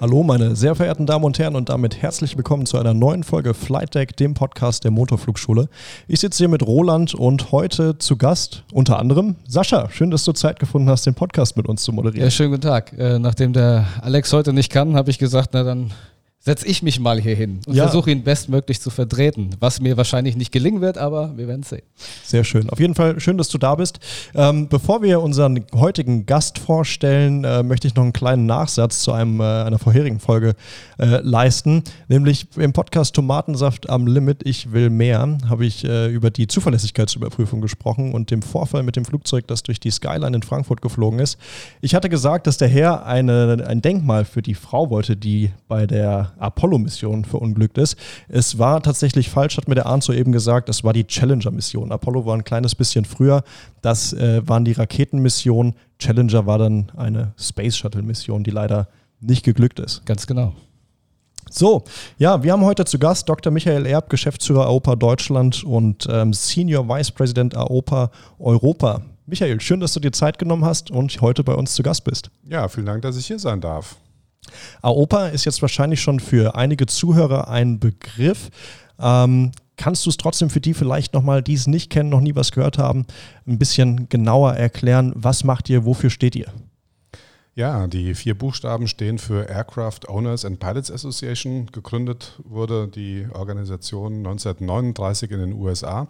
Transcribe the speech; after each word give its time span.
Hallo, 0.00 0.22
meine 0.22 0.56
sehr 0.56 0.74
verehrten 0.74 1.04
Damen 1.04 1.26
und 1.26 1.38
Herren, 1.38 1.56
und 1.56 1.68
damit 1.68 2.00
herzlich 2.00 2.34
willkommen 2.34 2.64
zu 2.64 2.78
einer 2.78 2.94
neuen 2.94 3.22
Folge 3.22 3.52
Flight 3.52 3.94
Deck, 3.94 4.16
dem 4.16 4.32
Podcast 4.32 4.82
der 4.84 4.90
Motorflugschule. 4.92 5.68
Ich 6.08 6.20
sitze 6.20 6.38
hier 6.38 6.48
mit 6.48 6.66
Roland 6.66 7.14
und 7.14 7.52
heute 7.52 7.98
zu 7.98 8.16
Gast 8.16 8.64
unter 8.72 8.98
anderem 8.98 9.36
Sascha. 9.46 9.90
Schön, 9.90 10.10
dass 10.10 10.24
du 10.24 10.32
Zeit 10.32 10.58
gefunden 10.58 10.88
hast, 10.88 11.04
den 11.04 11.12
Podcast 11.12 11.58
mit 11.58 11.68
uns 11.68 11.82
zu 11.82 11.92
moderieren. 11.92 12.24
Ja, 12.24 12.30
schönen 12.30 12.52
guten 12.52 12.62
Tag. 12.62 12.94
Äh, 12.98 13.18
nachdem 13.18 13.52
der 13.52 13.84
Alex 14.00 14.32
heute 14.32 14.54
nicht 14.54 14.72
kann, 14.72 14.96
habe 14.96 15.10
ich 15.10 15.18
gesagt, 15.18 15.50
na 15.52 15.64
dann 15.64 15.90
setze 16.42 16.66
ich 16.66 16.82
mich 16.82 16.98
mal 16.98 17.20
hier 17.20 17.34
hin 17.34 17.60
und 17.66 17.74
ja. 17.74 17.84
versuche 17.84 18.10
ihn 18.10 18.24
bestmöglich 18.24 18.80
zu 18.80 18.88
vertreten, 18.88 19.50
was 19.60 19.78
mir 19.78 19.98
wahrscheinlich 19.98 20.36
nicht 20.36 20.52
gelingen 20.52 20.80
wird, 20.80 20.96
aber 20.96 21.36
wir 21.36 21.46
werden 21.46 21.62
sehen. 21.64 21.82
Sehr 22.24 22.44
schön. 22.44 22.70
Auf 22.70 22.80
jeden 22.80 22.94
Fall 22.94 23.20
schön, 23.20 23.36
dass 23.36 23.48
du 23.48 23.58
da 23.58 23.74
bist. 23.74 24.00
Ähm, 24.34 24.66
bevor 24.68 25.02
wir 25.02 25.20
unseren 25.20 25.66
heutigen 25.74 26.24
Gast 26.24 26.58
vorstellen, 26.58 27.44
äh, 27.44 27.62
möchte 27.62 27.86
ich 27.86 27.94
noch 27.94 28.04
einen 28.04 28.14
kleinen 28.14 28.46
Nachsatz 28.46 29.02
zu 29.02 29.12
einem, 29.12 29.40
äh, 29.40 29.44
einer 29.44 29.78
vorherigen 29.78 30.18
Folge 30.18 30.54
äh, 30.98 31.20
leisten, 31.20 31.82
nämlich 32.08 32.46
im 32.56 32.72
Podcast 32.72 33.14
Tomatensaft 33.14 33.90
am 33.90 34.06
Limit, 34.06 34.40
ich 34.44 34.72
will 34.72 34.88
mehr, 34.88 35.36
habe 35.50 35.66
ich 35.66 35.84
äh, 35.84 36.06
über 36.08 36.30
die 36.30 36.46
Zuverlässigkeitsüberprüfung 36.46 37.60
gesprochen 37.60 38.14
und 38.14 38.30
dem 38.30 38.40
Vorfall 38.40 38.82
mit 38.82 38.96
dem 38.96 39.04
Flugzeug, 39.04 39.46
das 39.46 39.62
durch 39.62 39.78
die 39.78 39.90
Skyline 39.90 40.34
in 40.34 40.42
Frankfurt 40.42 40.80
geflogen 40.80 41.18
ist. 41.18 41.38
Ich 41.82 41.94
hatte 41.94 42.08
gesagt, 42.08 42.46
dass 42.46 42.56
der 42.56 42.68
Herr 42.68 43.04
eine, 43.04 43.62
ein 43.66 43.82
Denkmal 43.82 44.24
für 44.24 44.40
die 44.40 44.54
Frau 44.54 44.88
wollte, 44.88 45.18
die 45.18 45.50
bei 45.68 45.86
der 45.86 46.29
Apollo-Mission 46.38 47.24
verunglückt 47.24 47.78
ist. 47.78 47.96
Es 48.28 48.58
war 48.58 48.82
tatsächlich 48.82 49.30
falsch, 49.30 49.56
hat 49.56 49.68
mir 49.68 49.74
der 49.74 49.86
Arndt 49.86 50.04
soeben 50.04 50.32
gesagt, 50.32 50.68
es 50.68 50.84
war 50.84 50.92
die 50.92 51.06
Challenger-Mission. 51.06 51.92
Apollo 51.92 52.26
war 52.26 52.36
ein 52.36 52.44
kleines 52.44 52.74
bisschen 52.74 53.04
früher. 53.04 53.42
Das 53.82 54.12
äh, 54.12 54.46
waren 54.46 54.64
die 54.64 54.72
Raketenmissionen. 54.72 55.74
Challenger 55.98 56.46
war 56.46 56.58
dann 56.58 56.90
eine 56.96 57.32
Space 57.38 57.76
Shuttle-Mission, 57.76 58.44
die 58.44 58.50
leider 58.50 58.88
nicht 59.20 59.44
geglückt 59.44 59.80
ist. 59.80 60.04
Ganz 60.06 60.26
genau. 60.26 60.54
So, 61.50 61.82
ja, 62.18 62.42
wir 62.42 62.52
haben 62.52 62.64
heute 62.64 62.84
zu 62.84 62.98
Gast 62.98 63.28
Dr. 63.28 63.52
Michael 63.52 63.84
Erb, 63.84 64.08
Geschäftsführer 64.08 64.66
AOPA 64.66 64.94
Deutschland 64.94 65.64
und 65.64 66.06
ähm, 66.10 66.32
Senior 66.32 66.88
Vice 66.88 67.10
President 67.10 67.56
AOPA 67.56 68.10
Europa. 68.38 69.02
Michael, 69.26 69.60
schön, 69.60 69.80
dass 69.80 69.92
du 69.92 70.00
dir 70.00 70.12
Zeit 70.12 70.38
genommen 70.38 70.64
hast 70.64 70.90
und 70.90 71.20
heute 71.20 71.42
bei 71.42 71.54
uns 71.54 71.74
zu 71.74 71.82
Gast 71.82 72.04
bist. 72.04 72.30
Ja, 72.48 72.68
vielen 72.68 72.86
Dank, 72.86 73.02
dass 73.02 73.16
ich 73.16 73.26
hier 73.26 73.38
sein 73.38 73.60
darf. 73.60 73.96
AOPA 74.82 75.28
ist 75.28 75.44
jetzt 75.44 75.62
wahrscheinlich 75.62 76.00
schon 76.00 76.20
für 76.20 76.54
einige 76.54 76.86
Zuhörer 76.86 77.48
ein 77.48 77.78
Begriff. 77.78 78.50
Ähm, 78.98 79.52
kannst 79.76 80.06
du 80.06 80.10
es 80.10 80.16
trotzdem 80.16 80.50
für 80.50 80.60
die 80.60 80.74
vielleicht 80.74 81.14
nochmal, 81.14 81.42
die 81.42 81.54
es 81.54 81.66
nicht 81.66 81.90
kennen, 81.90 82.10
noch 82.10 82.20
nie 82.20 82.34
was 82.34 82.52
gehört 82.52 82.78
haben, 82.78 83.06
ein 83.46 83.58
bisschen 83.58 84.08
genauer 84.08 84.54
erklären? 84.54 85.12
Was 85.16 85.44
macht 85.44 85.68
ihr, 85.68 85.84
wofür 85.84 86.10
steht 86.10 86.36
ihr? 86.36 86.52
Ja, 87.54 87.86
die 87.88 88.14
vier 88.14 88.38
Buchstaben 88.38 88.86
stehen 88.86 89.18
für 89.18 89.48
Aircraft 89.48 90.08
Owners 90.08 90.44
and 90.44 90.60
Pilots 90.60 90.90
Association. 90.90 91.66
Gegründet 91.66 92.40
wurde 92.44 92.88
die 92.88 93.26
Organisation 93.32 94.18
1939 94.18 95.30
in 95.32 95.40
den 95.40 95.52
USA, 95.54 96.08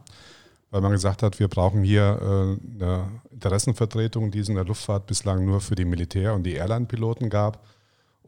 weil 0.70 0.81
man 0.83 0.92
gesagt 0.92 1.22
hat, 1.22 1.41
wir 1.41 1.48
brauchen 1.48 1.83
hier 1.83 2.19
äh, 2.20 2.83
eine 2.83 3.09
Interessenvertretung, 3.31 4.31
die 4.31 4.41
es 4.41 4.48
in 4.48 4.55
der 4.55 4.65
Luftfahrt 4.65 5.06
bislang 5.06 5.44
nur 5.44 5.61
für 5.61 5.75
die 5.75 5.87
Militär- 5.87 6.34
und 6.34 6.44
die 6.44 6.55
Airline-Piloten 6.55 7.31
gab. 7.31 7.65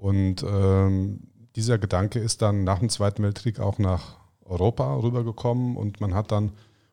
Und 0.03 0.43
ähm, 0.43 1.21
dieser 1.55 1.79
Gedanke 1.79 2.19
ist 2.19 2.43
dann 2.43 2.65
nach 2.65 2.81
dem 2.81 2.89
Zweiten 2.89 3.23
Weltkrieg 3.23 3.61
auch 3.61 3.79
nach 3.79 4.17
Europa 4.45 4.97
rübergekommen 4.97 5.77
und 5.77 6.01
man 6.01 6.13
hat 6.13 6.33
dann 6.33 6.51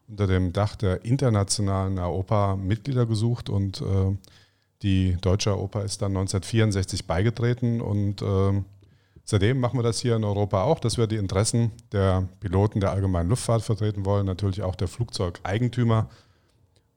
unter 0.07 0.28
dem 0.28 0.53
Dach 0.53 0.75
der 0.75 1.03
internationalen 1.06 1.97
AOPA 1.97 2.56
Mitglieder 2.56 3.07
gesucht 3.07 3.50
und 3.50 3.81
äh, 3.81 4.16
die 4.83 5.17
deutsche 5.22 5.50
AOPA 5.50 5.81
ist 5.81 6.03
dann 6.03 6.11
1964 6.11 7.07
beigetreten 7.07 7.81
und 7.81 8.22
äh, 8.22 8.61
seitdem 9.23 9.59
machen 9.59 9.79
wir 9.79 9.83
das 9.83 10.00
hier 10.00 10.16
in 10.16 10.23
Europa 10.23 10.62
auch, 10.62 10.78
dass 10.79 11.00
wir 11.00 11.07
die 11.07 11.17
Interessen 11.17 11.72
der 11.91 12.29
Piloten 12.41 12.79
der 12.79 12.91
allgemeinen 12.91 13.29
Luftfahrt 13.29 13.63
vertreten 13.63 14.06
wollen, 14.06 14.28
natürlich 14.28 14.62
auch 14.62 14.75
der 14.75 14.88
Flugzeugeigentümer, 14.88 16.12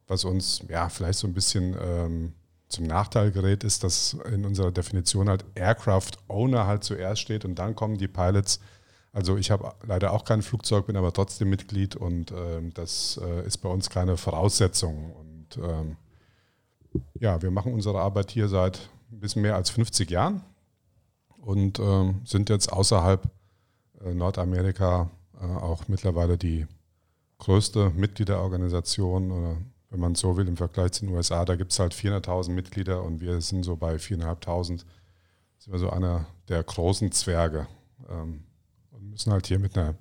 was 0.08 0.26
uns 0.26 0.62
ja 0.68 0.90
vielleicht 0.90 1.20
so 1.20 1.26
ein 1.26 1.32
bisschen 1.32 1.74
ähm, 1.82 2.32
zum 2.72 2.86
Nachteil 2.86 3.30
gerät, 3.30 3.64
ist, 3.64 3.84
dass 3.84 4.14
in 4.32 4.44
unserer 4.44 4.72
Definition 4.72 5.28
halt 5.28 5.44
Aircraft 5.54 6.12
Owner 6.28 6.66
halt 6.66 6.84
zuerst 6.84 7.20
steht 7.20 7.44
und 7.44 7.56
dann 7.56 7.74
kommen 7.76 7.98
die 7.98 8.08
Pilots. 8.08 8.60
Also 9.12 9.36
ich 9.36 9.50
habe 9.50 9.74
leider 9.86 10.12
auch 10.12 10.24
kein 10.24 10.42
Flugzeug, 10.42 10.86
bin 10.86 10.96
aber 10.96 11.12
trotzdem 11.12 11.50
Mitglied 11.50 11.96
und 11.96 12.32
ähm, 12.32 12.72
das 12.72 13.20
äh, 13.22 13.46
ist 13.46 13.58
bei 13.58 13.68
uns 13.68 13.90
keine 13.90 14.16
Voraussetzung. 14.16 15.12
Und 15.12 15.58
ähm, 15.62 15.96
ja, 17.20 17.42
wir 17.42 17.50
machen 17.50 17.74
unsere 17.74 18.00
Arbeit 18.00 18.30
hier 18.30 18.48
seit 18.48 18.88
ein 19.10 19.20
bisschen 19.20 19.42
mehr 19.42 19.56
als 19.56 19.68
50 19.68 20.10
Jahren 20.10 20.42
und 21.36 21.78
ähm, 21.78 22.22
sind 22.24 22.48
jetzt 22.48 22.72
außerhalb 22.72 23.28
äh, 24.02 24.14
Nordamerika 24.14 25.10
äh, 25.38 25.44
auch 25.44 25.88
mittlerweile 25.88 26.38
die 26.38 26.66
größte 27.38 27.90
Mitgliederorganisation 27.90 29.30
oder 29.30 29.56
wenn 29.92 30.00
man 30.00 30.14
so 30.14 30.36
will, 30.38 30.48
im 30.48 30.56
Vergleich 30.56 30.92
zu 30.92 31.04
den 31.04 31.14
USA, 31.14 31.44
da 31.44 31.54
gibt 31.54 31.70
es 31.70 31.78
halt 31.78 31.94
400.000 31.94 32.50
Mitglieder 32.50 33.02
und 33.02 33.20
wir 33.20 33.40
sind 33.42 33.62
so 33.62 33.76
bei 33.76 33.96
4.500. 33.96 34.84
Sind 35.58 35.72
wir 35.72 35.78
so 35.78 35.90
einer 35.90 36.26
der 36.48 36.62
großen 36.62 37.12
Zwerge 37.12 37.68
ähm, 38.10 38.44
und 38.90 39.10
müssen 39.10 39.32
halt 39.32 39.46
hier 39.46 39.58
mit 39.58 39.76
einer 39.76 39.94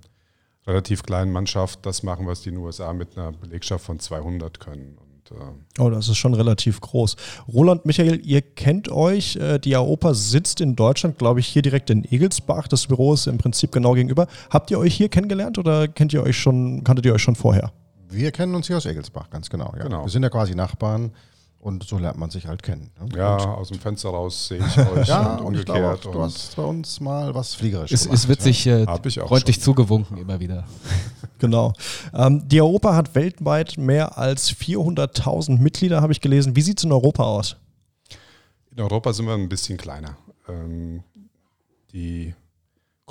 relativ 0.66 1.04
kleinen 1.04 1.34
Mannschaft 1.34 1.86
das 1.86 2.04
machen, 2.04 2.26
was 2.26 2.42
die 2.42 2.50
in 2.50 2.56
den 2.56 2.64
USA 2.64 2.94
mit 2.94 3.18
einer 3.18 3.34
Belegschaft 3.34 3.84
von 3.84 4.00
200 4.00 4.62
können. 4.62 4.98
Äh 5.30 5.82
oh, 5.82 5.90
das 5.90 6.08
ist 6.08 6.18
schon 6.18 6.34
relativ 6.34 6.80
groß. 6.80 7.16
Roland, 7.52 7.86
Michael, 7.86 8.26
ihr 8.26 8.42
kennt 8.42 8.90
euch. 8.90 9.36
Äh, 9.36 9.60
die 9.60 9.76
AOPA 9.76 10.14
sitzt 10.14 10.62
in 10.62 10.78
Deutschland, 10.78 11.18
glaube 11.18 11.42
ich, 11.42 11.48
hier 11.48 11.62
direkt 11.62 11.90
in 11.90 12.06
Egelsbach. 12.06 12.68
Das 12.68 12.88
Büro 12.88 13.14
ist 13.14 13.28
im 13.28 13.38
Prinzip 13.38 13.72
genau 13.72 13.94
gegenüber. 13.94 14.28
Habt 14.50 14.72
ihr 14.72 14.80
euch 14.80 14.96
hier 14.96 15.10
kennengelernt 15.10 15.58
oder 15.58 15.88
kennt 15.88 16.14
ihr 16.14 16.24
euch 16.24 16.38
schon, 16.38 16.84
kanntet 16.84 17.06
ihr 17.06 17.14
euch 17.14 17.22
schon 17.22 17.36
vorher? 17.36 17.72
Wir 18.12 18.32
kennen 18.32 18.56
uns 18.56 18.68
hier 18.68 18.78
aus 18.78 18.86
Egelsbach, 18.86 19.30
ganz 19.30 19.50
genau, 19.50 19.74
ja. 19.78 19.84
genau. 19.84 20.04
Wir 20.04 20.10
sind 20.10 20.24
ja 20.24 20.30
quasi 20.30 20.54
Nachbarn 20.54 21.12
und 21.60 21.84
so 21.84 21.98
lernt 21.98 22.18
man 22.18 22.30
sich 22.30 22.48
halt 22.48 22.64
kennen. 22.64 22.92
Ne? 23.00 23.18
Ja, 23.18 23.36
und 23.36 23.42
aus 23.42 23.70
dem 23.70 23.80
Fenster 23.80 24.10
raus 24.10 24.48
sehe 24.48 24.58
ich 24.58 24.78
euch 24.78 25.08
ja, 25.08 25.36
und 25.36 25.46
umgekehrt. 25.46 26.06
Und 26.06 26.16
du 26.16 26.22
hast 26.22 26.56
bei 26.56 26.64
uns 26.64 27.00
mal 27.00 27.34
was 27.36 27.54
Fliegerisches 27.54 28.02
Es, 28.02 28.06
gemacht, 28.06 28.18
es 28.18 28.28
wird 28.28 28.40
ja. 28.40 28.44
sich 28.44 28.68
äh, 28.68 28.86
freundlich 29.28 29.56
schon. 29.58 29.64
zugewunken 29.64 30.18
immer 30.18 30.40
wieder. 30.40 30.66
genau. 31.40 31.74
Ähm, 32.14 32.48
die 32.48 32.62
Europa 32.62 32.96
hat 32.96 33.14
weltweit 33.16 33.78
mehr 33.78 34.18
als 34.18 34.52
400.000 34.52 35.60
Mitglieder, 35.60 36.02
habe 36.02 36.14
ich 36.14 36.22
gelesen. 36.22 36.56
Wie 36.56 36.62
sieht 36.62 36.80
es 36.80 36.84
in 36.84 36.92
Europa 36.92 37.24
aus? 37.24 37.56
In 38.72 38.82
Europa 38.82 39.14
sind 39.14 39.28
wir 39.28 39.36
ein 39.36 39.50
bisschen 39.50 39.78
kleiner. 39.78 40.18
Ähm, 40.50 41.04
die 41.94 42.34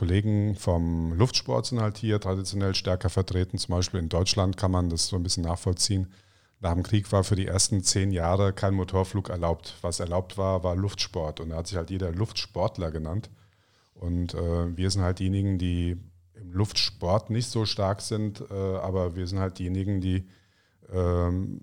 Kollegen 0.00 0.54
vom 0.54 1.12
Luftsport 1.12 1.66
sind 1.66 1.82
halt 1.82 1.98
hier 1.98 2.18
traditionell 2.18 2.74
stärker 2.74 3.10
vertreten. 3.10 3.58
Zum 3.58 3.74
Beispiel 3.74 4.00
in 4.00 4.08
Deutschland 4.08 4.56
kann 4.56 4.70
man 4.70 4.88
das 4.88 5.08
so 5.08 5.16
ein 5.16 5.22
bisschen 5.22 5.42
nachvollziehen. 5.42 6.10
Nach 6.58 6.72
dem 6.72 6.82
Krieg 6.82 7.12
war 7.12 7.22
für 7.22 7.36
die 7.36 7.46
ersten 7.46 7.82
zehn 7.82 8.10
Jahre 8.10 8.54
kein 8.54 8.72
Motorflug 8.72 9.28
erlaubt. 9.28 9.74
Was 9.82 10.00
erlaubt 10.00 10.38
war, 10.38 10.64
war 10.64 10.74
Luftsport. 10.74 11.38
Und 11.40 11.50
da 11.50 11.56
hat 11.56 11.66
sich 11.66 11.76
halt 11.76 11.90
jeder 11.90 12.12
Luftsportler 12.12 12.90
genannt. 12.90 13.28
Und 13.92 14.32
äh, 14.32 14.74
wir 14.74 14.90
sind 14.90 15.02
halt 15.02 15.18
diejenigen, 15.18 15.58
die 15.58 15.98
im 16.32 16.50
Luftsport 16.54 17.28
nicht 17.28 17.50
so 17.50 17.66
stark 17.66 18.00
sind, 18.00 18.42
äh, 18.50 18.54
aber 18.54 19.16
wir 19.16 19.26
sind 19.26 19.38
halt 19.38 19.58
diejenigen, 19.58 20.00
die 20.00 20.26
ähm, 20.90 21.60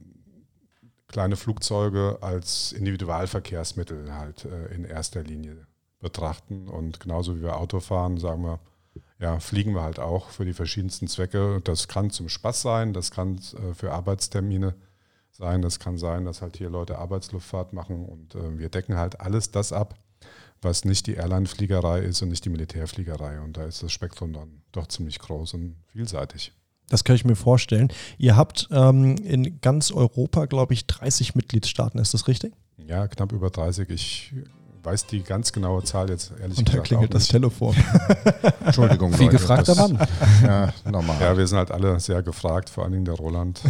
kleine 1.07 1.37
Flugzeuge 1.37 2.19
als 2.21 2.71
Individualverkehrsmittel 2.71 4.13
halt 4.13 4.45
äh, 4.45 4.75
in 4.75 4.85
erster 4.85 5.23
Linie 5.23 5.65
betrachten. 5.99 6.67
Und 6.67 6.99
genauso 6.99 7.37
wie 7.37 7.41
wir 7.41 7.57
Auto 7.57 7.79
fahren, 7.79 8.17
sagen 8.17 8.43
wir, 8.43 8.59
ja, 9.19 9.39
fliegen 9.39 9.73
wir 9.73 9.81
halt 9.81 9.99
auch 9.99 10.29
für 10.29 10.45
die 10.45 10.53
verschiedensten 10.53 11.07
Zwecke. 11.07 11.61
Das 11.63 11.87
kann 11.87 12.09
zum 12.09 12.29
Spaß 12.29 12.61
sein, 12.61 12.93
das 12.93 13.11
kann 13.11 13.37
äh, 13.37 13.73
für 13.73 13.91
Arbeitstermine 13.91 14.75
sein, 15.31 15.61
das 15.61 15.79
kann 15.79 15.97
sein, 15.97 16.25
dass 16.25 16.41
halt 16.41 16.57
hier 16.57 16.69
Leute 16.69 16.97
Arbeitsluftfahrt 16.97 17.73
machen 17.73 18.05
und 18.05 18.35
äh, 18.35 18.57
wir 18.57 18.69
decken 18.69 18.97
halt 18.97 19.21
alles 19.21 19.51
das 19.51 19.71
ab, 19.71 19.95
was 20.61 20.85
nicht 20.85 21.07
die 21.07 21.13
Airline-Fliegerei 21.13 21.99
ist 21.99 22.21
und 22.21 22.29
nicht 22.29 22.45
die 22.45 22.49
Militärfliegerei. 22.49 23.39
Und 23.41 23.57
da 23.57 23.65
ist 23.65 23.83
das 23.83 23.91
Spektrum 23.91 24.33
dann 24.33 24.61
doch 24.71 24.87
ziemlich 24.87 25.19
groß 25.19 25.53
und 25.53 25.75
vielseitig. 25.91 26.53
Das 26.89 27.03
kann 27.03 27.15
ich 27.15 27.25
mir 27.25 27.35
vorstellen. 27.35 27.89
Ihr 28.17 28.35
habt 28.35 28.67
ähm, 28.71 29.17
in 29.17 29.59
ganz 29.61 29.91
Europa, 29.91 30.45
glaube 30.45 30.73
ich, 30.73 30.87
30 30.87 31.35
Mitgliedstaaten, 31.35 31.99
ist 31.99 32.13
das 32.13 32.27
richtig? 32.27 32.53
Ja, 32.77 33.07
knapp 33.07 33.33
über 33.33 33.49
30. 33.49 33.89
Ich 33.89 34.33
weiß 34.87 35.05
die 35.05 35.21
ganz 35.21 35.51
genaue 35.51 35.83
Zahl 35.83 36.09
jetzt 36.09 36.31
ehrlich 36.41 36.57
Und 36.57 36.69
da 36.69 36.71
gesagt 36.71 36.87
klingelt 36.87 37.13
das 37.13 37.27
Telefon. 37.27 37.75
Entschuldigung. 38.65 39.11
Viel 39.11 39.25
Leute, 39.25 39.37
gefragter 39.37 39.75
Mann. 39.75 39.99
Ja, 40.43 40.73
normal. 40.89 41.17
Ja, 41.19 41.37
wir 41.37 41.45
sind 41.45 41.57
halt 41.57 41.71
alle 41.71 41.99
sehr 41.99 42.23
gefragt, 42.23 42.69
vor 42.69 42.85
allen 42.85 42.93
Dingen 42.93 43.05
der 43.05 43.15
Roland. 43.15 43.59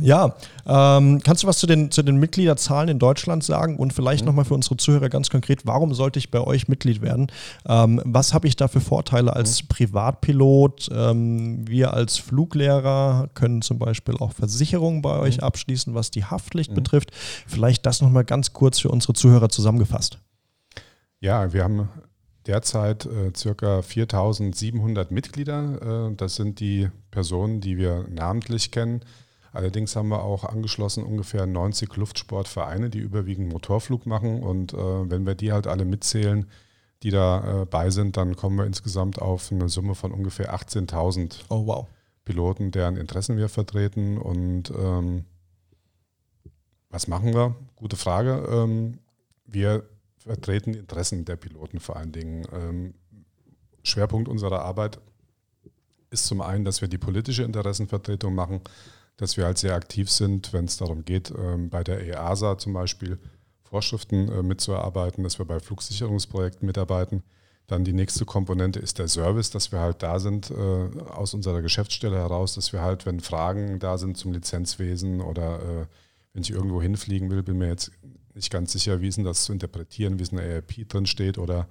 Ja, 0.00 0.34
ähm, 0.66 1.20
kannst 1.22 1.44
du 1.44 1.46
was 1.46 1.58
zu 1.58 1.68
den, 1.68 1.92
zu 1.92 2.02
den 2.02 2.16
Mitgliederzahlen 2.16 2.88
in 2.88 2.98
Deutschland 2.98 3.44
sagen 3.44 3.76
und 3.76 3.92
vielleicht 3.92 4.22
mhm. 4.22 4.26
nochmal 4.26 4.44
für 4.44 4.54
unsere 4.54 4.76
Zuhörer 4.76 5.08
ganz 5.08 5.30
konkret, 5.30 5.66
warum 5.66 5.94
sollte 5.94 6.18
ich 6.18 6.32
bei 6.32 6.40
euch 6.40 6.66
Mitglied 6.66 7.00
werden? 7.00 7.28
Ähm, 7.66 8.00
was 8.04 8.34
habe 8.34 8.48
ich 8.48 8.56
da 8.56 8.66
für 8.66 8.80
Vorteile 8.80 9.34
als 9.34 9.62
mhm. 9.62 9.68
Privatpilot? 9.68 10.88
Ähm, 10.92 11.68
wir 11.68 11.94
als 11.94 12.18
Fluglehrer 12.18 13.28
können 13.34 13.62
zum 13.62 13.78
Beispiel 13.78 14.16
auch 14.16 14.32
Versicherungen 14.32 15.00
bei 15.00 15.14
mhm. 15.14 15.22
euch 15.22 15.42
abschließen, 15.44 15.94
was 15.94 16.10
die 16.10 16.24
Haftpflicht 16.24 16.72
mhm. 16.72 16.76
betrifft. 16.76 17.12
Vielleicht 17.46 17.86
das 17.86 18.02
nochmal 18.02 18.24
ganz 18.24 18.52
kurz 18.52 18.80
für 18.80 18.88
unsere 18.88 19.12
Zuhörer 19.12 19.48
zusammengefasst. 19.48 20.18
Ja, 21.20 21.52
wir 21.52 21.62
haben 21.62 21.88
derzeit 22.46 23.06
äh, 23.06 23.32
circa 23.34 23.80
4700 23.80 25.12
Mitglieder. 25.12 26.08
Äh, 26.10 26.14
das 26.16 26.34
sind 26.34 26.58
die 26.58 26.90
Personen, 27.12 27.60
die 27.60 27.78
wir 27.78 28.06
namentlich 28.10 28.72
kennen. 28.72 29.02
Allerdings 29.54 29.94
haben 29.94 30.08
wir 30.08 30.24
auch 30.24 30.42
angeschlossen 30.42 31.04
ungefähr 31.04 31.46
90 31.46 31.94
Luftsportvereine, 31.94 32.90
die 32.90 32.98
überwiegend 32.98 33.52
Motorflug 33.52 34.04
machen. 34.04 34.42
Und 34.42 34.74
äh, 34.74 34.76
wenn 34.76 35.26
wir 35.26 35.36
die 35.36 35.52
halt 35.52 35.68
alle 35.68 35.84
mitzählen, 35.84 36.50
die 37.04 37.10
dabei 37.10 37.86
äh, 37.86 37.90
sind, 37.92 38.16
dann 38.16 38.34
kommen 38.34 38.58
wir 38.58 38.66
insgesamt 38.66 39.22
auf 39.22 39.52
eine 39.52 39.68
Summe 39.68 39.94
von 39.94 40.10
ungefähr 40.10 40.52
18.000 40.52 41.44
oh, 41.50 41.66
wow. 41.66 41.86
Piloten, 42.24 42.72
deren 42.72 42.96
Interessen 42.96 43.36
wir 43.36 43.48
vertreten. 43.48 44.18
Und 44.18 44.72
ähm, 44.76 45.24
was 46.90 47.06
machen 47.06 47.32
wir? 47.32 47.54
Gute 47.76 47.96
Frage. 47.96 48.44
Ähm, 48.50 48.98
wir 49.44 49.84
vertreten 50.18 50.72
die 50.72 50.80
Interessen 50.80 51.24
der 51.24 51.36
Piloten 51.36 51.78
vor 51.78 51.94
allen 51.94 52.10
Dingen. 52.10 52.44
Ähm, 52.52 52.94
Schwerpunkt 53.84 54.28
unserer 54.28 54.62
Arbeit 54.62 54.98
ist 56.10 56.26
zum 56.26 56.40
einen, 56.40 56.64
dass 56.64 56.80
wir 56.80 56.88
die 56.88 56.98
politische 56.98 57.44
Interessenvertretung 57.44 58.34
machen, 58.34 58.62
dass 59.16 59.36
wir 59.36 59.44
halt 59.44 59.58
sehr 59.58 59.74
aktiv 59.74 60.10
sind, 60.10 60.52
wenn 60.52 60.64
es 60.64 60.76
darum 60.76 61.04
geht, 61.04 61.32
ähm, 61.36 61.70
bei 61.70 61.84
der 61.84 62.04
EASA 62.04 62.58
zum 62.58 62.72
Beispiel 62.72 63.18
Vorschriften 63.62 64.28
äh, 64.28 64.42
mitzuarbeiten, 64.42 65.24
dass 65.24 65.38
wir 65.38 65.46
bei 65.46 65.60
Flugsicherungsprojekten 65.60 66.66
mitarbeiten. 66.66 67.22
Dann 67.66 67.84
die 67.84 67.94
nächste 67.94 68.26
Komponente 68.26 68.78
ist 68.78 68.98
der 68.98 69.08
Service, 69.08 69.50
dass 69.50 69.72
wir 69.72 69.80
halt 69.80 70.02
da 70.02 70.18
sind 70.20 70.50
äh, 70.50 70.54
aus 70.54 71.32
unserer 71.32 71.62
Geschäftsstelle 71.62 72.16
heraus, 72.16 72.54
dass 72.54 72.72
wir 72.72 72.82
halt, 72.82 73.06
wenn 73.06 73.20
Fragen 73.20 73.78
da 73.78 73.96
sind 73.96 74.18
zum 74.18 74.32
Lizenzwesen 74.32 75.20
oder 75.20 75.60
äh, 75.60 75.86
wenn 76.34 76.42
ich 76.42 76.50
irgendwo 76.50 76.82
hinfliegen 76.82 77.30
will, 77.30 77.42
bin 77.42 77.56
mir 77.58 77.68
jetzt 77.68 77.90
nicht 78.34 78.50
ganz 78.50 78.72
sicher, 78.72 79.00
wie 79.00 79.08
ist 79.08 79.16
denn 79.16 79.24
das 79.24 79.44
zu 79.44 79.52
interpretieren, 79.52 80.18
wie 80.18 80.24
es 80.24 80.30
in 80.30 80.36
der 80.36 80.46
ERP 80.46 80.88
drin 80.88 81.06
steht 81.06 81.38
oder 81.38 81.68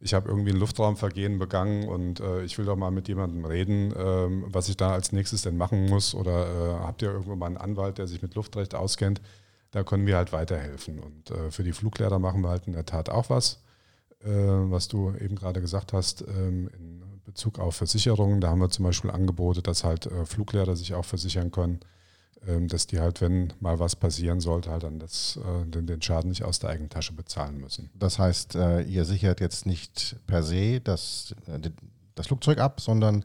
ich 0.00 0.14
habe 0.14 0.28
irgendwie 0.28 0.50
ein 0.50 0.56
Luftraumvergehen 0.56 1.38
begangen 1.38 1.86
und 1.86 2.20
äh, 2.20 2.42
ich 2.42 2.56
will 2.56 2.64
doch 2.64 2.76
mal 2.76 2.90
mit 2.90 3.06
jemandem 3.08 3.44
reden, 3.44 3.92
ähm, 3.96 4.46
was 4.48 4.68
ich 4.70 4.76
da 4.76 4.92
als 4.92 5.12
nächstes 5.12 5.42
denn 5.42 5.58
machen 5.58 5.86
muss 5.86 6.14
oder 6.14 6.46
äh, 6.46 6.84
habt 6.86 7.02
ihr 7.02 7.10
irgendwo 7.10 7.36
mal 7.36 7.46
einen 7.46 7.58
Anwalt, 7.58 7.98
der 7.98 8.06
sich 8.06 8.22
mit 8.22 8.34
Luftrecht 8.34 8.74
auskennt, 8.74 9.20
da 9.72 9.84
können 9.84 10.06
wir 10.06 10.16
halt 10.16 10.32
weiterhelfen. 10.32 10.98
Und 10.98 11.30
äh, 11.30 11.50
für 11.50 11.64
die 11.64 11.72
Fluglehrer 11.72 12.18
machen 12.18 12.40
wir 12.40 12.48
halt 12.48 12.66
in 12.66 12.72
der 12.72 12.86
Tat 12.86 13.10
auch 13.10 13.28
was, 13.28 13.62
äh, 14.24 14.28
was 14.28 14.88
du 14.88 15.12
eben 15.20 15.36
gerade 15.36 15.60
gesagt 15.60 15.92
hast, 15.92 16.22
ähm, 16.22 16.70
in 16.78 17.02
Bezug 17.24 17.58
auf 17.58 17.76
Versicherungen. 17.76 18.40
Da 18.40 18.48
haben 18.48 18.60
wir 18.60 18.70
zum 18.70 18.86
Beispiel 18.86 19.10
Angebote, 19.10 19.60
dass 19.60 19.84
halt 19.84 20.06
äh, 20.06 20.24
Fluglehrer 20.24 20.76
sich 20.76 20.94
auch 20.94 21.04
versichern 21.04 21.50
können 21.50 21.80
dass 22.68 22.86
die 22.86 23.00
halt, 23.00 23.20
wenn 23.20 23.52
mal 23.60 23.78
was 23.78 23.96
passieren 23.96 24.40
sollte, 24.40 24.70
halt 24.70 24.82
dann 24.82 24.98
das, 24.98 25.38
äh, 25.38 25.66
den, 25.66 25.86
den, 25.86 26.00
Schaden 26.00 26.30
nicht 26.30 26.42
aus 26.42 26.58
der 26.58 26.70
eigenen 26.70 26.88
Tasche 26.88 27.12
bezahlen 27.12 27.58
müssen. 27.58 27.90
Das 27.94 28.18
heißt, 28.18 28.54
äh, 28.54 28.80
ihr 28.82 29.04
sichert 29.04 29.40
jetzt 29.40 29.66
nicht 29.66 30.16
per 30.26 30.42
se 30.42 30.80
das, 30.80 31.34
äh, 31.46 31.70
das 32.14 32.28
Flugzeug 32.28 32.58
ab, 32.58 32.80
sondern 32.80 33.24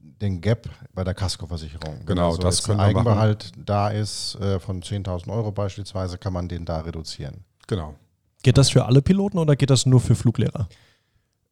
den 0.00 0.40
Gap 0.40 0.68
bei 0.94 1.04
der 1.04 1.14
Kaskoversicherung. 1.14 2.04
Genau, 2.06 2.30
also 2.30 2.42
das 2.42 2.62
können 2.62 2.78
wir 2.78 2.84
Eigenbehalt 2.84 3.52
machen. 3.52 3.64
da 3.66 3.88
ist 3.90 4.38
von 4.60 4.80
10.000 4.80 5.32
Euro 5.32 5.50
beispielsweise, 5.50 6.16
kann 6.16 6.32
man 6.32 6.48
den 6.48 6.64
da 6.64 6.80
reduzieren. 6.80 7.44
Genau. 7.66 7.96
Geht 8.42 8.56
das 8.56 8.70
für 8.70 8.84
alle 8.84 9.02
Piloten 9.02 9.38
oder 9.38 9.56
geht 9.56 9.70
das 9.70 9.84
nur 9.84 10.00
für 10.00 10.14
Fluglehrer? 10.14 10.68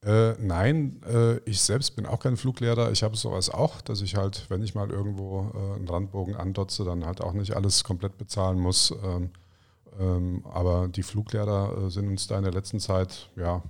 Äh, 0.05 0.35
nein, 0.39 1.01
äh, 1.07 1.39
ich 1.49 1.63
selbst 1.63 1.97
bin 1.97 2.05
auch 2.05 2.21
kein 2.21 2.37
Fluglehrer. 2.37 2.93
Ich 2.93 3.03
habe 3.03 3.17
sowas 3.17 3.49
auch, 3.49 3.81
dass 3.81 4.03
ich 4.03 4.17
halt, 4.17 4.47
wenn 4.51 4.63
ich 4.63 4.75
mal 4.75 4.91
irgendwo 4.91 5.51
äh, 5.55 5.77
einen 5.77 5.89
Randbogen 5.89 6.37
andotze, 6.37 6.85
dann 6.85 7.07
halt 7.07 7.23
auch 7.23 7.33
nicht 7.33 7.57
alles 7.57 7.85
komplett 7.85 8.19
bezahlen 8.19 8.61
muss. 8.61 8.95
Ähm, 9.03 9.31
ähm, 9.99 10.45
aber 10.45 10.89
die 10.89 11.03
Fluglehrer 11.03 11.87
äh, 11.87 11.91
sind 11.91 12.09
uns 12.09 12.27
da 12.27 12.37
in 12.37 12.45
der 12.45 12.53
letzten 12.53 12.81
Zeit, 12.81 13.31
ja, 13.37 13.63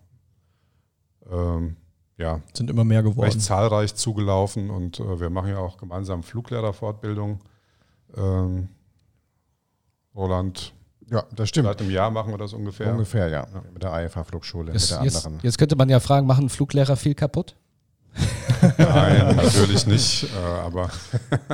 ähm, 1.31 1.77
ja, 2.17 2.41
sind 2.53 2.71
immer 2.71 2.85
mehr 2.85 3.03
geworden. 3.03 3.27
Recht 3.27 3.41
zahlreich 3.41 3.95
zugelaufen 3.95 4.71
und 4.71 5.01
äh, 5.01 5.21
wir 5.21 5.31
machen 5.31 5.51
ja 5.51 5.59
auch 5.59 5.77
gemeinsam 5.77 6.23
Fluglehrerfortbildung. 6.23 7.41
Ähm, 8.17 8.69
Roland, 10.15 10.75
ja, 11.11 11.25
das 11.35 11.49
stimmt. 11.49 11.67
Seit 11.67 11.81
einem 11.81 11.91
Jahr 11.91 12.11
machen 12.11 12.33
wir 12.33 12.39
das 12.39 12.53
ungefähr. 12.53 12.93
Ungefähr, 12.93 13.29
ja. 13.29 13.47
ja. 13.53 13.63
Mit 13.73 13.83
der 13.83 14.07
IFA-Flugschule, 14.07 14.73
mit 14.73 14.91
der 14.91 15.03
jetzt, 15.03 15.27
anderen. 15.27 15.41
Jetzt 15.43 15.59
könnte 15.59 15.77
man 15.77 15.89
ja 15.89 16.01
fragen, 16.01 16.27
machen 16.27 16.49
Fluglehrer 16.49 16.97
viel 16.97 17.15
kaputt? 17.15 17.57
Nein, 18.79 19.37
natürlich 19.37 19.87
nicht. 19.87 20.25
Äh, 20.25 20.37
aber 20.39 20.91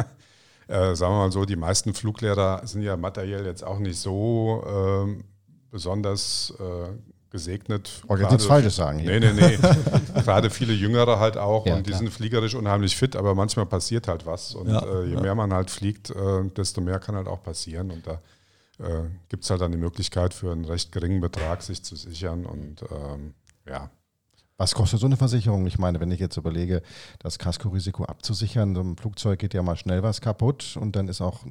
äh, 0.69 0.94
sagen 0.94 1.12
wir 1.14 1.19
mal 1.19 1.32
so, 1.32 1.44
die 1.44 1.56
meisten 1.56 1.94
Fluglehrer 1.94 2.67
sind 2.67 2.82
ja 2.82 2.97
materiell 2.97 3.44
jetzt 3.44 3.64
auch 3.64 3.79
nicht 3.79 3.99
so 3.99 4.64
äh, 4.67 5.23
besonders 5.70 6.55
äh, 6.58 6.93
gesegnet. 7.31 8.02
Oh, 8.08 8.17
jetzt 8.17 8.31
nichts 8.31 8.47
Falsches 8.47 8.76
sagen 8.76 8.99
hier. 8.99 9.19
Nee, 9.19 9.32
nee, 9.32 9.32
nee. 9.32 9.58
Gerade 10.23 10.50
viele 10.50 10.73
Jüngere 10.73 11.19
halt 11.19 11.37
auch 11.37 11.67
ja, 11.67 11.76
und 11.76 11.87
die 11.87 11.91
klar. 11.91 12.00
sind 12.00 12.11
fliegerisch 12.11 12.55
unheimlich 12.55 12.97
fit, 12.97 13.17
aber 13.17 13.35
manchmal 13.35 13.67
passiert 13.67 14.08
halt 14.08 14.26
was. 14.26 14.55
Und 14.55 14.69
ja, 14.69 14.82
äh, 14.82 15.06
je 15.06 15.14
ja. 15.14 15.20
mehr 15.20 15.35
man 15.35 15.52
halt 15.52 15.70
fliegt, 15.70 16.11
äh, 16.11 16.44
desto 16.56 16.81
mehr 16.81 16.99
kann 16.99 17.14
halt 17.14 17.29
auch 17.29 17.43
passieren. 17.43 17.91
Und 17.91 18.06
da 18.06 18.20
äh, 18.81 19.09
gibt 19.29 19.44
es 19.44 19.50
halt 19.50 19.61
dann 19.61 19.73
die 19.73 19.79
Möglichkeit 19.79 20.35
für 20.35 20.53
einen 20.53 20.65
recht 20.65 20.93
geringen 20.93 21.21
Betrag 21.21 21.62
sich 21.62 21.82
zu 21.82 21.97
sichern 21.97 22.47
und 22.47 22.82
ähm, 22.91 23.35
ja. 23.67 23.91
Was 24.56 24.75
kostet 24.75 25.00
so 25.00 25.06
eine 25.06 25.17
Versicherung? 25.17 25.67
Ich 25.67 25.79
meine, 25.79 26.00
wenn 26.00 26.11
ich 26.11 26.21
jetzt 26.21 26.37
überlege, 26.37 26.82
das 27.19 27.38
Kaskorisiko 27.38 28.05
abzusichern, 28.05 28.75
so 28.75 28.82
ein 28.82 28.97
Flugzeug 28.97 29.38
geht 29.38 29.55
ja 29.55 29.62
mal 29.62 29.77
schnell 29.77 30.03
was 30.03 30.21
kaputt 30.21 30.77
und 30.79 30.97
dann 30.97 31.09
ist 31.09 31.23
auch 31.23 31.47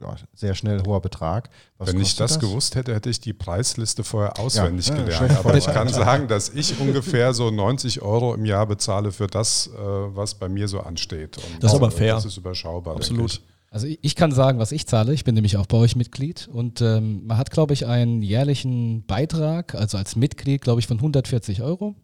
ja, 0.00 0.16
sehr 0.34 0.54
schnell 0.54 0.82
hoher 0.84 1.00
Betrag. 1.00 1.50
Was 1.78 1.92
Wenn 1.92 2.00
ich 2.00 2.16
das, 2.16 2.32
das, 2.32 2.40
gewusst 2.40 2.74
hätte, 2.74 2.94
hätte 2.94 3.10
ich 3.10 3.20
die 3.20 3.32
Preisliste 3.32 4.02
vorher 4.02 4.38
auswendig 4.38 4.88
ja, 4.88 4.94
gelernt. 4.94 5.36
Aber 5.36 5.54
ich 5.56 5.66
kann 5.66 5.88
sagen, 5.88 6.26
dass 6.26 6.48
ich 6.48 6.80
ungefähr 6.80 7.34
so 7.34 7.50
90 7.50 8.02
Euro 8.02 8.34
im 8.34 8.44
Jahr 8.44 8.66
bezahle 8.66 9.12
für 9.12 9.26
das, 9.26 9.68
äh, 9.68 9.78
was 9.78 10.34
bei 10.34 10.48
mir 10.48 10.68
so 10.68 10.80
ansteht. 10.80 11.36
Und 11.36 11.62
das 11.62 11.72
ist 11.72 11.76
aber 11.76 11.90
fair. 11.90 12.14
Das 12.14 12.24
ist 12.24 12.36
überschaubar. 12.36 12.96
Absolut. 12.96 13.42
Also 13.72 13.86
ich 13.86 14.16
kann 14.16 14.32
sagen, 14.32 14.58
was 14.58 14.72
ich 14.72 14.86
zahle. 14.88 15.14
Ich 15.14 15.22
bin 15.22 15.36
nämlich 15.36 15.56
auch 15.56 15.66
bei 15.66 15.76
euch 15.76 15.94
Mitglied 15.94 16.48
und 16.52 16.80
ähm, 16.80 17.24
man 17.26 17.38
hat, 17.38 17.52
glaube 17.52 17.72
ich, 17.72 17.86
einen 17.86 18.20
jährlichen 18.20 19.06
Beitrag, 19.06 19.76
also 19.76 19.96
als 19.96 20.16
Mitglied, 20.16 20.60
glaube 20.60 20.80
ich, 20.80 20.88
von 20.88 20.96
140 20.96 21.62
Euro. 21.62 21.94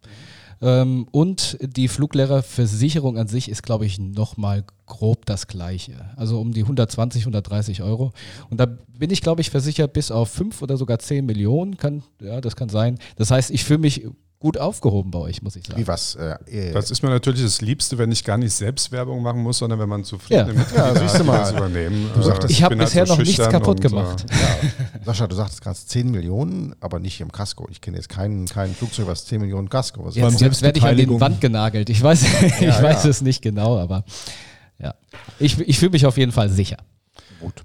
Ähm, 0.62 1.06
und 1.10 1.58
die 1.60 1.88
Fluglehrerversicherung 1.88 3.18
an 3.18 3.26
sich 3.26 3.50
ist, 3.50 3.64
glaube 3.64 3.84
ich, 3.84 3.98
nochmal 3.98 4.64
grob 4.86 5.26
das 5.26 5.48
gleiche. 5.48 5.92
Also 6.14 6.40
um 6.40 6.52
die 6.52 6.62
120, 6.62 7.22
130 7.22 7.82
Euro. 7.82 8.12
Und 8.48 8.60
da 8.60 8.66
bin 8.66 9.10
ich, 9.10 9.20
glaube 9.20 9.40
ich, 9.40 9.50
versichert 9.50 9.92
bis 9.92 10.12
auf 10.12 10.30
5 10.30 10.62
oder 10.62 10.76
sogar 10.76 11.00
10 11.00 11.26
Millionen. 11.26 11.76
Kann, 11.76 12.04
ja, 12.22 12.40
das 12.40 12.54
kann 12.54 12.68
sein. 12.68 12.98
Das 13.16 13.32
heißt, 13.32 13.50
ich 13.50 13.64
fühle 13.64 13.80
mich 13.80 14.06
gut 14.38 14.58
aufgehoben 14.58 15.10
bei 15.10 15.18
euch, 15.18 15.42
muss 15.42 15.56
ich 15.56 15.66
sagen. 15.66 15.80
Wie 15.80 15.88
was? 15.88 16.14
Äh, 16.14 16.36
äh, 16.46 16.72
das 16.72 16.90
ist 16.90 17.02
mir 17.02 17.08
natürlich 17.08 17.42
das 17.42 17.60
Liebste, 17.60 17.98
wenn 17.98 18.12
ich 18.12 18.24
gar 18.24 18.36
nicht 18.36 18.52
selbst 18.52 18.92
Werbung 18.92 19.22
machen 19.22 19.42
muss, 19.42 19.58
sondern 19.58 19.78
wenn 19.78 19.88
man 19.88 20.04
zufriedene 20.04 20.52
ja. 20.52 20.58
Mitglieder 20.58 20.94
ja, 20.94 21.00
siehst 21.00 21.18
du 21.18 21.24
mal. 21.24 21.52
übernehmen. 21.52 22.10
Du 22.14 22.22
sagtest, 22.22 22.50
ich, 22.50 22.58
ich 22.58 22.62
habe 22.62 22.76
bisher 22.76 23.00
halt 23.00 23.08
so 23.08 23.14
noch 23.14 23.24
nichts 23.24 23.48
kaputt 23.48 23.68
und, 23.68 23.80
gemacht. 23.80 24.26
Ja. 24.30 25.00
Sascha, 25.04 25.26
du 25.26 25.36
sagst 25.36 25.62
gerade 25.62 25.78
10 25.78 26.10
Millionen, 26.10 26.74
aber 26.80 26.98
nicht 26.98 27.20
im 27.20 27.32
Kasko. 27.32 27.66
Ich 27.70 27.80
kenne 27.80 27.96
jetzt 27.96 28.08
kein, 28.08 28.46
kein 28.46 28.74
Flugzeug, 28.74 29.06
was 29.06 29.24
10 29.26 29.40
Millionen 29.40 29.68
Kasko 29.68 30.04
was 30.04 30.14
ja, 30.16 30.30
Selbst 30.30 30.62
werde 30.62 30.78
ich 30.78 30.84
an 30.84 30.96
die 30.96 31.08
Wand 31.20 31.40
genagelt. 31.40 31.88
Ich 31.88 32.02
weiß, 32.02 32.22
ich 32.60 32.82
weiß 32.82 33.04
es 33.06 33.22
nicht 33.22 33.42
genau, 33.42 33.78
aber 33.78 34.04
ja. 34.78 34.94
Ich, 35.38 35.58
ich 35.58 35.78
fühle 35.78 35.92
mich 35.92 36.06
auf 36.06 36.18
jeden 36.18 36.32
Fall 36.32 36.50
sicher. 36.50 36.76
Gut. 37.40 37.64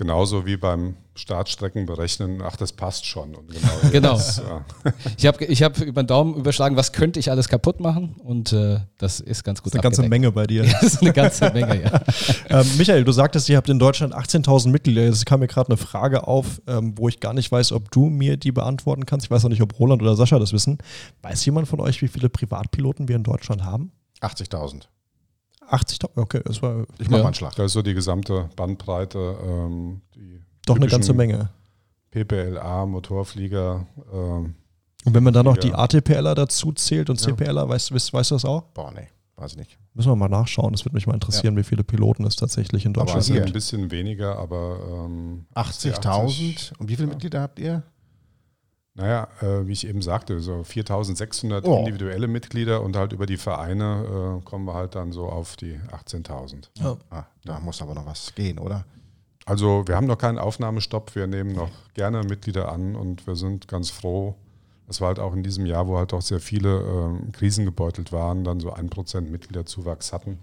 Genauso 0.00 0.46
wie 0.46 0.56
beim 0.56 0.96
Startstrecken 1.14 1.84
berechnen, 1.84 2.40
ach, 2.42 2.56
das 2.56 2.72
passt 2.72 3.04
schon. 3.04 3.32
genau. 3.32 3.68
genau. 3.92 4.12
Das, 4.14 4.38
ja. 4.38 4.64
Ich 5.18 5.26
habe 5.26 5.44
ich 5.44 5.62
hab 5.62 5.78
über 5.78 6.02
den 6.02 6.06
Daumen 6.06 6.36
überschlagen, 6.36 6.74
was 6.74 6.94
könnte 6.94 7.20
ich 7.20 7.30
alles 7.30 7.50
kaputt 7.50 7.80
machen 7.80 8.16
und 8.24 8.50
äh, 8.54 8.78
das 8.96 9.20
ist 9.20 9.44
ganz 9.44 9.62
gut. 9.62 9.74
Das 9.74 9.78
ist 9.78 9.80
eine 9.80 9.82
ganze 9.82 10.08
Menge 10.08 10.32
bei 10.32 10.46
dir. 10.46 10.62
das 10.80 10.84
ist 10.84 11.02
eine 11.02 11.12
ganze 11.12 11.50
Menge, 11.50 11.82
ja. 11.82 12.00
ähm, 12.48 12.66
Michael, 12.78 13.04
du 13.04 13.12
sagtest, 13.12 13.50
ihr 13.50 13.58
habt 13.58 13.68
in 13.68 13.78
Deutschland 13.78 14.14
18.000 14.14 14.70
Mitglieder. 14.70 15.02
Es 15.02 15.26
kam 15.26 15.40
mir 15.40 15.48
gerade 15.48 15.68
eine 15.68 15.76
Frage 15.76 16.26
auf, 16.26 16.62
ähm, 16.66 16.94
wo 16.96 17.10
ich 17.10 17.20
gar 17.20 17.34
nicht 17.34 17.52
weiß, 17.52 17.72
ob 17.72 17.90
du 17.90 18.06
mir 18.06 18.38
die 18.38 18.52
beantworten 18.52 19.04
kannst. 19.04 19.26
Ich 19.26 19.30
weiß 19.30 19.44
auch 19.44 19.50
nicht, 19.50 19.60
ob 19.60 19.78
Roland 19.78 20.00
oder 20.00 20.16
Sascha 20.16 20.38
das 20.38 20.54
wissen. 20.54 20.78
Weiß 21.20 21.44
jemand 21.44 21.68
von 21.68 21.78
euch, 21.78 22.00
wie 22.00 22.08
viele 22.08 22.30
Privatpiloten 22.30 23.06
wir 23.06 23.16
in 23.16 23.22
Deutschland 23.22 23.64
haben? 23.64 23.92
80.000. 24.22 24.84
80.000, 25.70 26.10
okay, 26.16 26.40
das 26.44 26.62
war. 26.62 26.84
Ich 26.98 27.08
mache 27.08 27.18
ja. 27.18 27.22
mal 27.22 27.26
einen 27.26 27.34
Schlag. 27.34 27.54
Das 27.54 27.66
ist 27.66 27.72
so 27.72 27.82
die 27.82 27.94
gesamte 27.94 28.50
Bandbreite. 28.56 29.36
Ähm, 29.42 30.00
die 30.14 30.40
Doch 30.66 30.76
eine 30.76 30.88
ganze 30.88 31.14
Menge. 31.14 31.50
PPLA, 32.10 32.86
Motorflieger. 32.86 33.86
Ähm, 34.12 34.54
und 35.04 35.14
wenn 35.14 35.22
man 35.22 35.32
dann 35.32 35.46
noch 35.46 35.56
die 35.56 35.72
ATPLer 35.72 36.34
dazu 36.34 36.72
zählt 36.72 37.08
und 37.08 37.16
CPLer, 37.16 37.54
ja. 37.54 37.68
weißt, 37.68 37.94
weißt, 37.94 38.12
weißt 38.12 38.30
du 38.32 38.34
das 38.34 38.44
auch? 38.44 38.62
Boah, 38.74 38.92
nee. 38.92 39.08
weiß 39.36 39.52
ich 39.52 39.58
nicht. 39.58 39.78
Müssen 39.94 40.10
wir 40.10 40.16
mal 40.16 40.28
nachschauen. 40.28 40.72
Das 40.72 40.84
würde 40.84 40.94
mich 40.94 41.06
mal 41.06 41.14
interessieren, 41.14 41.56
wie 41.56 41.62
viele 41.62 41.84
Piloten 41.84 42.24
es 42.24 42.36
tatsächlich 42.36 42.84
in 42.84 42.92
Aber 42.92 43.02
Deutschland 43.04 43.20
es 43.20 43.26
sind 43.26 43.36
hier. 43.36 43.46
ein 43.46 43.52
bisschen 43.52 43.90
weniger, 43.90 44.38
aber 44.38 45.06
ähm, 45.06 45.46
80.000. 45.54 46.78
Und 46.78 46.88
wie 46.88 46.96
viele 46.96 47.08
Mitglieder 47.08 47.40
habt 47.40 47.58
ihr? 47.58 47.82
Naja, 48.94 49.28
äh, 49.40 49.66
wie 49.66 49.72
ich 49.72 49.86
eben 49.86 50.02
sagte, 50.02 50.40
so 50.40 50.64
4600 50.64 51.64
Oh. 51.64 51.78
individuelle 51.78 52.26
Mitglieder 52.28 52.82
und 52.82 52.96
halt 52.96 53.12
über 53.12 53.26
die 53.26 53.36
Vereine 53.36 54.40
äh, 54.40 54.44
kommen 54.44 54.64
wir 54.66 54.74
halt 54.74 54.94
dann 54.94 55.12
so 55.12 55.26
auf 55.26 55.56
die 55.56 55.78
18.000. 55.92 56.68
Ah, 57.10 57.24
da 57.44 57.60
muss 57.60 57.80
aber 57.82 57.94
noch 57.94 58.04
was 58.06 58.34
gehen, 58.34 58.58
oder? 58.58 58.84
Also 59.46 59.84
wir 59.86 59.96
haben 59.96 60.06
noch 60.06 60.18
keinen 60.18 60.38
Aufnahmestopp, 60.38 61.14
wir 61.14 61.26
nehmen 61.26 61.52
noch 61.52 61.70
gerne 61.94 62.22
Mitglieder 62.24 62.70
an 62.70 62.94
und 62.96 63.26
wir 63.26 63.36
sind 63.36 63.68
ganz 63.68 63.90
froh, 63.90 64.34
dass 64.86 65.00
wir 65.00 65.06
halt 65.06 65.18
auch 65.20 65.34
in 65.34 65.42
diesem 65.42 65.66
Jahr, 65.66 65.86
wo 65.88 65.96
halt 65.96 66.12
auch 66.12 66.22
sehr 66.22 66.40
viele 66.40 66.80
ähm, 66.80 67.32
Krisen 67.32 67.64
gebeutelt 67.64 68.12
waren, 68.12 68.44
dann 68.44 68.60
so 68.60 68.72
ein 68.72 68.90
Prozent 68.90 69.30
Mitgliederzuwachs 69.30 70.12
hatten. 70.12 70.38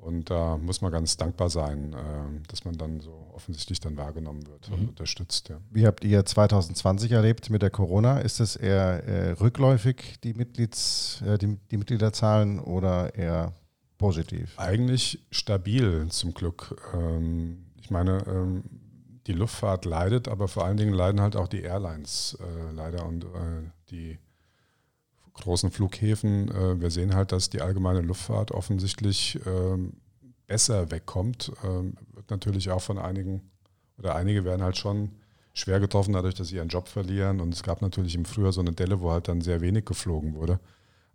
Und 0.00 0.30
da 0.30 0.56
muss 0.56 0.80
man 0.80 0.90
ganz 0.90 1.18
dankbar 1.18 1.50
sein, 1.50 1.92
äh, 1.92 2.48
dass 2.48 2.64
man 2.64 2.76
dann 2.78 3.00
so 3.00 3.30
offensichtlich 3.34 3.80
dann 3.80 3.96
wahrgenommen 3.98 4.46
wird 4.46 4.70
und 4.70 4.88
unterstützt. 4.88 5.50
Ja. 5.50 5.60
Wie 5.70 5.86
habt 5.86 6.04
ihr 6.04 6.24
2020 6.24 7.12
erlebt 7.12 7.50
mit 7.50 7.60
der 7.60 7.70
Corona? 7.70 8.18
Ist 8.18 8.40
es 8.40 8.56
eher 8.56 9.04
äh, 9.04 9.32
rückläufig, 9.32 10.18
die, 10.24 10.32
Mitglieds, 10.32 11.22
äh, 11.26 11.36
die, 11.36 11.58
die 11.70 11.76
Mitgliederzahlen, 11.76 12.60
oder 12.60 13.14
eher 13.14 13.52
positiv? 13.98 14.58
Eigentlich 14.58 15.20
stabil 15.30 16.06
zum 16.08 16.32
Glück. 16.32 16.76
Ähm, 16.94 17.66
ich 17.76 17.90
meine, 17.90 18.24
ähm, 18.26 18.64
die 19.26 19.32
Luftfahrt 19.34 19.84
leidet, 19.84 20.28
aber 20.28 20.48
vor 20.48 20.64
allen 20.64 20.78
Dingen 20.78 20.94
leiden 20.94 21.20
halt 21.20 21.36
auch 21.36 21.46
die 21.46 21.60
Airlines 21.60 22.38
leider 22.74 23.06
und 23.06 23.26
die 23.90 24.18
großen 25.40 25.70
Flughäfen. 25.70 26.50
Äh, 26.50 26.80
wir 26.80 26.90
sehen 26.90 27.14
halt, 27.14 27.32
dass 27.32 27.50
die 27.50 27.60
allgemeine 27.60 28.00
Luftfahrt 28.00 28.52
offensichtlich 28.52 29.38
ähm, 29.46 29.94
besser 30.46 30.90
wegkommt. 30.90 31.52
Ähm, 31.64 31.94
wird 32.14 32.30
natürlich 32.30 32.70
auch 32.70 32.82
von 32.82 32.98
einigen 32.98 33.42
oder 33.98 34.14
einige 34.14 34.44
werden 34.44 34.62
halt 34.62 34.78
schon 34.78 35.10
schwer 35.52 35.80
getroffen 35.80 36.14
dadurch, 36.14 36.34
dass 36.34 36.48
sie 36.48 36.56
ihren 36.56 36.68
Job 36.68 36.88
verlieren. 36.88 37.40
Und 37.40 37.54
es 37.54 37.62
gab 37.62 37.82
natürlich 37.82 38.14
im 38.14 38.24
Frühjahr 38.24 38.52
so 38.52 38.60
eine 38.60 38.72
Delle, 38.72 39.00
wo 39.00 39.10
halt 39.10 39.28
dann 39.28 39.40
sehr 39.40 39.60
wenig 39.60 39.84
geflogen 39.84 40.34
wurde. 40.34 40.58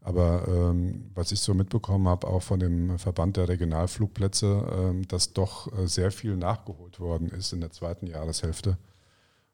Aber 0.02 0.48
ähm, 0.48 1.10
was 1.16 1.32
ich 1.32 1.40
so 1.40 1.56
mitbekommen 1.56 2.08
habe, 2.08 2.28
auch 2.28 2.44
von 2.44 2.60
dem 2.60 3.00
Verband 3.00 3.38
der 3.38 3.50
Regionalflugplätze, 3.50 4.68
ähm, 4.78 5.08
dass 5.08 5.34
doch 5.34 5.76
äh, 5.76 5.88
sehr 5.88 6.12
viel 6.12 6.38
nachgeholt 6.38 7.00
worden 7.00 7.30
ist 7.30 7.54
in 7.54 7.62
der 7.62 7.72
zweiten 7.72 8.06
Jahreshälfte. 8.06 8.78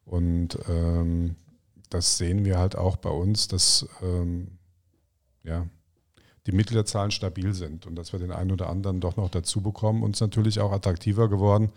Und 0.04 0.58
ähm, 0.68 1.38
das 1.90 2.18
sehen 2.18 2.44
wir 2.44 2.60
halt 2.60 2.76
auch 2.76 2.98
bei 2.98 3.10
uns, 3.10 3.48
dass 3.48 3.88
ähm, 4.02 4.58
ja, 5.44 5.66
die 6.48 6.52
Mitgliederzahlen 6.52 7.12
stabil 7.12 7.54
sind 7.54 7.86
und 7.86 7.96
dass 7.96 8.14
wir 8.14 8.20
den 8.20 8.32
einen 8.32 8.52
oder 8.52 8.70
anderen 8.70 9.00
doch 9.00 9.16
noch 9.16 9.30
dazu 9.30 9.62
bekommen. 9.62 10.10
Ist 10.12 10.22
natürlich 10.22 10.60
auch 10.60 10.72
attraktiver 10.72 11.30
geworden, 11.30 11.72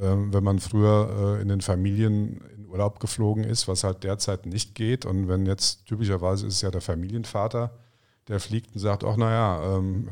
ähm, 0.00 0.32
wenn 0.32 0.42
man 0.42 0.58
früher 0.58 1.36
äh, 1.38 1.42
in 1.42 1.48
den 1.48 1.60
Familien 1.60 2.40
in 2.56 2.66
Urlaub 2.66 2.98
geflogen 2.98 3.44
ist, 3.44 3.68
was 3.68 3.84
halt 3.84 4.02
derzeit 4.02 4.46
nicht 4.46 4.74
geht. 4.74 5.06
Und 5.06 5.28
wenn 5.28 5.46
jetzt 5.46 5.86
typischerweise 5.86 6.46
ist 6.46 6.54
es 6.54 6.62
ja 6.62 6.70
der 6.70 6.80
Familienvater, 6.80 7.70
der 8.28 8.40
fliegt 8.40 8.74
und 8.74 8.80
sagt, 8.80 9.04
ach 9.04 9.16
naja, 9.16 9.76
ähm, 9.76 10.10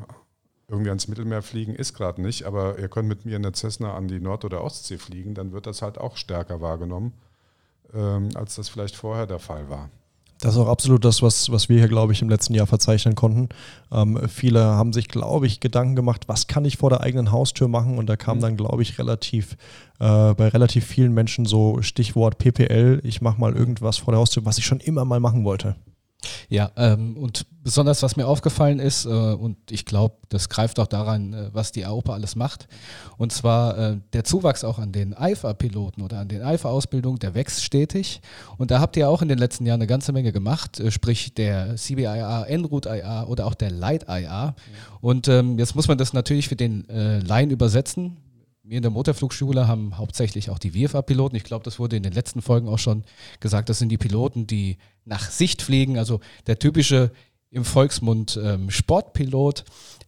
irgendwie 0.68 0.90
ans 0.90 1.08
Mittelmeer 1.08 1.42
fliegen 1.42 1.74
ist 1.74 1.94
gerade 1.94 2.22
nicht, 2.22 2.44
aber 2.44 2.78
ihr 2.78 2.88
könnt 2.88 3.08
mit 3.08 3.24
mir 3.24 3.36
in 3.36 3.42
der 3.42 3.54
Cessna 3.54 3.94
an 3.94 4.06
die 4.06 4.20
Nord- 4.20 4.44
oder 4.44 4.62
Ostsee 4.62 4.98
fliegen, 4.98 5.34
dann 5.34 5.52
wird 5.52 5.66
das 5.66 5.82
halt 5.82 5.98
auch 5.98 6.16
stärker 6.16 6.60
wahrgenommen, 6.60 7.12
ähm, 7.92 8.28
als 8.34 8.54
das 8.54 8.68
vielleicht 8.68 8.94
vorher 8.94 9.26
der 9.26 9.40
Fall 9.40 9.68
war. 9.68 9.90
Das 10.40 10.54
ist 10.54 10.60
auch 10.60 10.68
absolut 10.68 11.04
das, 11.04 11.20
was, 11.22 11.50
was 11.52 11.68
wir 11.68 11.78
hier, 11.78 11.88
glaube 11.88 12.12
ich, 12.12 12.22
im 12.22 12.30
letzten 12.30 12.54
Jahr 12.54 12.66
verzeichnen 12.66 13.14
konnten. 13.14 13.50
Ähm, 13.92 14.18
viele 14.28 14.62
haben 14.62 14.92
sich, 14.92 15.08
glaube 15.08 15.46
ich, 15.46 15.60
Gedanken 15.60 15.96
gemacht, 15.96 16.28
was 16.28 16.46
kann 16.46 16.64
ich 16.64 16.78
vor 16.78 16.88
der 16.88 17.02
eigenen 17.02 17.30
Haustür 17.30 17.68
machen? 17.68 17.98
Und 17.98 18.06
da 18.06 18.16
kam 18.16 18.40
dann, 18.40 18.56
glaube 18.56 18.82
ich, 18.82 18.98
relativ 18.98 19.56
äh, 19.98 20.34
bei 20.34 20.48
relativ 20.48 20.86
vielen 20.86 21.12
Menschen 21.12 21.44
so 21.44 21.82
Stichwort 21.82 22.38
PPL, 22.38 23.00
ich 23.04 23.20
mache 23.20 23.40
mal 23.40 23.54
irgendwas 23.54 23.98
vor 23.98 24.12
der 24.12 24.20
Haustür, 24.20 24.46
was 24.46 24.56
ich 24.56 24.64
schon 24.64 24.80
immer 24.80 25.04
mal 25.04 25.20
machen 25.20 25.44
wollte. 25.44 25.76
Ja, 26.48 26.70
ähm, 26.76 27.16
und 27.16 27.46
besonders 27.62 28.02
was 28.02 28.16
mir 28.16 28.26
aufgefallen 28.26 28.78
ist, 28.78 29.04
äh, 29.04 29.08
und 29.08 29.56
ich 29.70 29.84
glaube, 29.84 30.16
das 30.28 30.48
greift 30.48 30.78
auch 30.78 30.86
daran, 30.86 31.32
äh, 31.32 31.50
was 31.52 31.72
die 31.72 31.84
AOPA 31.84 32.14
alles 32.14 32.36
macht, 32.36 32.68
und 33.16 33.32
zwar 33.32 33.78
äh, 33.78 33.96
der 34.12 34.24
Zuwachs 34.24 34.64
auch 34.64 34.78
an 34.78 34.92
den 34.92 35.14
IFA-Piloten 35.18 36.02
oder 36.02 36.18
an 36.18 36.28
den 36.28 36.42
IFA-Ausbildungen, 36.42 37.18
der 37.18 37.34
wächst 37.34 37.64
stetig. 37.64 38.20
Und 38.58 38.70
da 38.70 38.80
habt 38.80 38.96
ihr 38.96 39.08
auch 39.08 39.22
in 39.22 39.28
den 39.28 39.38
letzten 39.38 39.66
Jahren 39.66 39.80
eine 39.80 39.86
ganze 39.86 40.12
Menge 40.12 40.32
gemacht, 40.32 40.80
äh, 40.80 40.90
sprich 40.90 41.34
der 41.34 41.76
CBIA, 41.76 42.44
Enroute 42.44 42.88
IA 42.88 43.24
oder 43.24 43.46
auch 43.46 43.54
der 43.54 43.70
Light 43.70 44.06
IA. 44.08 44.54
Und 45.00 45.28
ähm, 45.28 45.58
jetzt 45.58 45.74
muss 45.74 45.88
man 45.88 45.98
das 45.98 46.12
natürlich 46.12 46.48
für 46.48 46.56
den 46.56 46.88
äh, 46.88 47.20
Laien 47.20 47.50
übersetzen. 47.50 48.16
Wir 48.70 48.76
in 48.76 48.82
der 48.82 48.92
Motorflugschule 48.92 49.66
haben 49.66 49.98
hauptsächlich 49.98 50.48
auch 50.48 50.60
die 50.60 50.76
WFA-Piloten. 50.76 51.34
Ich 51.34 51.42
glaube, 51.42 51.64
das 51.64 51.80
wurde 51.80 51.96
in 51.96 52.04
den 52.04 52.12
letzten 52.12 52.40
Folgen 52.40 52.68
auch 52.68 52.78
schon 52.78 53.02
gesagt. 53.40 53.68
Das 53.68 53.80
sind 53.80 53.88
die 53.88 53.98
Piloten, 53.98 54.46
die 54.46 54.78
nach 55.04 55.28
Sicht 55.28 55.60
fliegen. 55.60 55.98
Also 55.98 56.20
der 56.46 56.56
typische 56.56 57.10
im 57.50 57.64
Volksmund 57.64 58.38
ähm, 58.40 58.70
Sportpilot 58.70 59.64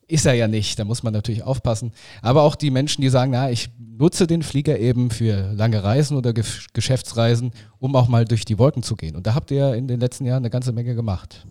ist 0.07 0.27
er 0.27 0.35
ja 0.35 0.47
nicht. 0.47 0.79
Da 0.79 0.85
muss 0.85 1.03
man 1.03 1.13
natürlich 1.13 1.43
aufpassen. 1.43 1.91
Aber 2.21 2.43
auch 2.43 2.55
die 2.55 2.71
Menschen, 2.71 3.03
die 3.03 3.09
sagen, 3.09 3.33
na, 3.33 3.51
ich 3.51 3.69
nutze 3.81 4.29
den 4.29 4.45
Flieger 4.45 4.79
eben 4.79 5.11
für 5.11 5.53
lange 5.55 5.83
Reisen 5.83 6.17
oder 6.17 6.33
Ge 6.33 6.45
Geschäftsreisen, 6.73 7.51
um 7.81 7.97
auch 7.97 8.07
mal 8.07 8.27
durch 8.27 8.45
die 8.45 8.61
Wolken 8.61 8.85
zu 8.85 8.95
gehen. 8.95 9.17
Und 9.17 9.27
da 9.27 9.35
habt 9.35 9.51
ihr 9.51 9.75
in 9.75 9.89
den 9.89 9.99
letzten 9.99 10.25
Jahren 10.25 10.45
eine 10.45 10.51
ganze 10.51 10.71
Menge 10.71 10.95
gemacht. 10.95 11.45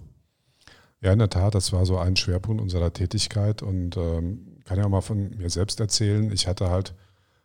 Ja, 1.01 1.11
in 1.11 1.19
der 1.19 1.29
Tat, 1.29 1.55
das 1.55 1.73
war 1.73 1.85
so 1.85 1.97
ein 1.97 2.15
Schwerpunkt 2.15 2.61
unserer 2.61 2.93
Tätigkeit 2.93 3.61
und 3.61 3.97
ähm, 3.97 4.50
kann 4.71 4.79
ja 4.79 4.85
auch 4.85 4.89
mal 4.89 5.01
von 5.01 5.35
mir 5.35 5.49
selbst 5.49 5.81
erzählen. 5.81 6.31
Ich 6.31 6.47
hatte 6.47 6.69
halt 6.69 6.93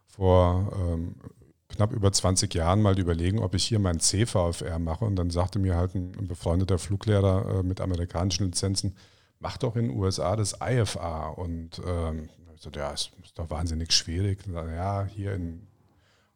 vor 0.07 0.73
ähm, 0.79 1.17
knapp 1.69 1.91
über 1.93 2.13
20 2.13 2.55
Jahren 2.55 2.81
mal 2.81 2.95
die 2.95 3.03
Überlegen, 3.03 3.41
ob 3.41 3.57
ich 3.57 3.65
hier 3.65 3.81
mein 3.81 3.99
CVFR 3.99 4.79
mache. 4.79 5.05
Und 5.05 5.17
dann 5.17 5.31
sagte 5.31 5.59
mir 5.59 5.75
halt 5.75 5.97
ein, 5.97 6.13
ein 6.17 6.29
befreundeter 6.29 6.79
Fluglehrer 6.79 7.59
äh, 7.59 7.63
mit 7.65 7.81
amerikanischen 7.81 8.45
Lizenzen, 8.45 8.95
mach 9.41 9.59
doch 9.59 9.75
in 9.75 9.89
den 9.89 9.99
USA 9.99 10.37
das 10.37 10.59
IFA. 10.63 11.31
Und 11.31 11.83
ähm, 11.85 12.29
ich 12.55 12.63
so, 12.63 12.71
ja, 12.71 12.93
ist, 12.93 13.11
ist 13.25 13.37
doch 13.37 13.51
wahnsinnig 13.51 13.93
schwierig. 13.93 14.45
Dann, 14.47 14.73
ja, 14.73 15.05
hier 15.05 15.35
in 15.35 15.67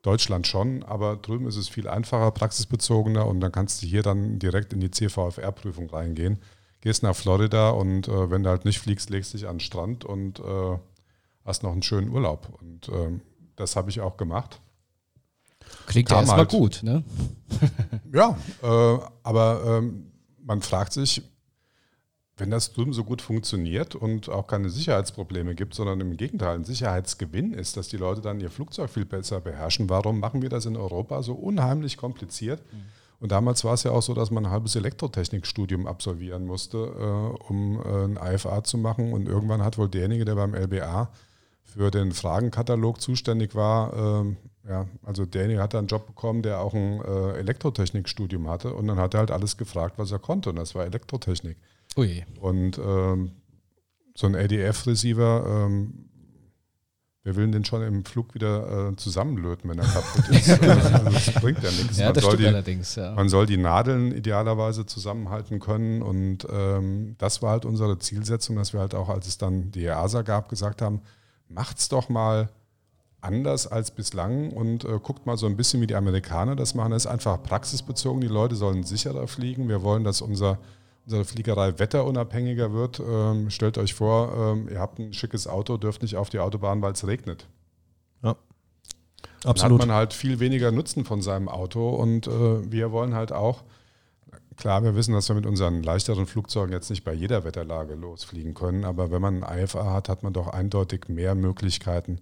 Deutschland 0.03 0.49
schon, 0.49 0.83
aber 0.83 1.19
drüben 1.19 1.47
ist 1.47 1.57
es 1.57 1.69
viel 1.69 1.87
einfacher, 1.87 2.33
praxisbezogener 2.33 3.29
und 3.29 3.39
dann 3.39 3.53
kannst 3.53 3.81
du 3.81 3.87
hier 3.87 4.03
dann 4.03 4.41
direkt 4.41 4.73
in 4.73 4.81
die 4.81 4.91
CVFR-Prüfung 4.91 5.89
reingehen. 5.89 6.41
Gehst 6.81 7.03
nach 7.03 7.15
Florida 7.15 7.71
und 7.71 8.09
äh, 8.09 8.31
wenn 8.31 8.43
du 8.43 8.51
halt 8.51 8.65
nicht 8.65 8.79
fliegst, 8.79 9.11
legst 9.11 9.35
dich 9.35 9.47
an 9.47 9.57
den 9.57 9.61
Strand 9.61 10.05
und 10.05 10.41
äh, 10.41 10.79
hast 11.45 11.63
noch 11.63 11.73
einen 11.73 11.83
schönen 11.83 12.09
Urlaub. 12.11 12.49
Und 12.61 12.89
ähm, 12.89 13.21
das 13.57 13.77
habe 13.77 13.91
ich 13.91 14.01
auch 14.01 14.17
gemacht. 14.17 14.61
Klingt 15.87 16.11
ja 16.11 16.17
erstmal 16.17 16.39
halt. 16.39 16.51
gut, 16.51 16.83
ne? 16.83 17.05
Ja, 18.13 18.37
äh, 18.63 18.99
aber 19.23 19.63
ähm, 19.65 20.11
man 20.43 20.63
fragt 20.63 20.93
sich, 20.93 21.23
wenn 22.41 22.51
das 22.51 22.73
drüben 22.73 22.93
so 22.93 23.05
gut 23.05 23.23
funktioniert 23.23 23.95
und 23.95 24.29
auch 24.29 24.47
keine 24.47 24.71
Sicherheitsprobleme 24.71 25.55
gibt, 25.55 25.75
sondern 25.75 26.01
im 26.01 26.17
Gegenteil 26.17 26.55
ein 26.57 26.65
Sicherheitsgewinn 26.65 27.53
ist, 27.53 27.77
dass 27.77 27.89
die 27.89 27.99
Leute 27.99 28.23
dann 28.23 28.41
ihr 28.41 28.51
Flugzeug 28.51 28.91
viel 28.91 29.05
besser 29.05 29.41
beherrschen, 29.41 29.91
warum 29.91 30.19
machen 30.19 30.43
wir 30.43 30.49
das 30.49 30.65
in 30.67 30.77
Europa 30.77 31.23
so 31.23 31.35
unheimlich 31.35 31.99
kompliziert? 31.99 32.63
Und 33.21 33.33
damals 33.33 33.65
war 33.65 33.75
es 33.75 33.83
ja 33.83 33.91
auch 33.91 34.03
so, 34.03 34.15
dass 34.15 34.31
man 34.31 34.47
ein 34.47 34.51
halbes 34.51 34.77
Elektrotechnikstudium 34.77 35.87
absolvieren 35.87 36.47
musste, 36.47 36.79
äh, 36.79 37.43
um 37.49 37.81
äh, 37.81 38.05
ein 38.05 38.35
IFA 38.35 38.65
zu 38.65 38.79
machen. 38.79 39.13
Und 39.13 39.29
irgendwann 39.29 39.63
hat 39.63 39.77
wohl 39.77 39.89
derjenige, 39.89 40.25
der 40.25 40.35
beim 40.37 40.55
LBA 40.55 41.11
für 41.63 41.91
den 41.91 42.13
Fragenkatalog 42.13 43.01
zuständig 43.01 43.55
war, 43.55 43.93
ähm, 43.95 44.37
ja, 44.67 44.87
also 45.05 45.27
derjenige 45.27 45.63
hat 45.63 45.75
einen 45.75 45.87
Job 45.87 46.07
bekommen, 46.07 46.43
der 46.43 46.61
auch 46.61 46.75
ein 46.75 47.01
äh, 47.03 47.33
Elektrotechnikstudium 47.39 48.49
hatte. 48.49 48.75
Und 48.75 48.87
dann 48.87 48.99
hat 48.99 49.15
er 49.15 49.21
halt 49.21 49.31
alles 49.31 49.57
gefragt, 49.57 49.99
was 49.99 50.13
er 50.13 50.19
konnte. 50.19 50.51
Und 50.51 50.57
das 50.57 50.75
war 50.75 50.85
Elektrotechnik. 50.85 51.59
Ui. 51.97 52.25
Und 52.41 52.79
ähm, 52.79 53.33
so 54.15 54.27
ein 54.27 54.35
ADF-Receiver, 54.35 55.67
wer 57.23 57.37
will 57.37 57.51
den 57.51 57.65
schon 57.65 57.83
im 57.83 58.05
Flug 58.05 58.35
wieder 58.35 58.91
äh, 58.91 58.97
zusammenlöten, 58.97 59.69
wenn 59.71 59.79
er 59.79 59.87
kaputt 59.87 60.29
ist? 60.29 60.51
also 60.63 61.11
das 61.11 61.33
bringt 61.35 61.63
ja 61.63 61.71
nichts. 61.71 61.99
Ja, 61.99 62.07
man, 62.07 62.15
das 62.15 62.25
soll 62.25 62.33
stimmt 62.33 62.43
die, 62.43 62.49
allerdings, 62.49 62.95
ja. 62.95 63.13
man 63.13 63.29
soll 63.29 63.47
die 63.47 63.57
Nadeln 63.57 64.13
idealerweise 64.13 64.87
zusammenhalten 64.87 65.61
können. 65.61 66.03
Und 66.03 66.47
ähm, 66.51 67.17
das 67.19 67.43
war 67.43 67.53
halt 67.53 67.65
unsere 67.65 67.99
Zielsetzung, 67.99 68.57
dass 68.57 68.73
wir 68.73 68.81
halt 68.81 68.95
auch, 68.95 69.09
als 69.09 69.27
es 69.27 69.39
dann 69.39 69.71
die 69.71 69.85
EASA 69.85 70.23
gab, 70.23 70.49
gesagt 70.49 70.83
haben, 70.83 71.03
macht's 71.49 71.89
doch 71.89 72.09
mal 72.09 72.49
anders 73.21 73.67
als 73.67 73.91
bislang 73.91 74.51
und 74.51 74.85
äh, 74.85 74.99
guckt 75.03 75.27
mal 75.27 75.37
so 75.37 75.47
ein 75.47 75.57
bisschen 75.57 75.81
wie 75.83 75.87
die 75.87 75.95
Amerikaner 75.95 76.57
das 76.57 76.75
machen. 76.75 76.93
Das 76.93 77.05
ist 77.05 77.11
einfach 77.11 77.43
praxisbezogen. 77.43 78.21
Die 78.21 78.29
Leute 78.29 78.57
sollen 78.57 78.85
sicherer 78.85 79.27
fliegen. 79.29 79.69
Wir 79.69 79.83
wollen, 79.83 80.05
dass 80.05 80.23
unser, 80.23 80.59
unsere 81.11 81.25
Fliegerei 81.25 81.79
wetterunabhängiger 81.79 82.73
wird. 82.73 83.01
Ähm, 83.01 83.51
stellt 83.51 83.79
euch 83.79 83.95
vor, 83.95 84.33
ähm, 84.37 84.69
ihr 84.71 84.79
habt 84.79 84.99
ein 84.99 85.13
schickes 85.13 85.47
Auto, 85.47 85.77
dürft 85.77 86.03
nicht 86.03 86.17
auf 86.17 86.31
die 86.31 86.39
Autobahn, 86.39 86.81
weil 86.83 86.93
es 86.93 87.07
regnet. 87.07 87.49
Ja. 88.23 88.37
Dann 89.43 89.51
Absolut. 89.51 89.81
hat 89.81 89.89
man 89.89 89.97
halt 89.97 90.13
viel 90.13 90.39
weniger 90.39 90.71
Nutzen 90.71 91.05
von 91.05 91.21
seinem 91.21 91.49
Auto 91.49 91.91
und 91.91 92.27
äh, 92.27 92.71
wir 92.71 92.93
wollen 92.93 93.15
halt 93.15 93.33
auch, 93.33 93.65
Klar, 94.61 94.85
wir 94.85 94.95
wissen, 94.95 95.15
dass 95.15 95.27
wir 95.29 95.35
mit 95.35 95.47
unseren 95.47 95.83
leichteren 95.83 96.27
Flugzeugen 96.27 96.71
jetzt 96.71 96.91
nicht 96.91 97.03
bei 97.03 97.15
jeder 97.15 97.45
Wetterlage 97.45 97.95
losfliegen 97.95 98.53
können, 98.53 98.85
aber 98.85 99.11
wenn 99.11 99.23
man 99.23 99.43
ein 99.43 99.65
IFA 99.65 99.91
hat, 99.91 100.11
hat 100.11 100.23
man 100.23 100.35
doch 100.35 100.49
eindeutig 100.49 101.09
mehr 101.09 101.35
Möglichkeiten, 101.35 102.19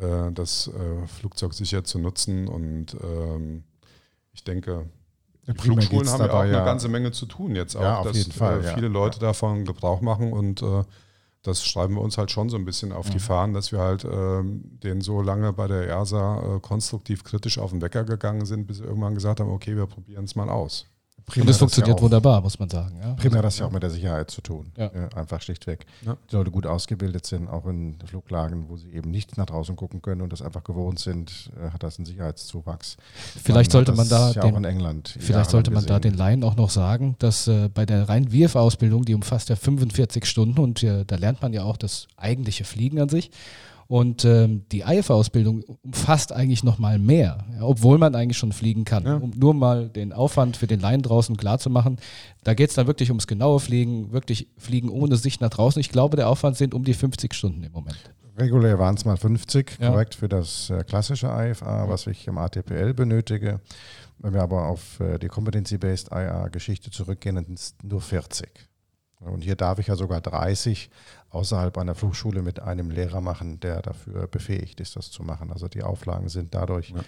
äh, 0.00 0.32
das 0.32 0.66
äh, 0.66 1.06
Flugzeug 1.06 1.54
sicher 1.54 1.84
zu 1.84 2.00
nutzen. 2.00 2.48
Und 2.48 2.96
ähm, 3.00 3.62
ich 4.32 4.42
denke, 4.42 4.86
die 5.54 5.60
Flugschulen 5.62 6.08
haben 6.08 6.20
ja 6.20 6.26
auch 6.26 6.30
dabei, 6.30 6.44
eine 6.44 6.52
ja. 6.52 6.64
ganze 6.64 6.88
Menge 6.88 7.12
zu 7.12 7.26
tun 7.26 7.54
jetzt 7.56 7.76
auch, 7.76 7.82
Ja, 7.82 7.98
auf 7.98 8.06
dass 8.08 8.16
jeden 8.16 8.32
Fall, 8.32 8.60
äh, 8.62 8.66
ja. 8.66 8.74
viele 8.74 8.88
Leute 8.88 9.18
davon 9.18 9.64
Gebrauch 9.64 10.00
machen 10.00 10.32
und 10.32 10.62
äh, 10.62 10.84
das 11.42 11.64
schreiben 11.64 11.94
wir 11.94 12.02
uns 12.02 12.18
halt 12.18 12.30
schon 12.30 12.48
so 12.50 12.56
ein 12.56 12.64
bisschen 12.64 12.92
auf 12.92 13.06
Mhm. 13.08 13.12
die 13.12 13.18
Fahnen, 13.20 13.54
dass 13.54 13.72
wir 13.72 13.78
halt 13.78 14.04
ähm, 14.04 14.62
den 14.82 15.00
so 15.00 15.22
lange 15.22 15.52
bei 15.52 15.66
der 15.68 15.86
EASA 15.88 16.56
äh, 16.56 16.60
konstruktiv 16.60 17.24
kritisch 17.24 17.58
auf 17.58 17.70
den 17.70 17.80
Wecker 17.80 18.04
gegangen 18.04 18.44
sind, 18.44 18.66
bis 18.66 18.80
wir 18.80 18.88
irgendwann 18.88 19.14
gesagt 19.14 19.40
haben, 19.40 19.50
okay, 19.50 19.76
wir 19.76 19.86
probieren 19.86 20.24
es 20.24 20.34
mal 20.34 20.48
aus. 20.50 20.86
Primär 21.28 21.42
Und 21.44 21.50
es 21.50 21.56
das 21.56 21.56
ja 21.56 21.58
funktioniert 21.60 21.98
auch- 21.98 22.02
wunderbar, 22.02 22.40
muss 22.40 22.58
man 22.58 22.68
sagen. 22.70 22.96
Ja. 23.00 23.12
Primär 23.14 23.42
das 23.42 23.58
ja 23.58 23.66
auch 23.66 23.70
mit 23.70 23.82
der 23.82 23.90
Sicherheit 23.90 24.30
zu 24.30 24.40
tun. 24.40 24.72
Ja. 24.76 24.86
Äh, 24.86 25.08
einfach 25.14 25.40
schlichtweg. 25.42 25.86
Ja. 26.04 26.16
Die 26.30 26.34
Leute 26.36 26.50
gut 26.50 26.66
ausgebildet 26.66 27.26
sind, 27.26 27.48
auch 27.48 27.66
in 27.66 27.96
Fluglagen, 28.06 28.66
wo 28.68 28.76
sie 28.76 28.90
eben 28.92 29.10
nicht 29.10 29.36
nach 29.36 29.46
draußen 29.46 29.76
gucken 29.76 30.00
können 30.02 30.22
und 30.22 30.32
das 30.32 30.42
einfach 30.42 30.64
gewohnt 30.64 30.98
sind, 30.98 31.50
äh, 31.62 31.70
hat 31.70 31.82
das 31.82 31.98
einen 31.98 32.06
Sicherheitszuwachs. 32.06 32.96
Vielleicht 33.42 33.72
sollte 33.72 33.92
man 33.92 34.08
da 34.08 34.32
ja 34.32 34.42
auch 34.42 34.48
in 34.48 34.54
den, 34.54 34.64
England. 34.64 35.14
vielleicht 35.20 35.50
sollte 35.50 35.70
man 35.70 35.84
da 35.86 35.98
gesehen. 35.98 36.12
den 36.12 36.18
Laien 36.18 36.44
auch 36.44 36.56
noch 36.56 36.70
sagen, 36.70 37.14
dass 37.18 37.46
äh, 37.46 37.68
bei 37.68 37.84
der 37.86 38.08
reinen 38.08 38.32
WIRF-Ausbildung, 38.32 39.04
die 39.04 39.14
umfasst 39.14 39.48
ja 39.50 39.56
45 39.56 40.24
Stunden 40.24 40.58
und 40.60 40.82
äh, 40.82 41.04
da 41.04 41.16
lernt 41.16 41.42
man 41.42 41.52
ja 41.52 41.62
auch 41.64 41.76
das 41.76 42.08
eigentliche 42.16 42.64
Fliegen 42.64 43.00
an 43.00 43.08
sich. 43.08 43.30
Und 43.88 44.26
ähm, 44.26 44.66
die 44.70 44.82
IFA-Ausbildung 44.82 45.62
umfasst 45.82 46.30
eigentlich 46.30 46.62
noch 46.62 46.78
mal 46.78 46.98
mehr, 46.98 47.46
ja, 47.54 47.62
obwohl 47.62 47.96
man 47.96 48.14
eigentlich 48.14 48.36
schon 48.36 48.52
fliegen 48.52 48.84
kann. 48.84 49.04
Ja. 49.04 49.16
Um 49.16 49.30
nur 49.34 49.54
mal 49.54 49.88
den 49.88 50.12
Aufwand 50.12 50.58
für 50.58 50.66
den 50.66 50.78
Laien 50.80 51.00
draußen 51.00 51.38
klar 51.38 51.58
zu 51.58 51.70
machen, 51.70 51.96
da 52.44 52.52
geht 52.52 52.68
es 52.68 52.76
dann 52.76 52.86
wirklich 52.86 53.08
ums 53.08 53.26
genaue 53.26 53.60
Fliegen, 53.60 54.12
wirklich 54.12 54.46
Fliegen 54.58 54.90
ohne 54.90 55.16
Sicht 55.16 55.40
nach 55.40 55.48
draußen. 55.48 55.80
Ich 55.80 55.88
glaube, 55.88 56.16
der 56.16 56.28
Aufwand 56.28 56.58
sind 56.58 56.74
um 56.74 56.84
die 56.84 56.92
50 56.92 57.32
Stunden 57.32 57.62
im 57.62 57.72
Moment. 57.72 57.98
Regulär 58.36 58.78
waren 58.78 58.94
es 58.94 59.06
mal 59.06 59.16
50, 59.16 59.78
Ja. 59.80 59.88
korrekt, 59.90 60.14
für 60.14 60.28
das 60.28 60.68
äh, 60.68 60.84
klassische 60.84 61.28
IFA, 61.28 61.88
was 61.88 62.06
ich 62.06 62.26
im 62.26 62.36
ATPL 62.36 62.92
benötige. 62.92 63.60
Wenn 64.18 64.34
wir 64.34 64.42
aber 64.42 64.66
auf 64.66 65.00
äh, 65.00 65.18
die 65.18 65.28
Competency-Based 65.28 66.10
IA-Geschichte 66.12 66.90
zurückgehen, 66.90 67.36
dann 67.36 67.46
sind 67.46 67.58
es 67.58 67.74
nur 67.82 68.02
40. 68.02 68.48
Und 69.20 69.42
hier 69.42 69.56
darf 69.56 69.78
ich 69.78 69.88
ja 69.88 69.96
sogar 69.96 70.20
30 70.20 70.90
außerhalb 71.30 71.76
einer 71.78 71.94
Flugschule 71.94 72.42
mit 72.42 72.60
einem 72.60 72.90
Lehrer 72.90 73.20
machen, 73.20 73.60
der 73.60 73.82
dafür 73.82 74.26
befähigt 74.28 74.80
ist, 74.80 74.96
das 74.96 75.10
zu 75.10 75.22
machen. 75.22 75.52
Also 75.52 75.68
die 75.68 75.82
Auflagen 75.82 76.28
sind 76.28 76.54
dadurch 76.54 76.90
Ja. 76.90 77.00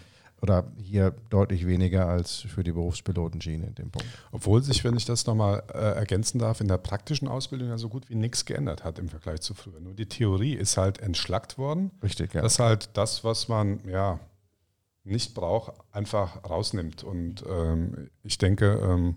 oder 0.43 0.65
hier 0.77 1.13
deutlich 1.31 1.67
weniger 1.67 2.07
als 2.09 2.37
für 2.41 2.65
die 2.65 2.73
Berufspilotenschiene 2.73 3.67
in 3.69 3.75
dem 3.77 3.91
Punkt. 3.91 4.09
Obwohl 4.33 4.63
sich, 4.63 4.83
wenn 4.85 4.97
ich 4.97 5.05
das 5.05 5.25
nochmal 5.27 5.63
äh, 5.73 5.79
ergänzen 5.79 6.39
darf, 6.39 6.61
in 6.61 6.69
der 6.69 6.79
praktischen 6.79 7.29
Ausbildung 7.29 7.69
ja 7.69 7.79
so 7.79 7.89
gut 7.89 8.09
wie 8.11 8.15
nichts 8.17 8.45
geändert 8.45 8.83
hat 8.85 8.99
im 8.99 9.09
Vergleich 9.09 9.41
zu 9.41 9.55
früher. 9.55 9.81
Nur 9.81 9.95
die 9.95 10.07
Theorie 10.07 10.55
ist 10.55 10.77
halt 10.77 10.99
entschlackt 11.01 11.59
worden, 11.59 11.91
Richtig, 12.03 12.35
ja. 12.35 12.43
dass 12.43 12.59
halt 12.59 12.91
das, 12.95 13.23
was 13.25 13.49
man 13.49 13.81
ja 13.89 14.19
nicht 15.05 15.35
braucht, 15.35 15.73
einfach 15.93 16.45
rausnimmt. 16.49 17.05
Und 17.05 17.43
ähm, 17.49 18.11
ich 18.23 18.37
denke, 18.37 18.79
ähm, 18.83 19.17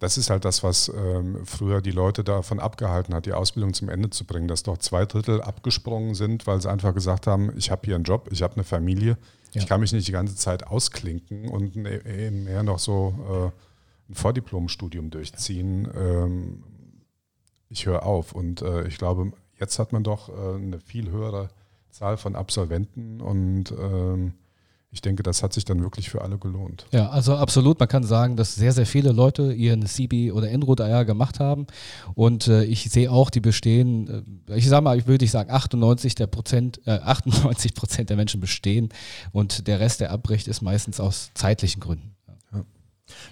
das 0.00 0.18
ist 0.18 0.30
halt 0.30 0.44
das, 0.44 0.62
was 0.64 0.88
ähm, 0.94 1.46
früher 1.46 1.80
die 1.80 1.92
Leute 1.92 2.24
davon 2.24 2.58
abgehalten 2.58 3.14
hat, 3.14 3.26
die 3.26 3.32
Ausbildung 3.32 3.72
zum 3.74 3.88
Ende 3.88 4.10
zu 4.10 4.24
bringen, 4.24 4.48
dass 4.48 4.62
doch 4.64 4.78
zwei 4.78 5.04
Drittel 5.06 5.40
abgesprungen 5.42 6.14
sind, 6.16 6.46
weil 6.48 6.60
sie 6.60 6.68
einfach 6.70 6.92
gesagt 6.94 7.26
haben, 7.28 7.52
ich 7.56 7.70
habe 7.70 7.82
hier 7.84 7.94
einen 7.94 8.04
Job, 8.04 8.28
ich 8.32 8.42
habe 8.42 8.54
eine 8.54 8.64
Familie, 8.64 9.16
Ja. 9.52 9.60
ich 9.62 9.66
kann 9.68 9.80
mich 9.80 9.92
nicht 9.92 10.08
die 10.08 10.12
ganze 10.12 10.34
Zeit 10.36 10.66
ausklinken 10.66 11.48
und 11.48 11.76
ne- 11.76 12.04
eben 12.06 12.44
mehr 12.44 12.62
noch 12.64 12.78
so 12.80 13.14
äh, 13.30 14.10
ein 14.10 14.14
Vordiplomstudium 14.14 15.10
durchziehen. 15.10 15.86
Ähm, 15.96 16.64
ich 17.68 17.86
höre 17.86 18.04
auf 18.04 18.32
und 18.32 18.62
äh, 18.62 18.88
ich 18.88 18.98
glaube, 18.98 19.32
jetzt 19.60 19.78
hat 19.78 19.92
man 19.92 20.02
doch 20.02 20.28
äh, 20.28 20.56
eine 20.56 20.80
viel 20.80 21.10
höhere 21.10 21.50
Zahl 21.90 22.16
von 22.16 22.36
Absolventen 22.36 23.20
und 23.20 23.70
ähm, 23.72 24.32
ich 24.92 25.02
denke, 25.02 25.22
das 25.22 25.44
hat 25.44 25.52
sich 25.52 25.64
dann 25.64 25.80
wirklich 25.82 26.10
für 26.10 26.22
alle 26.22 26.36
gelohnt. 26.36 26.86
Ja, 26.90 27.10
also 27.10 27.36
absolut. 27.36 27.78
Man 27.78 27.88
kann 27.88 28.02
sagen, 28.02 28.36
dass 28.36 28.56
sehr, 28.56 28.72
sehr 28.72 28.86
viele 28.86 29.12
Leute 29.12 29.52
ihren 29.52 29.86
CB 29.86 30.32
oder 30.32 30.50
Enroute 30.50 30.82
IR 30.82 31.04
gemacht 31.04 31.38
haben. 31.38 31.68
Und 32.14 32.48
äh, 32.48 32.64
ich 32.64 32.90
sehe 32.90 33.10
auch, 33.10 33.30
die 33.30 33.40
bestehen, 33.40 34.44
äh, 34.48 34.56
ich 34.56 34.68
sage 34.68 34.82
mal, 34.82 34.98
ich 34.98 35.06
würde 35.06 35.24
ich 35.24 35.30
sagen, 35.30 35.50
98 35.50 36.16
der 36.16 36.26
Prozent, 36.26 36.80
äh, 36.86 36.90
98 37.02 37.74
Prozent 37.74 38.10
der 38.10 38.16
Menschen 38.16 38.40
bestehen 38.40 38.88
und 39.30 39.68
der 39.68 39.78
Rest, 39.78 40.00
der 40.00 40.10
abbricht, 40.10 40.48
ist 40.48 40.60
meistens 40.60 40.98
aus 40.98 41.30
zeitlichen 41.34 41.80
Gründen. 41.80 42.16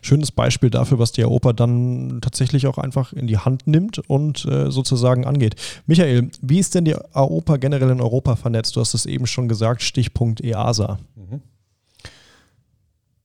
Schönes 0.03 0.33
Beispiel 0.33 0.71
dafür, 0.71 0.99
was 0.99 1.13
die 1.13 1.23
AOPA 1.23 1.53
dann 1.53 2.19
tatsächlich 2.21 2.67
auch 2.67 2.79
einfach 2.79 3.13
in 3.13 3.29
die 3.29 3.39
Hand 3.39 3.69
nimmt 3.69 3.99
und 4.09 4.45
äh, 4.45 4.73
sozusagen 4.73 5.25
angeht. 5.25 5.55
Michael, 5.87 6.31
wie 6.43 6.59
ist 6.59 6.75
denn 6.75 6.85
die 6.85 6.97
AOPA 6.97 7.59
generell 7.59 7.91
in 7.91 8.01
Europa 8.01 8.35
vernetzt? 8.35 8.75
Du 8.75 8.81
hast 8.81 8.95
es 8.95 9.07
eben 9.07 9.29
schon 9.29 9.49
gesagt, 9.49 9.83
Stichpunkt 9.83 10.43
EASA. 10.43 10.99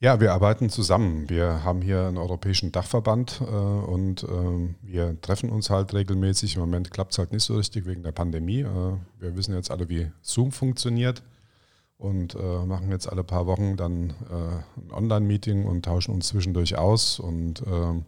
Ja, 0.03 0.19
wir 0.19 0.33
arbeiten 0.33 0.69
zusammen. 0.69 1.29
Wir 1.29 1.63
haben 1.63 1.81
hier 1.81 2.07
einen 2.07 2.17
europäischen 2.17 2.73
Dachverband 2.73 3.39
äh, 3.39 3.45
und 3.45 4.23
ähm, 4.23 4.75
wir 4.81 5.15
treffen 5.21 5.49
uns 5.49 5.69
halt 5.69 5.93
regelmäßig. 5.93 6.55
Im 6.55 6.59
Moment 6.59 6.91
klappt 6.91 7.13
es 7.13 7.19
halt 7.19 7.31
nicht 7.31 7.45
so 7.45 7.55
richtig 7.55 7.85
wegen 7.85 8.03
der 8.03 8.11
Pandemie. 8.11 8.63
Äh, 8.63 8.97
wir 9.19 9.37
wissen 9.37 9.55
jetzt 9.55 9.71
alle, 9.71 9.87
wie 9.87 10.11
Zoom 10.21 10.51
funktioniert 10.51 11.23
und 11.97 12.35
äh, 12.35 12.65
machen 12.65 12.91
jetzt 12.91 13.07
alle 13.07 13.23
paar 13.23 13.47
Wochen 13.47 13.77
dann 13.77 14.09
äh, 14.09 14.81
ein 14.81 14.91
Online-Meeting 14.91 15.63
und 15.63 15.85
tauschen 15.85 16.13
uns 16.13 16.27
zwischendurch 16.27 16.77
aus. 16.77 17.17
Und 17.17 17.63
ähm, 17.65 18.03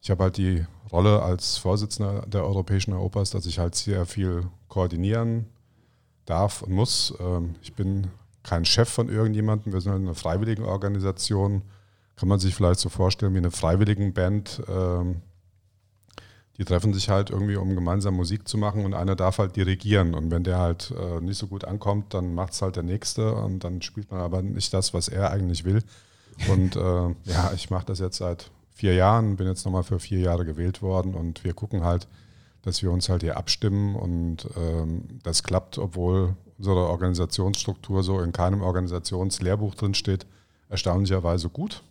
ich 0.00 0.10
habe 0.10 0.24
halt 0.24 0.38
die 0.38 0.66
Rolle 0.90 1.22
als 1.22 1.56
Vorsitzender 1.56 2.26
der 2.26 2.44
Europäischen 2.44 2.94
Europas, 2.94 3.30
dass 3.30 3.46
ich 3.46 3.60
halt 3.60 3.76
sehr 3.76 4.06
viel 4.06 4.48
koordinieren 4.66 5.46
darf 6.24 6.62
und 6.62 6.72
muss. 6.72 7.14
Ähm, 7.20 7.54
ich 7.62 7.74
bin 7.74 8.08
kein 8.42 8.64
Chef 8.64 8.88
von 8.88 9.08
irgendjemandem, 9.08 9.72
wir 9.72 9.80
sind 9.80 9.92
halt 9.92 10.02
eine 10.02 10.14
freiwillige 10.14 10.66
Organisation. 10.66 11.62
Kann 12.16 12.28
man 12.28 12.38
sich 12.38 12.54
vielleicht 12.54 12.80
so 12.80 12.88
vorstellen 12.88 13.34
wie 13.34 13.38
eine 13.38 13.50
Freiwilligenband. 13.50 14.62
Ähm, 14.68 15.22
die 16.58 16.64
treffen 16.64 16.92
sich 16.92 17.08
halt 17.08 17.30
irgendwie, 17.30 17.56
um 17.56 17.74
gemeinsam 17.74 18.14
Musik 18.14 18.46
zu 18.46 18.58
machen 18.58 18.84
und 18.84 18.94
einer 18.94 19.16
darf 19.16 19.38
halt 19.38 19.56
dirigieren. 19.56 20.14
Und 20.14 20.30
wenn 20.30 20.44
der 20.44 20.58
halt 20.58 20.92
äh, 20.98 21.20
nicht 21.20 21.38
so 21.38 21.46
gut 21.46 21.64
ankommt, 21.64 22.12
dann 22.14 22.34
macht 22.34 22.52
es 22.52 22.62
halt 22.62 22.76
der 22.76 22.82
Nächste 22.82 23.34
und 23.34 23.64
dann 23.64 23.80
spielt 23.80 24.10
man 24.10 24.20
aber 24.20 24.42
nicht 24.42 24.72
das, 24.74 24.92
was 24.92 25.08
er 25.08 25.30
eigentlich 25.30 25.64
will. 25.64 25.82
Und 26.48 26.76
äh, 26.76 26.80
ja, 27.24 27.52
ich 27.54 27.70
mache 27.70 27.86
das 27.86 27.98
jetzt 27.98 28.18
seit 28.18 28.50
vier 28.74 28.94
Jahren, 28.94 29.36
bin 29.36 29.46
jetzt 29.46 29.64
nochmal 29.64 29.82
für 29.82 29.98
vier 29.98 30.20
Jahre 30.20 30.44
gewählt 30.44 30.82
worden 30.82 31.14
und 31.14 31.44
wir 31.44 31.54
gucken 31.54 31.84
halt, 31.84 32.06
dass 32.62 32.82
wir 32.82 32.90
uns 32.90 33.08
halt 33.08 33.22
hier 33.22 33.36
abstimmen 33.36 33.96
und 33.96 34.48
ähm, 34.56 35.20
das 35.22 35.42
klappt, 35.42 35.78
obwohl 35.78 36.36
unsere 36.62 36.86
Organisationsstruktur 36.86 38.04
so 38.04 38.20
in 38.20 38.30
keinem 38.30 38.62
Organisationslehrbuch 38.62 39.74
drin 39.74 39.94
steht, 39.94 40.26
erstaunlicherweise 40.68 41.48
gut. 41.48 41.82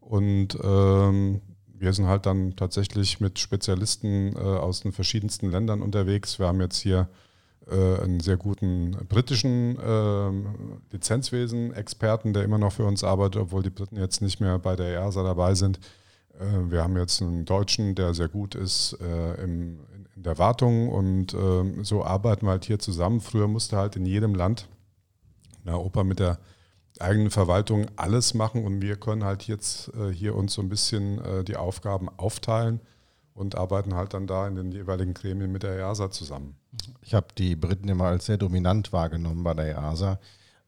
Und 0.00 0.56
ähm, 0.64 1.42
wir 1.78 1.92
sind 1.92 2.06
halt 2.06 2.24
dann 2.24 2.56
tatsächlich 2.56 3.20
mit 3.20 3.38
Spezialisten 3.38 4.34
äh, 4.34 4.38
aus 4.38 4.80
den 4.80 4.92
verschiedensten 4.92 5.50
Ländern 5.50 5.82
unterwegs. 5.82 6.38
Wir 6.38 6.46
haben 6.46 6.62
jetzt 6.62 6.78
hier 6.78 7.06
äh, 7.70 8.00
einen 8.00 8.20
sehr 8.20 8.38
guten 8.38 8.92
britischen 9.10 9.78
ähm, 9.84 10.46
Lizenzwesen-Experten, 10.90 12.32
der 12.32 12.44
immer 12.44 12.58
noch 12.58 12.72
für 12.72 12.86
uns 12.86 13.04
arbeitet, 13.04 13.42
obwohl 13.42 13.62
die 13.62 13.70
Briten 13.70 13.98
jetzt 13.98 14.22
nicht 14.22 14.40
mehr 14.40 14.58
bei 14.58 14.74
der 14.74 14.86
EASA 14.86 15.22
dabei 15.22 15.54
sind. 15.54 15.78
Äh, 16.40 16.70
wir 16.70 16.82
haben 16.82 16.96
jetzt 16.96 17.20
einen 17.20 17.44
Deutschen, 17.44 17.94
der 17.94 18.14
sehr 18.14 18.28
gut 18.28 18.54
ist 18.54 18.96
äh, 19.02 19.44
im, 19.44 19.80
in, 20.16 20.22
der 20.22 20.38
Wartung 20.38 20.88
und 20.88 21.34
ähm, 21.34 21.84
so 21.84 22.04
arbeiten 22.04 22.46
wir 22.46 22.50
halt 22.50 22.64
hier 22.64 22.78
zusammen. 22.78 23.20
Früher 23.20 23.48
musste 23.48 23.76
halt 23.76 23.96
in 23.96 24.06
jedem 24.06 24.34
Land 24.34 24.68
eine 25.64 25.78
Oper 25.78 26.04
mit 26.04 26.18
der 26.18 26.38
eigenen 26.98 27.30
Verwaltung 27.30 27.86
alles 27.96 28.34
machen 28.34 28.64
und 28.64 28.82
wir 28.82 28.96
können 28.96 29.24
halt 29.24 29.44
jetzt 29.44 29.92
äh, 29.94 30.12
hier 30.12 30.34
uns 30.36 30.54
so 30.54 30.62
ein 30.62 30.68
bisschen 30.68 31.18
äh, 31.24 31.44
die 31.44 31.56
Aufgaben 31.56 32.08
aufteilen 32.08 32.80
und 33.34 33.56
arbeiten 33.56 33.94
halt 33.94 34.14
dann 34.14 34.26
da 34.26 34.46
in 34.46 34.56
den 34.56 34.72
jeweiligen 34.72 35.14
Gremien 35.14 35.50
mit 35.50 35.62
der 35.62 35.78
EASA 35.78 36.10
zusammen. 36.10 36.56
Ich 37.00 37.14
habe 37.14 37.28
die 37.36 37.56
Briten 37.56 37.88
immer 37.88 38.04
als 38.04 38.26
sehr 38.26 38.36
dominant 38.36 38.92
wahrgenommen 38.92 39.42
bei 39.42 39.54
der 39.54 39.76
EASA. 39.76 40.18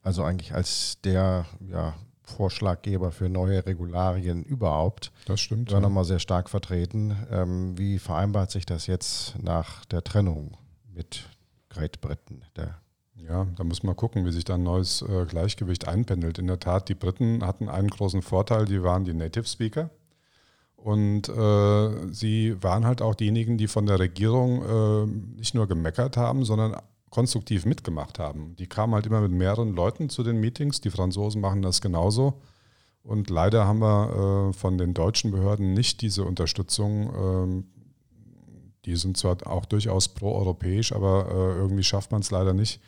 Also 0.03 0.23
eigentlich 0.23 0.55
als 0.55 0.99
der 1.03 1.47
ja, 1.69 1.95
Vorschlaggeber 2.25 3.13
für 3.13 3.29
neue 3.29 3.65
Regularien 3.67 4.43
überhaupt. 4.43 5.13
Das 5.27 5.41
stimmt. 5.41 5.71
war 5.73 5.81
nochmal 5.81 6.05
sehr 6.05 6.19
stark 6.19 6.49
vertreten. 6.49 7.17
Ähm, 7.31 7.79
wie 7.79 7.99
vereinbart 7.99 8.51
sich 8.51 8.67
das 8.67 8.87
jetzt 8.87 9.35
nach 9.43 9.85
der 9.87 10.03
Trennung 10.03 10.57
mit 10.93 11.29
Great 11.69 12.01
Britain? 12.01 12.43
Der 12.57 12.79
Ja, 13.17 13.47
da 13.57 13.65
muss 13.65 13.83
man 13.83 13.95
gucken, 13.95 14.25
wie 14.25 14.33
sich 14.33 14.45
da 14.45 14.55
ein 14.55 14.63
neues 14.63 15.03
äh, 15.03 15.27
Gleichgewicht 15.27 15.87
einpendelt. 15.87 16.39
In 16.39 16.47
der 16.47 16.61
Tat, 16.61 16.89
die 16.89 16.95
Briten 16.95 17.45
hatten 17.45 17.69
einen 17.69 17.89
großen 17.89 18.23
Vorteil, 18.23 18.65
die 18.65 18.83
waren 18.83 19.05
die 19.05 19.15
Native 19.15 19.47
Speaker. 19.47 19.91
Und 20.77 21.31
äh, 21.31 22.13
sie 22.13 22.63
waren 22.63 22.85
halt 22.85 23.01
auch 23.01 23.15
diejenigen, 23.15 23.57
die 23.57 23.69
von 23.69 23.87
der 23.87 23.99
Regierung 23.99 24.63
äh, 24.63 25.07
nicht 25.39 25.55
nur 25.55 25.67
gemeckert 25.67 26.19
haben, 26.19 26.45
sondern 26.45 26.77
konstruktiv 27.14 27.64
mitgemacht 27.64 28.18
haben. 28.18 28.57
Die 28.57 28.66
kamen 28.66 28.92
halt 28.92 29.07
immer 29.07 29.20
mit 29.20 29.31
mehreren 29.31 29.72
Leuten 29.72 30.11
zu 30.11 30.24
den 30.24 30.40
Meetings. 30.40 30.81
Die 30.81 30.90
Franzosen 30.90 31.40
machen 31.40 31.62
das 31.62 31.81
genauso. 31.81 32.40
Und 33.05 33.31
leider 33.31 33.68
haben 33.68 33.79
wir 33.79 34.48
äh, 34.48 34.53
von 34.53 34.79
den 34.79 34.94
deutschen 34.94 35.31
Behörden 35.31 35.74
nicht 35.74 36.03
diese 36.03 36.24
Unterstützung. 36.24 37.14
Ähm, 37.14 37.64
die 38.85 38.96
sind 38.96 39.16
zwar 39.16 39.46
auch 39.46 39.64
durchaus 39.64 40.09
proeuropäisch, 40.09 40.92
aber 40.92 41.29
äh, 41.31 41.59
irgendwie 41.61 41.85
schafft 41.85 42.11
man 42.11 42.20
es 42.20 42.33
leider 42.33 42.53
nicht, 42.53 42.81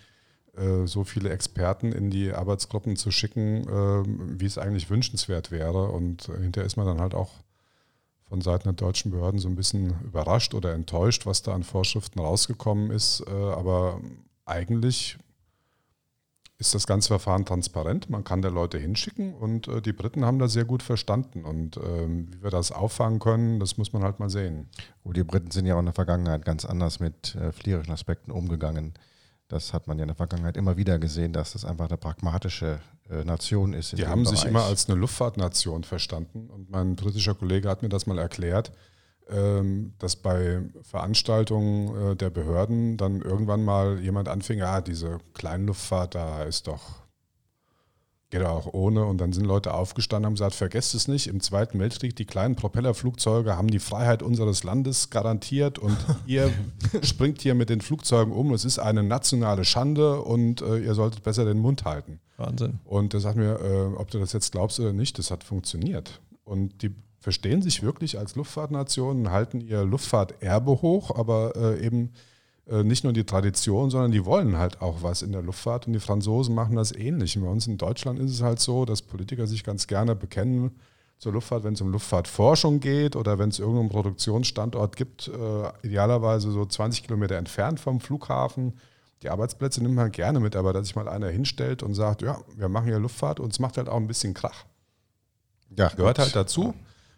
äh, 0.57 0.87
so 0.87 1.05
viele 1.05 1.31
Experten 1.31 1.93
in 1.93 2.11
die 2.11 2.33
Arbeitsgruppen 2.33 2.97
zu 2.97 3.13
schicken, 3.13 3.63
äh, 3.69 4.41
wie 4.41 4.47
es 4.47 4.59
eigentlich 4.59 4.91
wünschenswert 4.91 5.53
wäre. 5.53 5.93
Und 5.93 6.25
hinterher 6.25 6.67
ist 6.67 6.77
man 6.77 6.87
dann 6.87 7.01
halt 7.01 7.15
auch 7.15 7.31
von 8.29 8.41
Seiten 8.41 8.65
der 8.65 8.73
deutschen 8.73 9.11
Behörden 9.11 9.39
so 9.39 9.49
ein 9.49 9.57
bisschen 9.57 10.01
überrascht 10.03 10.55
oder 10.55 10.75
enttäuscht, 10.75 11.27
was 11.27 11.43
da 11.43 11.55
an 11.55 11.63
Vorschriften 11.63 12.19
rausgekommen 12.19 12.91
ist. 12.91 13.25
Äh, 13.27 13.31
aber 13.31 14.01
eigentlich 14.45 15.19
ist 16.59 16.75
das 16.75 16.87
ganze 16.87 17.09
Verfahren 17.09 17.45
transparent. 17.45 18.09
Man 18.09 18.25
kann 18.25 18.43
da 18.43 18.49
Leute 18.49 18.79
hinschicken 18.79 19.35
und 19.35 19.69
äh, 19.69 19.83
die 19.83 19.93
Briten 19.93 20.25
haben 20.25 20.39
das 20.39 20.55
sehr 20.55 20.65
gut 20.65 20.83
verstanden. 20.83 21.45
Und 21.45 21.77
ähm, 21.77 22.33
wie 22.33 22.43
wir 22.43 22.51
das 22.51 22.73
auffangen 22.73 23.19
können, 23.19 23.61
das 23.61 23.77
muss 23.77 23.93
man 23.93 24.03
halt 24.03 24.19
mal 24.19 24.31
sehen. 24.31 24.69
Und 25.03 25.17
die 25.17 25.25
Briten 25.25 25.51
sind 25.51 25.67
ja 25.67 25.75
auch 25.75 25.81
in 25.81 25.87
der 25.87 25.95
Vergangenheit 25.95 26.45
ganz 26.45 26.65
anders 26.65 26.99
mit 26.99 27.35
äh, 27.35 27.53
flierischen 27.53 27.93
Aspekten 27.93 28.31
umgegangen. 28.31 28.95
Das 29.49 29.73
hat 29.73 29.87
man 29.87 29.99
ja 29.99 30.03
in 30.03 30.09
der 30.09 30.17
Vergangenheit 30.17 30.57
immer 30.57 30.77
wieder 30.77 30.99
gesehen, 30.99 31.33
dass 31.33 31.53
das 31.53 31.65
einfach 31.65 31.89
eine 31.89 31.99
pragmatische 31.99 32.81
Nation 33.09 33.73
ist. 33.73 33.97
Die 33.97 34.07
haben 34.07 34.25
Bereich. 34.25 34.41
sich 34.41 34.49
immer 34.49 34.65
als 34.65 34.89
eine 34.89 34.99
Luftfahrtnation 34.99 35.85
verstanden. 35.85 36.51
Und 36.51 36.71
mein 36.71 36.97
britischer 36.97 37.35
Kollege 37.35 37.69
hat 37.69 37.83
mir 37.83 37.89
das 37.89 38.07
mal 38.07 38.19
erklärt 38.19 38.73
ähm, 39.29 39.95
dass 39.99 40.17
bei 40.17 40.63
Veranstaltungen 40.83 42.13
äh, 42.13 42.17
der 42.17 42.31
Behörden 42.31 42.97
dann 42.97 43.23
irgendwann 43.23 43.65
mal 43.65 43.99
jemand 44.01 44.29
anfing, 44.29 44.59
ja, 44.59 44.81
diese 44.81 45.19
Kleinluftfahrt, 45.35 46.15
da 46.15 46.45
ist 46.45 46.67
doch, 46.69 47.06
geht 48.31 48.43
auch 48.43 48.73
ohne. 48.73 49.05
Und 49.05 49.19
dann 49.19 49.33
sind 49.33 49.45
Leute 49.45 49.75
aufgestanden 49.75 50.25
und 50.25 50.27
haben 50.27 50.35
gesagt, 50.35 50.55
vergesst 50.55 50.95
es 50.95 51.09
nicht, 51.09 51.27
im 51.29 51.41
Zweiten 51.41 51.79
Weltkrieg, 51.79 52.17
die 52.17 52.25
kleinen 52.25 52.57
Propellerflugzeuge 52.57 53.57
haben 53.57 53.69
die 53.69 53.79
Freiheit 53.79 54.23
unseres 54.23 54.65
Landes 54.65 55.11
garantiert 55.11 55.79
und 55.79 55.97
ihr 56.27 56.53
springt 57.03 57.41
hier 57.43 57.55
mit 57.55 57.71
den 57.71 57.81
Flugzeugen 57.81 58.33
um. 58.33 58.53
Es 58.53 58.65
ist 58.65 58.79
eine 58.79 59.03
nationale 59.03 59.65
Schande 59.65 60.21
und 60.21 60.63
äh, 60.63 60.79
ihr 60.79 60.95
solltet 60.95 61.23
besser 61.23 61.45
den 61.45 61.59
Mund 61.59 61.85
halten. 61.85 62.21
Wahnsinn. 62.37 62.81
Und 62.85 63.15
er 63.15 63.21
sagt 63.21 63.37
mir, 63.37 63.61
äh, 63.61 63.97
ob 63.97 64.11
du 64.11 64.19
das 64.19 64.33
jetzt 64.33 64.53
glaubst 64.53 64.79
oder 64.81 64.93
nicht, 64.93 65.19
das 65.19 65.31
hat 65.31 65.45
funktioniert. 65.45 66.21
Und 66.45 66.83
die 66.83 66.95
verstehen 67.19 67.63
sich 67.63 67.83
wirklich 67.83 68.19
als 68.19 68.37
Luftfahrtnation, 68.37 69.31
halten 69.31 69.61
ihr 69.61 69.85
Luftfahrterbe 69.85 70.83
hoch, 70.83 71.17
aber 71.17 71.57
äh, 71.57 71.85
eben 71.85 72.13
nicht 72.69 73.05
nur 73.05 73.13
die 73.13 73.25
Tradition, 73.25 73.91
sondern 73.91 74.11
die 74.11 74.25
wollen 74.25 74.59
halt 74.59 74.83
auch 74.83 75.03
was 75.03 75.23
in 75.23 75.31
der 75.33 75.43
Luftfahrt 75.43 75.87
und 75.87 75.93
die 75.93 76.01
Franzosen 76.01 76.55
machen 76.55 76.75
das 76.77 76.91
ähnlich. 76.93 77.39
bei 77.41 77.47
uns 77.47 77.67
in 77.67 77.79
Deutschland 77.79 78.19
ist 78.19 78.33
es 78.33 78.43
halt 78.43 78.59
so, 78.59 78.85
dass 78.85 79.03
Politiker 79.03 79.47
sich 79.47 79.63
ganz 79.63 79.87
gerne 79.87 80.17
bekennen 80.17 80.73
zur 81.19 81.33
Luftfahrt, 81.33 81.65
wenn 81.65 81.75
es 81.75 81.81
um 81.81 81.91
Luftfahrtforschung 81.93 82.81
geht 82.81 83.17
oder 83.17 83.39
wenn 83.39 83.49
es 83.49 83.59
irgendeinen 83.59 83.89
Produktionsstandort 83.89 84.97
gibt, 84.97 85.29
äh, 85.29 85.87
idealerweise 85.87 86.51
so 86.51 86.65
20 86.65 87.05
Kilometer 87.05 87.37
entfernt 87.37 87.81
vom 87.81 88.01
Flughafen. 88.01 88.75
Die 89.23 89.31
Arbeitsplätze 89.31 89.83
nimmt 89.83 89.95
man 89.95 90.11
gerne 90.13 90.41
mit, 90.41 90.57
aber 90.57 90.73
dass 90.73 90.87
sich 90.89 90.97
mal 90.97 91.09
einer 91.09 91.29
hinstellt 91.29 91.83
und 91.83 91.95
sagt, 91.95 92.21
ja, 92.21 92.39
wir 92.55 92.69
machen 92.69 92.87
hier 92.87 92.99
Luftfahrt 92.99 93.41
und 93.41 93.53
es 93.53 93.59
macht 93.59 93.79
halt 93.79 93.89
auch 93.89 93.97
ein 93.97 94.07
bisschen 94.07 94.35
Krach. 94.35 94.67
Ja, 95.77 95.89
gehört 95.89 96.19
gut. 96.19 96.25
halt 96.25 96.37
dazu. 96.37 96.75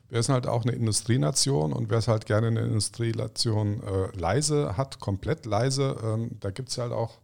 Wir 0.08 0.22
sind 0.22 0.32
halt 0.34 0.46
auch 0.46 0.62
eine 0.62 0.72
Industrienation 0.72 1.72
und 1.72 1.90
wer 1.90 1.98
es 1.98 2.08
halt 2.08 2.26
gerne 2.26 2.46
eine 2.46 2.60
Industrienation 2.60 3.82
äh, 3.82 4.16
leise 4.18 4.76
hat, 4.76 5.00
komplett 5.00 5.44
leise, 5.44 5.96
ähm, 6.02 6.30
da 6.40 6.50
gibt 6.50 6.70
es 6.70 6.78
halt 6.78 6.92
auch 6.92 7.18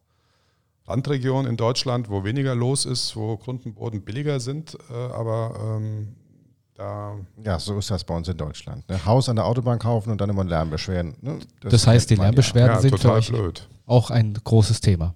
Randregionen 0.86 1.50
in 1.50 1.56
Deutschland, 1.56 2.10
wo 2.10 2.24
weniger 2.24 2.54
los 2.54 2.84
ist, 2.84 3.16
wo 3.16 3.36
Grund 3.38 3.64
und 3.64 3.74
Boden 3.74 4.02
billiger 4.02 4.38
sind, 4.38 4.76
äh, 4.90 4.94
aber 4.94 5.78
ähm, 5.78 6.14
da. 6.74 7.16
Ja, 7.42 7.58
so 7.58 7.78
ist 7.78 7.90
das 7.90 8.04
bei 8.04 8.14
uns 8.14 8.28
in 8.28 8.36
Deutschland. 8.36 8.86
Ne? 8.88 9.02
Haus 9.06 9.28
an 9.28 9.36
der 9.36 9.46
Autobahn 9.46 9.78
kaufen 9.78 10.10
und 10.10 10.20
dann 10.20 10.28
immer 10.28 10.44
Lärmbeschwerden. 10.44 11.16
Ne? 11.22 11.38
Das, 11.60 11.72
das 11.72 11.86
heißt, 11.86 12.10
die 12.10 12.16
Lärmbeschwerden 12.16 12.76
ja. 12.76 12.80
sind 12.82 12.90
ja, 12.92 12.98
für 12.98 13.12
euch 13.12 13.32
auch 13.86 14.10
ein 14.10 14.34
großes 14.34 14.80
Thema 14.80 15.14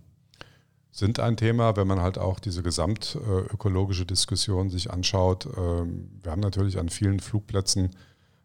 sind 0.99 1.21
ein 1.21 1.37
Thema, 1.37 1.77
wenn 1.77 1.87
man 1.87 2.01
halt 2.01 2.19
auch 2.19 2.41
diese 2.41 2.63
gesamtökologische 2.63 4.05
Diskussion 4.05 4.69
sich 4.69 4.91
anschaut. 4.91 5.49
Ähm, 5.57 6.11
wir 6.23 6.33
haben 6.33 6.41
natürlich 6.41 6.79
an 6.79 6.89
vielen 6.89 7.21
Flugplätzen 7.21 7.91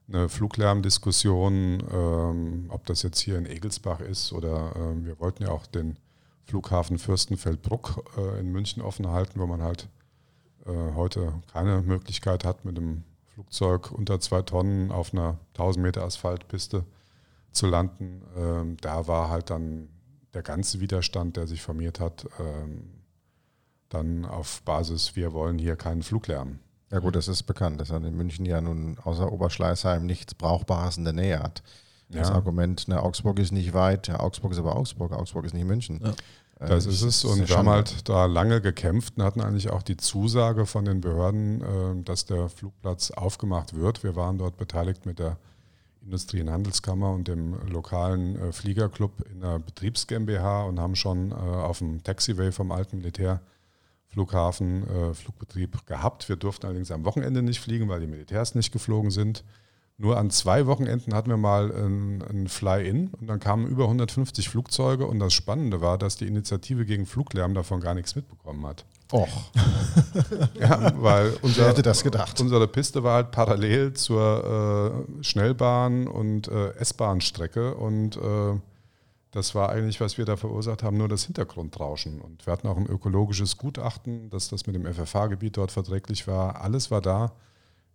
eine 0.08 0.30
Fluglärmdiskussion, 0.30 1.84
ähm, 1.92 2.66
ob 2.70 2.86
das 2.86 3.02
jetzt 3.02 3.20
hier 3.20 3.40
in 3.40 3.48
Egelsbach 3.48 4.02
ist 4.02 4.34
oder 4.34 4.74
ähm, 4.76 5.06
wir 5.06 5.20
wollten 5.20 5.44
ja 5.44 5.50
auch 5.50 5.66
den 5.66 5.98
Flughafen 6.46 7.00
Fürstenfeldbruck 7.00 8.04
äh, 8.18 8.40
in 8.40 8.52
München 8.52 8.84
offen 8.84 9.08
halten, 9.08 9.40
wo 9.40 9.48
man 9.48 9.64
halt 9.64 9.90
äh, 10.68 10.94
heute 10.94 11.34
keine 11.52 11.82
Möglichkeit 11.82 12.46
hat, 12.46 12.66
mit 12.66 12.78
einem 12.78 13.04
Flugzeug 13.34 13.92
unter 13.92 14.20
zwei 14.20 14.44
Tonnen 14.44 14.92
auf 14.92 15.12
einer 15.12 15.40
1000 15.54 15.84
Meter 15.84 16.04
Asphaltpiste 16.04 16.86
zu 17.52 17.66
landen. 17.68 18.78
Da 18.82 19.08
war 19.08 19.30
halt 19.30 19.52
dann 19.52 19.88
der 20.34 20.42
ganze 20.42 20.80
Widerstand, 20.80 21.38
der 21.38 21.48
sich 21.48 21.62
formiert 21.62 22.00
hat, 22.00 22.28
ähm, 22.40 22.90
dann 23.90 24.26
auf 24.26 24.62
Basis, 24.64 25.16
wir 25.16 25.34
wollen 25.34 25.60
hier 25.60 25.76
keinen 25.76 26.04
Fluglärm. 26.04 26.60
Ja 26.92 27.00
gut, 27.00 27.16
das 27.16 27.28
ist 27.28 27.44
bekannt, 27.44 27.80
dass 27.82 27.90
er 27.90 27.98
in 27.98 28.16
München 28.16 28.46
ja 28.46 28.62
nun 28.62 28.98
außer 29.04 29.32
Oberschleißheim 29.32 30.06
nichts 30.06 30.36
Brauchbares 30.36 30.98
in 30.98 31.04
der 31.04 31.14
Nähe 31.14 31.40
hat. 31.40 31.64
Das 32.10 32.30
ja. 32.30 32.36
Argument, 32.36 32.88
ne, 32.88 33.02
Augsburg 33.02 33.40
ist 33.40 33.52
nicht 33.52 33.74
weit, 33.74 34.08
ja, 34.08 34.20
Augsburg 34.20 34.52
ist 34.52 34.60
aber 34.60 34.76
Augsburg, 34.76 35.12
Augsburg 35.12 35.46
ist 35.46 35.54
nicht 35.54 35.66
München. 35.66 36.00
Ja. 36.04 36.14
Äh, 36.60 36.70
das 36.70 36.86
ist 36.86 37.02
es 37.02 37.26
und 37.26 37.48
wir 37.48 37.58
haben 37.58 37.70
halt 37.70 38.08
da 38.08 38.26
lange 38.26 38.62
gekämpft 38.62 39.18
und 39.18 39.24
hatten 39.24 39.42
eigentlich 39.42 39.72
auch 39.72 39.82
die 39.82 39.98
Zusage 39.98 40.66
von 40.66 40.86
den 40.86 41.02
Behörden, 41.02 41.62
äh, 41.62 42.04
dass 42.04 42.26
der 42.26 42.50
Flugplatz 42.50 43.12
aufgemacht 43.12 43.76
wird. 43.76 44.04
Wir 44.04 44.16
waren 44.16 44.38
dort 44.38 44.58
beteiligt 44.58 45.06
mit 45.06 45.20
der 45.20 45.38
Industrie- 46.06 46.42
und 46.42 46.50
Handelskammer 46.50 47.12
und 47.12 47.28
dem 47.28 47.56
lokalen 47.70 48.38
äh, 48.38 48.52
Fliegerclub 48.52 49.26
in 49.32 49.42
der 49.42 49.60
Betriebs 49.60 50.08
GmbH 50.08 50.64
und 50.64 50.80
haben 50.80 50.96
schon 50.96 51.32
äh, 51.32 51.36
auf 51.36 51.80
dem 51.80 52.04
Taxiway 52.04 52.52
vom 52.52 52.72
alten 52.72 52.98
Militärflughafen 52.98 54.88
äh, 54.88 55.14
Flugbetrieb 55.14 55.86
gehabt. 55.86 56.28
Wir 56.30 56.36
durften 56.36 56.66
allerdings 56.66 56.92
am 56.92 57.06
Wochenende 57.06 57.42
nicht 57.42 57.60
fliegen, 57.60 57.88
weil 57.90 58.02
die 58.02 58.08
Militärs 58.08 58.56
nicht 58.56 58.72
geflogen 58.72 59.12
sind. 59.12 59.44
Nur 59.98 60.18
an 60.18 60.32
zwei 60.32 60.66
Wochenenden 60.66 61.14
hatten 61.14 61.30
wir 61.30 61.38
mal 61.38 61.72
ein, 61.72 62.24
ein 62.28 62.48
Fly-In 62.48 63.10
und 63.10 63.28
dann 63.28 63.40
kamen 63.40 63.68
über 63.68 63.84
150 63.84 64.50
Flugzeuge 64.50 65.06
und 65.06 65.20
das 65.20 65.34
Spannende 65.34 65.82
war, 65.82 66.00
dass 66.00 66.18
die 66.18 66.26
Initiative 66.26 66.86
gegen 66.86 67.06
Fluglärm 67.06 67.54
davon 67.54 67.80
gar 67.80 67.94
nichts 67.94 68.16
mitbekommen 68.16 68.66
hat. 68.66 68.86
Och. 69.12 69.52
ja, 70.60 70.92
weil 71.02 71.38
unser, 71.44 71.68
hätte 71.68 71.84
das 71.84 72.04
gedacht? 72.04 72.42
unsere 72.42 72.68
Piste 72.68 73.04
war 73.04 73.16
halt 73.16 73.32
parallel 73.32 73.94
zur 73.94 75.06
äh, 75.20 75.24
Schnellbahn- 75.24 76.08
und 76.08 76.48
äh, 76.48 76.74
S-Bahn-Strecke 76.78 77.76
und 77.76 78.18
äh, 78.18 78.60
das 79.30 79.56
war 79.56 79.70
eigentlich, 79.70 80.00
was 80.02 80.18
wir 80.18 80.26
da 80.26 80.38
verursacht 80.38 80.84
haben, 80.84 80.98
nur 80.98 81.08
das 81.08 81.24
Hintergrundrauschen. 81.26 82.22
Und 82.22 82.46
wir 82.46 82.54
hatten 82.54 82.68
auch 82.68 82.78
ein 82.78 82.86
ökologisches 82.86 83.58
Gutachten, 83.58 84.30
dass 84.30 84.50
das 84.50 84.68
mit 84.68 84.76
dem 84.76 84.86
FFH-Gebiet 84.86 85.58
dort 85.58 85.72
verträglich 85.72 86.28
war. 86.28 86.62
Alles 86.62 86.92
war 86.92 87.02
da, 87.02 87.32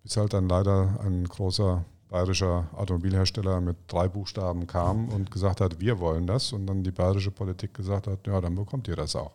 bis 0.09 0.17
halt 0.17 0.33
dann 0.33 0.49
leider 0.49 0.99
ein 1.05 1.25
großer 1.25 1.85
bayerischer 2.09 2.71
Automobilhersteller 2.75 3.61
mit 3.61 3.77
drei 3.89 4.09
Buchstaben 4.09 4.67
kam 4.67 5.11
und 5.11 5.31
gesagt 5.31 5.61
hat, 5.61 5.81
wir 5.81 5.99
wollen 5.99 6.27
das. 6.27 6.55
Und 6.55 6.67
dann 6.67 6.83
die 6.83 6.91
bayerische 6.91 7.31
Politik 7.31 7.75
gesagt 7.75 8.07
hat, 8.07 8.27
ja, 8.27 8.41
dann 8.41 8.55
bekommt 8.55 8.89
ihr 8.89 8.97
das 8.97 9.15
auch. 9.15 9.33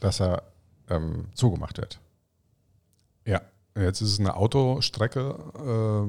Dass 0.00 0.20
er 0.20 0.42
ähm, 0.90 1.28
zugemacht 1.32 1.78
wird. 1.78 1.98
Ja, 3.24 3.40
jetzt 3.76 4.00
ist 4.00 4.12
es 4.12 4.20
eine 4.20 4.36
Autostrecke, 4.36 5.34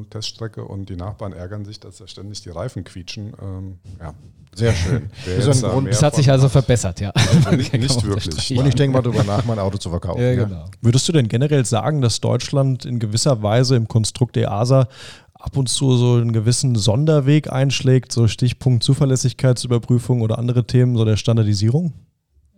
äh, 0.01 0.05
Teststrecke 0.09 0.63
und 0.63 0.89
die 0.89 0.95
Nachbarn 0.95 1.33
ärgern 1.33 1.65
sich, 1.65 1.79
dass 1.79 1.97
da 1.97 2.07
ständig 2.07 2.41
die 2.41 2.49
Reifen 2.49 2.83
quietschen. 2.83 3.33
Ähm, 3.41 3.79
ja. 3.99 4.13
Sehr 4.53 4.73
schön. 4.73 5.09
das, 5.25 5.61
das 5.61 6.03
hat 6.03 6.15
sich 6.15 6.29
also 6.29 6.49
verbessert, 6.49 6.99
ja. 6.99 7.11
Also 7.11 7.51
nicht, 7.51 7.71
nicht 7.73 8.03
wirklich. 8.03 8.57
Und 8.57 8.65
ich 8.65 8.75
denke 8.75 8.97
mal 8.97 9.01
darüber 9.01 9.23
nach, 9.23 9.45
mein 9.45 9.59
Auto 9.59 9.77
zu 9.77 9.89
verkaufen. 9.89 10.21
Ja, 10.21 10.35
genau. 10.35 10.65
Würdest 10.81 11.07
du 11.07 11.13
denn 11.13 11.27
generell 11.27 11.65
sagen, 11.65 12.01
dass 12.01 12.19
Deutschland 12.19 12.85
in 12.85 12.99
gewisser 12.99 13.41
Weise 13.41 13.75
im 13.75 13.87
Konstrukt 13.87 14.35
der 14.35 14.49
EASA 14.49 14.87
ab 15.33 15.57
und 15.57 15.69
zu 15.69 15.95
so 15.97 16.15
einen 16.15 16.33
gewissen 16.33 16.75
Sonderweg 16.75 17.51
einschlägt, 17.51 18.11
so 18.11 18.27
Stichpunkt 18.27 18.83
Zuverlässigkeitsüberprüfung 18.83 20.21
oder 20.21 20.37
andere 20.37 20.65
Themen, 20.65 20.95
so 20.95 21.05
der 21.05 21.17
Standardisierung? 21.17 21.93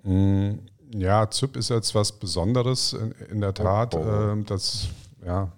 Mm, 0.04 0.54
ja, 0.93 1.29
ZIP 1.29 1.58
ist 1.58 1.69
jetzt 1.69 1.95
was 1.95 2.12
Besonderes 2.12 2.93
in, 2.93 3.12
in 3.29 3.41
der 3.41 3.53
Tat. 3.53 3.95
Oh, 3.95 3.99
oh. 3.99 4.34
Äh, 4.34 4.43
das, 4.43 4.88
ja, 5.25 5.51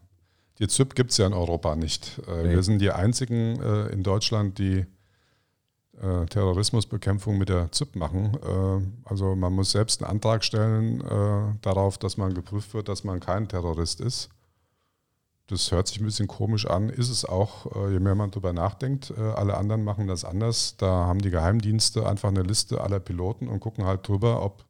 die 0.60 0.68
ZIP 0.68 0.96
gibt 0.96 1.12
es 1.12 1.18
ja 1.18 1.28
in 1.28 1.34
Europa 1.34 1.76
nicht. 1.76 2.22
Äh, 2.28 2.44
nee. 2.44 2.50
Wir 2.52 2.64
sind 2.64 2.80
die 2.80 2.92
einzigen 2.92 3.62
äh, 3.62 3.88
in 3.88 4.04
Deutschland, 4.04 4.58
die 4.58 4.86
äh, 6.02 6.26
Terrorismusbekämpfung 6.28 7.38
mit 7.38 7.50
der 7.50 7.72
ZIP 7.72 7.96
machen. 7.96 8.38
Also 9.06 9.36
man 9.36 9.54
muss 9.54 9.72
selbst 9.72 10.02
einen 10.02 10.12
Antrag 10.12 10.44
stellen 10.44 11.04
darauf, 11.62 11.98
dass 11.98 12.18
man 12.18 12.34
geprüft 12.34 12.74
wird, 12.74 12.90
dass 12.90 13.04
man 13.04 13.20
kein 13.20 13.48
Terrorist 13.48 14.02
ist. 14.02 14.30
Das 15.48 15.72
hört 15.72 15.88
sich 15.88 16.02
ein 16.02 16.06
bisschen 16.06 16.28
komisch 16.28 16.66
an, 16.66 16.90
ist 16.90 17.10
es 17.10 17.24
auch, 17.24 17.90
je 17.90 18.00
mehr 18.00 18.16
man 18.16 18.32
darüber 18.32 18.52
nachdenkt. 18.52 19.14
Alle 19.18 19.56
anderen 19.56 19.84
machen 19.84 20.08
das 20.08 20.26
anders. 20.26 20.76
Da 20.78 21.06
haben 21.06 21.20
die 21.20 21.30
Geheimdienste 21.30 22.06
einfach 22.06 22.30
eine 22.30 22.42
Liste 22.42 22.82
aller 22.82 23.00
Piloten 23.00 23.48
und 23.48 23.60
gucken 23.60 23.86
halt 23.86 24.08
drüber, 24.08 24.42
ob 24.44 24.66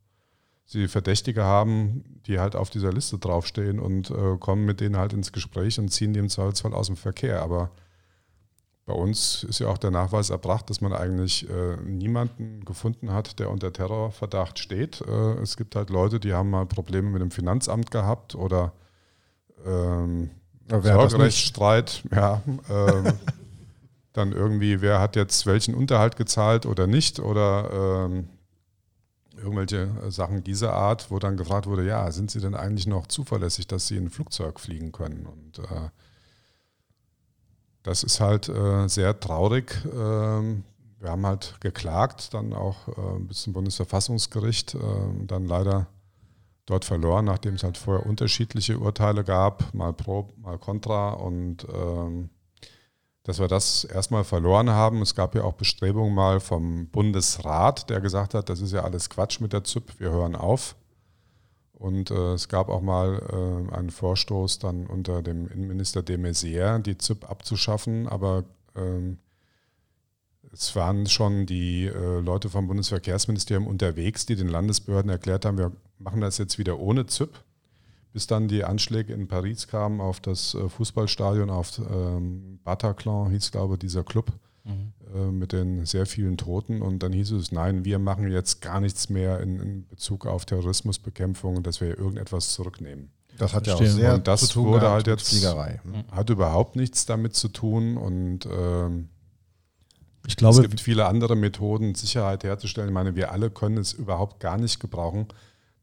sie 0.66 0.88
Verdächtige 0.88 1.44
haben, 1.44 2.04
die 2.26 2.40
halt 2.40 2.56
auf 2.56 2.70
dieser 2.70 2.92
Liste 2.92 3.18
draufstehen 3.18 3.80
und 3.80 4.10
äh, 4.10 4.38
kommen 4.40 4.66
mit 4.66 4.82
denen 4.82 4.98
halt 4.98 5.14
ins 5.14 5.32
Gespräch 5.32 5.80
und 5.80 5.90
ziehen 5.90 6.14
die 6.14 6.20
im 6.20 6.30
Zweifelsfall 6.30 6.74
aus 6.74 6.88
dem 6.88 6.98
Verkehr. 6.98 7.42
Aber 7.42 7.72
bei 8.86 8.94
uns 8.94 9.44
ist 9.44 9.60
ja 9.60 9.68
auch 9.68 9.78
der 9.78 9.92
Nachweis 9.92 10.30
erbracht, 10.30 10.70
dass 10.70 10.82
man 10.82 10.94
eigentlich 10.94 11.48
äh, 11.50 11.78
niemanden 11.78 12.66
gefunden 12.66 13.12
hat, 13.12 13.40
der 13.40 13.50
unter 13.50 13.72
Terrorverdacht 13.72 14.60
steht. 14.60 15.02
Äh, 15.02 15.34
es 15.42 15.56
gibt 15.56 15.76
halt 15.76 15.90
Leute, 15.90 16.20
die 16.20 16.34
haben 16.34 16.50
mal 16.50 16.66
Probleme 16.66 17.10
mit 17.10 17.22
dem 17.22 17.32
Finanzamt 17.32 17.92
gehabt 17.92 18.36
oder 18.36 18.74
ähm, 19.66 20.32
Sorgerechtsstreit, 20.70 22.04
ja. 22.12 22.42
Ähm, 22.70 23.14
dann 24.14 24.32
irgendwie, 24.32 24.82
wer 24.82 25.00
hat 25.00 25.16
jetzt 25.16 25.46
welchen 25.46 25.76
Unterhalt 25.76 26.16
gezahlt 26.16 26.66
oder 26.66 26.88
nicht 26.88 27.20
oder 27.20 28.06
ähm, 28.08 28.30
irgendwelche 29.38 29.90
Sachen 30.12 30.44
dieser 30.44 30.74
Art, 30.74 31.12
wo 31.12 31.20
dann 31.20 31.38
gefragt 31.38 31.68
wurde, 31.68 31.86
ja, 31.86 32.12
sind 32.12 32.32
Sie 32.32 32.40
denn 32.40 32.56
eigentlich 32.56 32.88
noch 32.88 33.08
zuverlässig, 33.08 33.68
dass 33.68 33.88
Sie 33.88 33.98
in 33.98 34.06
ein 34.06 34.10
Flugzeug 34.10 34.60
fliegen 34.60 34.92
können? 34.92 35.26
Und 35.26 35.60
äh, 35.60 35.90
das 37.84 38.04
ist 38.04 38.20
halt 38.20 38.50
äh, 38.50 38.88
sehr 38.88 39.20
traurig. 39.20 39.78
Ähm, 39.94 40.64
wir 41.00 41.12
haben 41.12 41.26
halt 41.26 41.56
geklagt, 41.62 42.34
dann 42.34 42.54
auch 42.54 42.88
äh, 42.88 43.20
bis 43.20 43.44
zum 43.44 43.54
Bundesverfassungsgericht, 43.54 44.76
ähm, 44.76 45.28
dann 45.28 45.46
leider 45.46 45.88
dort 46.66 46.84
verloren, 46.84 47.26
nachdem 47.26 47.56
es 47.56 47.64
halt 47.64 47.78
vorher 47.78 48.06
unterschiedliche 48.06 48.80
Urteile 48.80 49.24
gab, 49.24 49.74
mal 49.74 49.94
pro, 49.94 50.30
mal 50.38 50.58
contra 50.58 51.12
und 51.12 51.68
ähm, 51.72 52.30
dass 53.26 53.40
wir 53.40 53.48
das 53.48 53.84
erstmal 53.84 54.24
verloren 54.24 54.70
haben. 54.70 55.02
Es 55.02 55.16
gab 55.16 55.34
ja 55.36 55.44
auch 55.44 55.54
Bestrebungen 55.54 56.14
mal 56.14 56.40
vom 56.40 56.88
Bundesrat, 56.88 57.90
der 57.90 58.00
gesagt 58.00 58.36
hat, 58.36 58.50
das 58.50 58.62
ist 58.62 58.72
ja 58.72 58.84
alles 58.84 59.10
Quatsch 59.10 59.42
mit 59.42 59.52
der 59.52 59.64
ZÜP, 59.64 60.00
wir 60.00 60.12
hören 60.12 60.36
auf. 60.36 60.76
Und 61.74 62.12
äh, 62.12 62.34
es 62.34 62.48
gab 62.48 62.70
auch 62.70 62.82
mal 62.82 63.68
äh, 63.72 63.76
einen 63.76 63.90
Vorstoß 63.90 64.60
dann 64.60 64.86
unter 64.86 65.24
dem 65.24 65.48
Innenminister 65.48 66.04
de 66.04 66.18
Maizière, 66.18 66.80
die 66.80 66.98
ZÜP 66.98 67.30
abzuschaffen, 67.30 68.08
aber 68.08 68.44
ähm, 68.76 69.18
es 70.54 70.76
waren 70.76 71.08
schon 71.08 71.48
die 71.48 71.88
äh, 71.88 72.20
Leute 72.20 72.50
vom 72.50 72.68
Bundesverkehrsministerium 72.68 73.66
unterwegs, 73.68 74.28
die 74.28 74.36
den 74.36 74.48
Landesbehörden 74.48 75.10
erklärt 75.10 75.46
haben, 75.46 75.58
wir 75.58 75.72
machen 75.98 76.22
das 76.22 76.38
jetzt 76.38 76.60
wieder 76.60 76.80
ohne 76.80 77.08
ZÜP 77.08 77.44
bis 78.16 78.28
dann 78.28 78.48
die 78.48 78.64
Anschläge 78.64 79.12
in 79.12 79.28
Paris 79.28 79.68
kamen 79.68 80.00
auf 80.00 80.22
das 80.22 80.54
äh, 80.54 80.70
Fußballstadion, 80.70 81.50
auf 81.50 81.80
ähm, 81.80 82.62
Bataclan 82.64 83.30
hieß, 83.30 83.52
glaube 83.52 83.74
ich, 83.74 83.80
dieser 83.80 84.06
Club 84.06 84.32
mhm. 84.64 84.94
äh, 85.14 85.32
mit 85.32 85.52
den 85.52 85.86
sehr 85.86 86.06
vielen 86.06 86.38
Toten. 86.38 86.82
Und 86.82 87.04
dann 87.04 87.12
hieß 87.12 87.32
es, 87.32 87.52
nein, 87.52 87.84
wir 87.84 88.00
machen 88.00 88.32
jetzt 88.32 88.62
gar 88.62 88.80
nichts 88.80 89.10
mehr 89.10 89.42
in, 89.42 89.60
in 89.60 89.86
Bezug 89.86 90.28
auf 90.28 90.46
Terrorismusbekämpfung, 90.46 91.62
dass 91.62 91.82
wir 91.82 91.98
irgendetwas 91.98 92.54
zurücknehmen. 92.54 93.12
Das 93.38 93.54
hat 93.54 93.68
ja 93.68 93.74
auch 93.74 93.84
sehr 93.84 94.14
und 94.14 94.26
das 94.30 94.48
zu 94.48 94.54
tun 94.54 94.68
wurde 94.68 94.90
halt 94.90 95.08
jetzt 95.08 95.28
Fliegerei. 95.28 95.82
Mhm. 95.84 96.06
hat 96.10 96.30
überhaupt 96.30 96.78
nichts 96.78 97.06
damit 97.06 97.36
zu 97.36 97.50
tun 97.50 97.98
und 97.98 98.46
ähm, 98.46 99.10
ich 100.26 100.38
glaube, 100.38 100.56
es 100.56 100.62
gibt 100.62 100.80
viele 100.80 101.06
andere 101.06 101.36
Methoden, 101.36 101.96
Sicherheit 101.96 102.46
herzustellen. 102.46 102.88
Ich 102.88 102.94
meine, 102.94 103.18
wir 103.18 103.34
alle 103.34 103.52
können 103.52 103.78
es 103.78 103.92
überhaupt 103.92 104.40
gar 104.40 104.58
nicht 104.58 104.80
gebrauchen, 104.80 105.28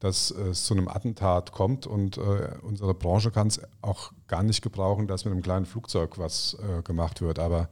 dass 0.03 0.31
es 0.31 0.65
zu 0.65 0.73
einem 0.73 0.89
Attentat 0.89 1.53
kommt 1.53 1.87
und 1.87 2.17
äh, 2.17 2.55
unsere 2.61 2.93
Branche 2.93 3.31
kann 3.31 3.47
es 3.47 3.61
auch 3.81 4.11
gar 4.27 4.43
nicht 4.43 4.61
gebrauchen, 4.61 5.07
dass 5.07 5.23
mit 5.23 5.31
einem 5.31 5.41
kleinen 5.41 5.65
Flugzeug 5.65 6.17
was 6.17 6.57
äh, 6.59 6.81
gemacht 6.81 7.21
wird. 7.21 7.39
Aber 7.39 7.69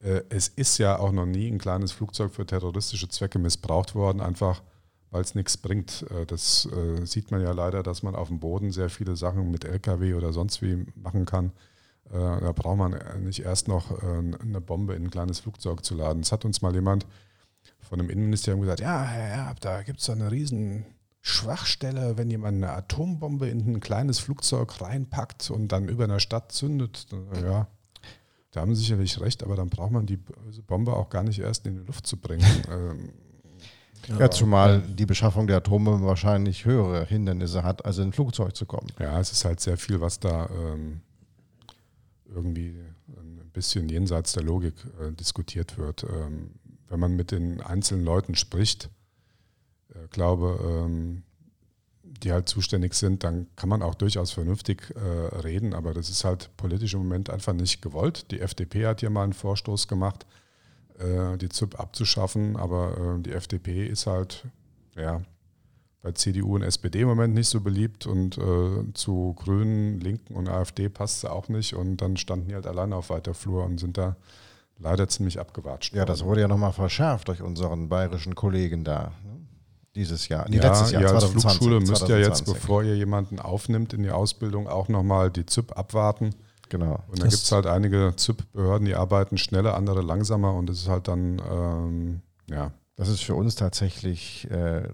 äh, 0.00 0.22
es 0.28 0.46
ist 0.46 0.78
ja 0.78 1.00
auch 1.00 1.10
noch 1.10 1.26
nie 1.26 1.50
ein 1.50 1.58
kleines 1.58 1.90
Flugzeug 1.90 2.32
für 2.32 2.46
terroristische 2.46 3.08
Zwecke 3.08 3.40
missbraucht 3.40 3.96
worden, 3.96 4.20
einfach 4.20 4.62
weil 5.10 5.22
es 5.22 5.34
nichts 5.34 5.56
bringt. 5.56 6.06
Äh, 6.12 6.24
das 6.24 6.66
äh, 6.66 7.04
sieht 7.04 7.32
man 7.32 7.42
ja 7.42 7.50
leider, 7.50 7.82
dass 7.82 8.04
man 8.04 8.14
auf 8.14 8.28
dem 8.28 8.38
Boden 8.38 8.70
sehr 8.70 8.88
viele 8.88 9.16
Sachen 9.16 9.50
mit 9.50 9.64
LKW 9.64 10.14
oder 10.14 10.32
sonst 10.32 10.62
wie 10.62 10.86
machen 10.94 11.26
kann. 11.26 11.46
Äh, 12.10 12.12
da 12.12 12.52
braucht 12.52 12.78
man 12.78 12.96
nicht 13.24 13.40
erst 13.40 13.66
noch 13.66 13.90
eine 14.00 14.60
Bombe 14.60 14.94
in 14.94 15.06
ein 15.06 15.10
kleines 15.10 15.40
Flugzeug 15.40 15.84
zu 15.84 15.96
laden. 15.96 16.22
Es 16.22 16.30
hat 16.30 16.44
uns 16.44 16.62
mal 16.62 16.72
jemand 16.72 17.06
von 17.80 17.98
dem 17.98 18.08
Innenministerium 18.08 18.60
gesagt, 18.60 18.78
ja, 18.78 19.02
Herr 19.02 19.48
Erb, 19.48 19.58
da 19.58 19.82
gibt 19.82 19.98
es 19.98 20.08
eine 20.08 20.30
riesen 20.30 20.86
Schwachstelle, 21.24 22.18
wenn 22.18 22.30
jemand 22.30 22.56
eine 22.56 22.72
Atombombe 22.72 23.48
in 23.48 23.60
ein 23.60 23.80
kleines 23.80 24.18
Flugzeug 24.18 24.80
reinpackt 24.80 25.50
und 25.50 25.68
dann 25.68 25.88
über 25.88 26.04
einer 26.04 26.18
Stadt 26.18 26.50
zündet. 26.50 27.06
Ja, 27.40 27.68
da 28.50 28.60
haben 28.60 28.74
Sie 28.74 28.82
sicherlich 28.82 29.20
recht, 29.20 29.44
aber 29.44 29.54
dann 29.54 29.70
braucht 29.70 29.92
man 29.92 30.04
die 30.04 30.18
Bombe 30.66 30.94
auch 30.94 31.10
gar 31.10 31.22
nicht 31.22 31.38
erst 31.38 31.66
in 31.66 31.76
die 31.76 31.86
Luft 31.86 32.06
zu 32.06 32.16
bringen. 32.18 32.44
Ähm, 32.70 33.10
ja, 34.18 34.28
zumal 34.32 34.80
die 34.80 35.06
Beschaffung 35.06 35.46
der 35.46 35.58
Atombombe 35.58 36.04
wahrscheinlich 36.04 36.64
höhere 36.64 37.04
Hindernisse 37.04 37.62
hat, 37.62 37.84
als 37.84 37.98
in 37.98 38.08
ein 38.08 38.12
Flugzeug 38.12 38.56
zu 38.56 38.66
kommen. 38.66 38.88
Ja, 38.98 39.20
es 39.20 39.30
ist 39.30 39.44
halt 39.44 39.60
sehr 39.60 39.76
viel, 39.76 40.00
was 40.00 40.18
da 40.18 40.50
ähm, 40.50 41.02
irgendwie 42.26 42.74
ein 43.16 43.50
bisschen 43.52 43.88
jenseits 43.88 44.32
der 44.32 44.42
Logik 44.42 44.74
äh, 45.00 45.12
diskutiert 45.12 45.78
wird. 45.78 46.02
Ähm, 46.02 46.50
wenn 46.88 46.98
man 46.98 47.14
mit 47.14 47.30
den 47.30 47.60
einzelnen 47.60 48.04
Leuten 48.04 48.34
spricht, 48.34 48.90
äh, 49.94 50.08
glaube, 50.10 50.58
ähm, 50.62 51.22
die 52.02 52.32
halt 52.32 52.48
zuständig 52.48 52.94
sind, 52.94 53.24
dann 53.24 53.46
kann 53.56 53.68
man 53.68 53.82
auch 53.82 53.94
durchaus 53.94 54.32
vernünftig 54.32 54.94
äh, 54.94 55.36
reden, 55.38 55.74
aber 55.74 55.94
das 55.94 56.10
ist 56.10 56.24
halt 56.24 56.50
politisch 56.56 56.94
im 56.94 57.00
Moment 57.00 57.30
einfach 57.30 57.52
nicht 57.52 57.82
gewollt. 57.82 58.30
Die 58.30 58.40
FDP 58.40 58.86
hat 58.86 59.00
hier 59.00 59.10
mal 59.10 59.24
einen 59.24 59.32
Vorstoß 59.32 59.88
gemacht, 59.88 60.26
äh, 60.98 61.36
die 61.38 61.48
ZUB 61.48 61.78
abzuschaffen, 61.78 62.56
aber 62.56 63.16
äh, 63.18 63.22
die 63.22 63.32
FDP 63.32 63.86
ist 63.86 64.06
halt, 64.06 64.44
ja, 64.96 65.22
bei 66.02 66.12
CDU 66.12 66.56
und 66.56 66.62
SPD 66.62 67.02
im 67.02 67.08
Moment 67.08 67.32
nicht 67.34 67.48
so 67.48 67.60
beliebt 67.60 68.06
und 68.06 68.36
äh, 68.36 68.92
zu 68.92 69.34
Grünen, 69.34 70.00
Linken 70.00 70.34
und 70.34 70.48
AfD 70.48 70.88
passt 70.88 71.20
sie 71.20 71.30
auch 71.30 71.48
nicht 71.48 71.74
und 71.74 71.98
dann 71.98 72.16
standen 72.16 72.48
die 72.48 72.54
halt 72.54 72.66
alleine 72.66 72.96
auf 72.96 73.10
weiter 73.10 73.34
Flur 73.34 73.64
und 73.64 73.78
sind 73.78 73.96
da 73.98 74.16
leider 74.78 75.06
ziemlich 75.08 75.38
abgewatscht. 75.38 75.94
Ja, 75.94 76.04
das 76.04 76.24
wurde 76.24 76.40
ja 76.40 76.48
nochmal 76.48 76.72
verschärft 76.72 77.28
durch 77.28 77.40
unseren 77.40 77.88
bayerischen 77.88 78.34
Kollegen 78.34 78.82
da. 78.82 79.12
Dieses 79.94 80.28
Jahr, 80.28 80.48
nee, 80.48 80.56
ja, 80.56 80.62
letztes 80.62 80.92
Jahr, 80.92 81.02
ihr 81.02 81.08
2020, 81.08 81.34
als 81.34 81.56
Flugschule 81.56 81.80
müsst 81.80 82.08
ja 82.08 82.16
jetzt, 82.16 82.44
bevor 82.46 82.82
ihr 82.82 82.96
jemanden 82.96 83.38
aufnimmt 83.38 83.92
in 83.92 84.02
die 84.02 84.10
Ausbildung, 84.10 84.66
auch 84.66 84.88
nochmal 84.88 85.30
die 85.30 85.44
ZIP 85.44 85.76
abwarten. 85.76 86.34
Genau. 86.70 87.02
Und 87.08 87.18
da 87.18 87.24
gibt 87.24 87.34
es 87.34 87.52
halt 87.52 87.66
einige 87.66 88.14
ZIP-Behörden, 88.16 88.86
die 88.86 88.94
arbeiten 88.94 89.36
schneller, 89.36 89.74
andere 89.74 90.00
langsamer 90.00 90.54
und 90.54 90.66
das 90.70 90.78
ist 90.78 90.88
halt 90.88 91.08
dann, 91.08 91.42
ähm, 91.50 92.22
ja. 92.48 92.72
Das 92.96 93.08
ist 93.08 93.22
für 93.22 93.34
uns 93.34 93.54
tatsächlich 93.54 94.50
äh, 94.50 94.88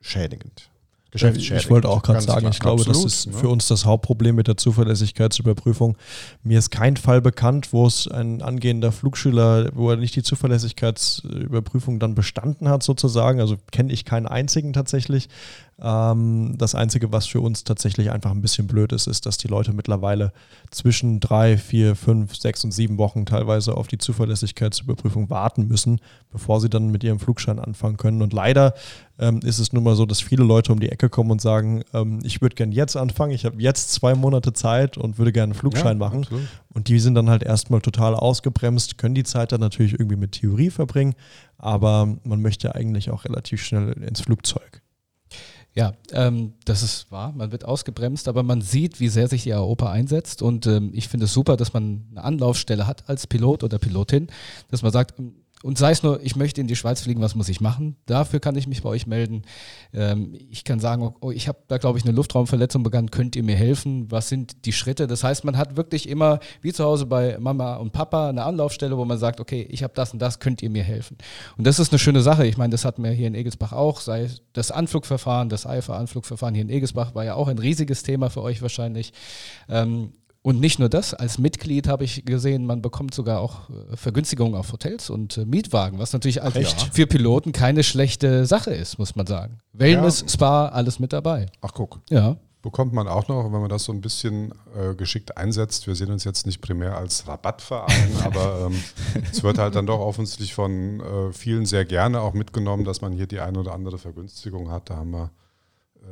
schädigend. 0.00 0.70
Ich 1.14 1.70
wollte 1.70 1.88
auch 1.88 2.02
gerade 2.02 2.20
sagen, 2.20 2.48
ich 2.50 2.58
glaube, 2.58 2.82
Absolut, 2.82 3.04
das 3.04 3.14
ist 3.14 3.26
ne? 3.26 3.32
für 3.34 3.48
uns 3.48 3.68
das 3.68 3.84
Hauptproblem 3.84 4.34
mit 4.34 4.48
der 4.48 4.56
Zuverlässigkeitsüberprüfung. 4.56 5.96
Mir 6.42 6.58
ist 6.58 6.70
kein 6.70 6.96
Fall 6.96 7.20
bekannt, 7.20 7.72
wo 7.72 7.86
es 7.86 8.08
ein 8.08 8.42
angehender 8.42 8.90
Flugschüler, 8.90 9.70
wo 9.74 9.90
er 9.90 9.96
nicht 9.96 10.16
die 10.16 10.24
Zuverlässigkeitsüberprüfung 10.24 12.00
dann 12.00 12.16
bestanden 12.16 12.68
hat, 12.68 12.82
sozusagen. 12.82 13.40
Also 13.40 13.56
kenne 13.70 13.92
ich 13.92 14.04
keinen 14.04 14.26
einzigen 14.26 14.72
tatsächlich. 14.72 15.28
Ähm, 15.80 16.54
das 16.56 16.74
Einzige, 16.74 17.12
was 17.12 17.26
für 17.26 17.40
uns 17.40 17.64
tatsächlich 17.64 18.10
einfach 18.10 18.30
ein 18.30 18.40
bisschen 18.40 18.66
blöd 18.66 18.92
ist, 18.92 19.06
ist, 19.06 19.26
dass 19.26 19.38
die 19.38 19.48
Leute 19.48 19.72
mittlerweile 19.72 20.32
zwischen 20.70 21.20
drei, 21.20 21.56
vier, 21.56 21.96
fünf, 21.96 22.36
sechs 22.36 22.62
und 22.64 22.70
sieben 22.70 22.96
Wochen 22.98 23.26
teilweise 23.26 23.76
auf 23.76 23.88
die 23.88 23.98
Zuverlässigkeitsüberprüfung 23.98 25.30
warten 25.30 25.66
müssen, 25.66 26.00
bevor 26.30 26.60
sie 26.60 26.70
dann 26.70 26.90
mit 26.90 27.02
ihrem 27.02 27.18
Flugschein 27.18 27.58
anfangen 27.58 27.96
können. 27.96 28.22
Und 28.22 28.32
leider 28.32 28.74
ähm, 29.18 29.40
ist 29.44 29.58
es 29.58 29.72
nun 29.72 29.82
mal 29.82 29.96
so, 29.96 30.06
dass 30.06 30.20
viele 30.20 30.44
Leute 30.44 30.72
um 30.72 30.78
die 30.78 30.90
Ecke 30.90 31.08
kommen 31.08 31.32
und 31.32 31.40
sagen, 31.40 31.82
ähm, 31.92 32.20
ich 32.22 32.40
würde 32.40 32.54
gerne 32.54 32.72
jetzt 32.72 32.96
anfangen, 32.96 33.32
ich 33.32 33.44
habe 33.44 33.60
jetzt 33.60 33.92
zwei 33.92 34.14
Monate 34.14 34.52
Zeit 34.52 34.96
und 34.96 35.18
würde 35.18 35.32
gerne 35.32 35.52
einen 35.52 35.58
Flugschein 35.58 35.98
ja, 35.98 36.06
machen. 36.06 36.22
Absolut. 36.22 36.48
Und 36.72 36.88
die 36.88 37.00
sind 37.00 37.14
dann 37.14 37.30
halt 37.30 37.42
erstmal 37.42 37.80
total 37.80 38.14
ausgebremst, 38.14 38.96
können 38.98 39.14
die 39.14 39.24
Zeit 39.24 39.52
dann 39.52 39.60
natürlich 39.60 39.94
irgendwie 39.94 40.16
mit 40.16 40.32
Theorie 40.32 40.70
verbringen, 40.70 41.14
aber 41.58 42.16
man 42.24 42.42
möchte 42.42 42.74
eigentlich 42.74 43.10
auch 43.10 43.24
relativ 43.24 43.62
schnell 43.62 43.92
ins 43.92 44.20
Flugzeug. 44.20 44.83
Ja, 45.76 45.92
ähm, 46.12 46.52
das 46.64 46.84
ist 46.84 47.10
wahr. 47.10 47.32
Man 47.36 47.50
wird 47.50 47.64
ausgebremst, 47.64 48.28
aber 48.28 48.44
man 48.44 48.60
sieht, 48.60 49.00
wie 49.00 49.08
sehr 49.08 49.26
sich 49.26 49.42
die 49.42 49.52
Europa 49.52 49.90
einsetzt. 49.90 50.40
Und 50.40 50.66
ähm, 50.66 50.90
ich 50.92 51.08
finde 51.08 51.24
es 51.24 51.32
super, 51.32 51.56
dass 51.56 51.72
man 51.72 52.06
eine 52.12 52.22
Anlaufstelle 52.22 52.86
hat 52.86 53.08
als 53.08 53.26
Pilot 53.26 53.64
oder 53.64 53.78
Pilotin, 53.78 54.28
dass 54.70 54.82
man 54.82 54.92
sagt, 54.92 55.14
und 55.64 55.78
sei 55.78 55.92
es 55.92 56.02
nur, 56.02 56.22
ich 56.22 56.36
möchte 56.36 56.60
in 56.60 56.66
die 56.66 56.76
Schweiz 56.76 57.00
fliegen, 57.00 57.22
was 57.22 57.34
muss 57.34 57.48
ich 57.48 57.62
machen? 57.62 57.96
Dafür 58.04 58.38
kann 58.38 58.54
ich 58.54 58.66
mich 58.66 58.82
bei 58.82 58.90
euch 58.90 59.06
melden. 59.06 59.44
Ähm, 59.94 60.36
ich 60.50 60.62
kann 60.62 60.78
sagen, 60.78 61.14
oh, 61.22 61.30
ich 61.30 61.48
habe 61.48 61.56
da, 61.68 61.78
glaube 61.78 61.98
ich, 61.98 62.04
eine 62.04 62.12
Luftraumverletzung 62.12 62.82
begangen, 62.82 63.10
könnt 63.10 63.34
ihr 63.34 63.42
mir 63.42 63.56
helfen? 63.56 64.10
Was 64.10 64.28
sind 64.28 64.66
die 64.66 64.74
Schritte? 64.74 65.06
Das 65.06 65.24
heißt, 65.24 65.42
man 65.42 65.56
hat 65.56 65.78
wirklich 65.78 66.06
immer, 66.06 66.40
wie 66.60 66.74
zu 66.74 66.84
Hause 66.84 67.06
bei 67.06 67.38
Mama 67.40 67.76
und 67.76 67.92
Papa, 67.92 68.28
eine 68.28 68.44
Anlaufstelle, 68.44 68.98
wo 68.98 69.06
man 69.06 69.16
sagt, 69.16 69.40
okay, 69.40 69.66
ich 69.70 69.82
habe 69.82 69.94
das 69.94 70.12
und 70.12 70.18
das, 70.20 70.38
könnt 70.38 70.60
ihr 70.60 70.68
mir 70.68 70.82
helfen? 70.82 71.16
Und 71.56 71.66
das 71.66 71.78
ist 71.78 71.92
eine 71.92 71.98
schöne 71.98 72.20
Sache. 72.20 72.46
Ich 72.46 72.58
meine, 72.58 72.72
das 72.72 72.84
hatten 72.84 73.02
wir 73.02 73.12
hier 73.12 73.28
in 73.28 73.34
Egelsbach 73.34 73.72
auch, 73.72 74.02
sei 74.02 74.28
das 74.52 74.70
Anflugverfahren, 74.70 75.48
das 75.48 75.66
eifa 75.66 75.96
anflugverfahren 75.96 76.54
hier 76.54 76.64
in 76.64 76.68
Egelsbach 76.68 77.14
war 77.14 77.24
ja 77.24 77.36
auch 77.36 77.48
ein 77.48 77.58
riesiges 77.58 78.02
Thema 78.02 78.28
für 78.28 78.42
euch 78.42 78.60
wahrscheinlich. 78.60 79.14
Ähm, 79.70 80.12
Und 80.46 80.60
nicht 80.60 80.78
nur 80.78 80.90
das, 80.90 81.14
als 81.14 81.38
Mitglied 81.38 81.88
habe 81.88 82.04
ich 82.04 82.26
gesehen, 82.26 82.66
man 82.66 82.82
bekommt 82.82 83.14
sogar 83.14 83.40
auch 83.40 83.70
äh, 83.70 83.96
Vergünstigungen 83.96 84.54
auf 84.54 84.70
Hotels 84.72 85.08
und 85.08 85.38
äh, 85.38 85.46
Mietwagen, 85.46 85.98
was 85.98 86.12
natürlich 86.12 86.42
als 86.42 86.54
Echt? 86.54 86.94
für 86.94 87.06
Piloten 87.06 87.52
keine 87.52 87.82
schlechte 87.82 88.44
Sache 88.44 88.74
ist, 88.74 88.98
muss 88.98 89.16
man 89.16 89.26
sagen. 89.26 89.60
Wellness, 89.72 90.20
Ja. 90.20 90.28
Spa, 90.28 90.66
alles 90.68 90.98
mit 90.98 91.14
dabei. 91.14 91.46
Ach 91.62 91.72
guck. 91.72 92.00
Ja. 92.10 92.36
Bekommt 92.60 92.92
man 92.92 93.08
auch 93.08 93.26
noch, 93.28 93.44
wenn 93.44 93.60
man 93.62 93.70
das 93.70 93.84
so 93.84 93.92
ein 93.92 94.02
bisschen 94.02 94.52
äh, 94.76 94.94
geschickt 94.94 95.38
einsetzt. 95.38 95.86
Wir 95.86 95.94
sehen 95.94 96.10
uns 96.10 96.24
jetzt 96.24 96.44
nicht 96.44 96.60
primär 96.60 96.94
als 96.94 97.26
Rabattverein, 97.26 98.10
aber 98.24 98.66
ähm, 98.66 98.84
es 99.32 99.42
wird 99.42 99.56
halt 99.56 99.74
dann 99.76 99.86
doch 99.86 100.00
offensichtlich 100.00 100.52
von 100.52 101.00
äh, 101.00 101.32
vielen 101.32 101.64
sehr 101.64 101.86
gerne 101.86 102.20
auch 102.20 102.34
mitgenommen, 102.34 102.84
dass 102.84 103.00
man 103.00 103.12
hier 103.12 103.26
die 103.26 103.40
eine 103.40 103.60
oder 103.60 103.72
andere 103.72 103.96
Vergünstigung 103.96 104.70
hat. 104.70 104.90
Da 104.90 104.96
haben 104.96 105.12
wir 105.12 105.30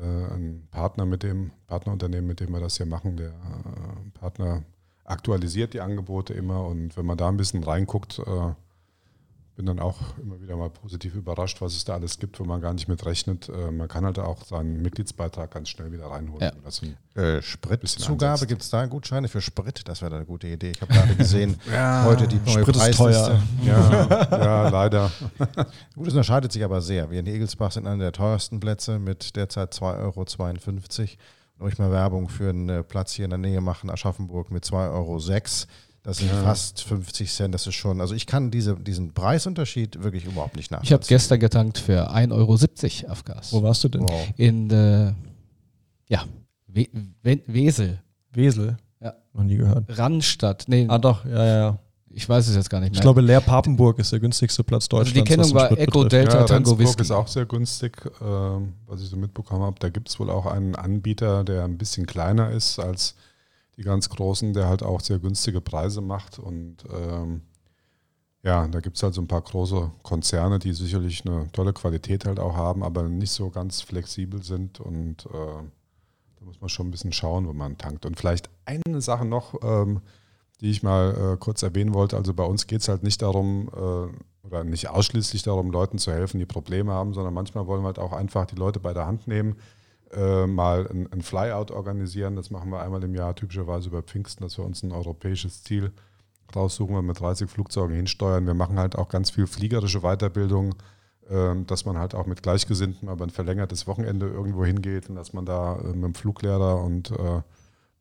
einen 0.00 0.68
Partner 0.70 1.06
mit 1.06 1.22
dem 1.22 1.50
Partnerunternehmen, 1.66 2.26
mit 2.26 2.40
dem 2.40 2.52
wir 2.52 2.60
das 2.60 2.76
hier 2.76 2.86
machen. 2.86 3.16
Der 3.16 3.28
äh, 3.28 4.10
Partner 4.18 4.62
aktualisiert 5.04 5.74
die 5.74 5.80
Angebote 5.80 6.34
immer 6.34 6.66
und 6.66 6.96
wenn 6.96 7.06
man 7.06 7.18
da 7.18 7.28
ein 7.28 7.36
bisschen 7.36 7.64
reinguckt, 7.64 8.18
äh, 8.20 8.54
bin 9.54 9.66
dann 9.66 9.80
auch 9.80 9.98
immer 10.22 10.40
wieder 10.40 10.56
mal 10.56 10.70
positiv 10.70 11.14
überrascht, 11.14 11.60
was 11.60 11.74
es 11.74 11.84
da 11.84 11.94
alles 11.94 12.18
gibt, 12.18 12.40
wo 12.40 12.44
man 12.44 12.60
gar 12.60 12.72
nicht 12.72 12.88
mit 12.88 13.04
rechnet. 13.04 13.48
Äh, 13.48 13.70
man 13.70 13.86
kann 13.86 14.04
halt 14.04 14.18
auch 14.18 14.44
seinen 14.44 14.80
Mitgliedsbeitrag 14.80 15.50
ganz 15.50 15.68
schnell 15.68 15.92
wieder 15.92 16.06
reinholen. 16.06 16.40
Ja. 16.40 16.48
Äh, 16.48 17.36
Bisschen 17.36 17.42
Spritzugabe, 17.42 18.46
gibt 18.46 18.62
es 18.62 18.70
da 18.70 18.86
Gutscheine 18.86 19.28
für 19.28 19.42
Sprit? 19.42 19.86
Das 19.86 20.00
wäre 20.00 20.16
eine 20.16 20.24
gute 20.24 20.46
Idee. 20.46 20.70
Ich 20.70 20.80
habe 20.80 20.92
gerade 20.92 21.14
gesehen, 21.14 21.58
Ja, 21.70 22.04
heute 22.04 22.26
die 22.26 22.36
neue 22.36 22.62
Sprit 22.62 22.76
ist 22.76 22.96
teuer. 22.96 23.42
Ja, 23.62 24.28
ja, 24.30 24.68
leider. 24.70 25.10
Gut, 25.94 26.06
es 26.06 26.14
unterscheidet 26.14 26.52
sich 26.52 26.64
aber 26.64 26.80
sehr. 26.80 27.10
Wir 27.10 27.20
in 27.20 27.26
Egelsbach 27.26 27.72
sind 27.72 27.86
einer 27.86 28.02
der 28.02 28.12
teuersten 28.12 28.58
Plätze 28.58 28.98
mit 28.98 29.36
derzeit 29.36 29.74
2,52 29.74 29.90
Euro. 30.00 30.26
Wenn 31.58 31.68
ich 31.68 31.78
mal 31.78 31.90
Werbung 31.90 32.28
für 32.28 32.48
einen 32.48 32.68
äh, 32.70 32.82
Platz 32.82 33.12
hier 33.12 33.26
in 33.26 33.30
der 33.30 33.38
Nähe 33.38 33.60
machen, 33.60 33.90
Aschaffenburg 33.90 34.50
mit 34.50 34.64
2,06 34.64 34.92
Euro. 34.92 35.18
Das 36.04 36.18
sind 36.18 36.28
Ja. 36.30 36.42
fast 36.42 36.82
50 36.82 37.30
Cent. 37.32 37.54
Das 37.54 37.66
ist 37.66 37.74
schon, 37.76 38.00
also 38.00 38.14
ich 38.14 38.26
kann 38.26 38.50
diese, 38.50 38.74
diesen 38.74 39.12
Preisunterschied 39.14 40.02
wirklich 40.02 40.24
überhaupt 40.24 40.56
nicht 40.56 40.66
Ich 40.66 40.72
habe 40.72 40.82
nachvollziehen. 40.84 41.08
gestern 41.14 41.40
getankt 41.40 41.78
für 41.78 42.10
1,70 42.10 43.04
Euro 43.04 43.12
auf 43.12 43.24
Gas. 43.24 43.52
Wo 43.52 43.62
warst 43.62 43.84
du 43.84 43.88
denn? 43.88 44.02
Wow. 44.02 44.28
In, 44.36 44.68
äh, 44.70 45.12
ja, 46.08 46.24
We 46.66 46.88
We 47.22 47.40
Wesel, 47.46 48.00
Wesel. 48.32 48.76
Ja. 49.00 49.14
Noch 49.32 49.44
nie 49.44 49.56
gehört. 49.56 49.84
Rannstadt. 49.96 50.64
Nee, 50.66 50.86
Ah, 50.88 50.98
doch, 50.98 51.24
ja, 51.24 51.30
ja, 51.44 51.56
ja. 51.58 51.78
ich 52.10 52.28
weiß 52.28 52.48
es 52.48 52.56
jetzt 52.56 52.68
gar 52.70 52.80
nicht 52.80 52.90
mehr. 52.90 52.96
Ich 52.98 53.02
glaube, 53.02 53.20
Leer 53.20 53.40
Papenburg 53.40 53.98
ist 54.00 54.10
der 54.10 54.18
günstigste 54.20 54.64
Platz 54.64 54.84
also 54.86 54.96
Deutschlands. 55.04 55.28
die 55.28 55.34
Kennung 55.36 55.54
war 55.54 55.70
Echo. 55.78 56.04
Delta 56.04 56.38
ja, 56.40 56.44
Tango 56.46 56.76
Whisky. 56.78 57.02
ist 57.02 57.10
auch 57.12 57.28
sehr 57.28 57.46
günstig, 57.46 57.96
ähm, 58.20 58.72
was 58.86 59.02
ich 59.02 59.08
so 59.08 59.16
mitbekommen 59.16 59.62
habe. 59.62 59.76
Da 59.78 59.88
gibt 59.88 60.08
es 60.08 60.18
wohl 60.18 60.30
auch 60.30 60.46
einen 60.46 60.74
Anbieter, 60.74 61.44
der 61.44 61.62
ein 61.64 61.78
bisschen 61.78 62.06
kleiner 62.06 62.50
ist 62.50 62.78
als 62.80 63.14
die 63.76 63.82
ganz 63.82 64.08
großen, 64.08 64.52
der 64.52 64.68
halt 64.68 64.82
auch 64.82 65.00
sehr 65.00 65.18
günstige 65.18 65.60
Preise 65.60 66.00
macht. 66.00 66.38
Und 66.38 66.84
ähm, 66.92 67.42
ja, 68.42 68.66
da 68.66 68.80
gibt 68.80 68.96
es 68.96 69.02
halt 69.02 69.14
so 69.14 69.20
ein 69.20 69.28
paar 69.28 69.42
große 69.42 69.90
Konzerne, 70.02 70.58
die 70.58 70.72
sicherlich 70.72 71.24
eine 71.24 71.50
tolle 71.52 71.72
Qualität 71.72 72.24
halt 72.24 72.40
auch 72.40 72.56
haben, 72.56 72.82
aber 72.82 73.04
nicht 73.04 73.32
so 73.32 73.50
ganz 73.50 73.80
flexibel 73.80 74.42
sind. 74.42 74.80
Und 74.80 75.26
äh, 75.26 75.62
da 76.38 76.44
muss 76.44 76.60
man 76.60 76.68
schon 76.68 76.88
ein 76.88 76.90
bisschen 76.90 77.12
schauen, 77.12 77.46
wo 77.46 77.52
man 77.52 77.78
tankt. 77.78 78.04
Und 78.04 78.18
vielleicht 78.18 78.50
eine 78.64 79.00
Sache 79.00 79.24
noch, 79.24 79.54
ähm, 79.62 80.00
die 80.60 80.70
ich 80.70 80.82
mal 80.82 81.34
äh, 81.34 81.36
kurz 81.38 81.62
erwähnen 81.62 81.94
wollte. 81.94 82.16
Also 82.16 82.34
bei 82.34 82.44
uns 82.44 82.66
geht 82.66 82.82
es 82.82 82.88
halt 82.88 83.02
nicht 83.02 83.22
darum, 83.22 83.68
äh, 83.74 84.46
oder 84.46 84.64
nicht 84.64 84.88
ausschließlich 84.88 85.42
darum, 85.42 85.70
Leuten 85.70 85.98
zu 85.98 86.12
helfen, 86.12 86.38
die 86.38 86.46
Probleme 86.46 86.92
haben, 86.92 87.14
sondern 87.14 87.34
manchmal 87.34 87.66
wollen 87.66 87.82
wir 87.82 87.86
halt 87.86 87.98
auch 87.98 88.12
einfach 88.12 88.46
die 88.46 88.56
Leute 88.56 88.80
bei 88.80 88.92
der 88.92 89.06
Hand 89.06 89.26
nehmen, 89.26 89.56
äh, 90.12 90.46
mal 90.46 90.86
ein, 90.88 91.10
ein 91.12 91.22
Flyout 91.22 91.70
organisieren. 91.70 92.36
Das 92.36 92.50
machen 92.50 92.70
wir 92.70 92.80
einmal 92.80 93.02
im 93.04 93.14
Jahr, 93.14 93.34
typischerweise 93.34 93.88
über 93.88 94.02
Pfingsten, 94.02 94.42
dass 94.42 94.58
wir 94.58 94.64
uns 94.64 94.82
ein 94.82 94.92
europäisches 94.92 95.62
Ziel 95.62 95.92
raussuchen, 96.54 96.94
wir 96.94 97.02
mit 97.02 97.18
30 97.18 97.48
Flugzeugen 97.50 97.96
hinsteuern. 97.96 98.46
Wir 98.46 98.54
machen 98.54 98.78
halt 98.78 98.96
auch 98.96 99.08
ganz 99.08 99.30
viel 99.30 99.46
fliegerische 99.46 100.00
Weiterbildung, 100.00 100.74
ähm, 101.30 101.66
dass 101.66 101.84
man 101.84 101.98
halt 101.98 102.14
auch 102.14 102.26
mit 102.26 102.42
Gleichgesinnten 102.42 103.08
aber 103.08 103.24
ein 103.24 103.30
verlängertes 103.30 103.86
Wochenende 103.86 104.26
irgendwo 104.26 104.64
hingeht 104.64 105.08
und 105.08 105.16
dass 105.16 105.32
man 105.32 105.46
da 105.46 105.76
äh, 105.78 105.88
mit 105.88 106.04
dem 106.04 106.14
Fluglehrer 106.14 106.82
und 106.82 107.10
äh, 107.10 107.42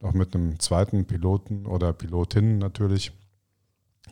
noch 0.02 0.14
mit 0.14 0.36
einem 0.36 0.60
zweiten 0.60 1.06
Piloten 1.06 1.66
oder 1.66 1.94
Pilotin 1.94 2.58
natürlich. 2.58 3.12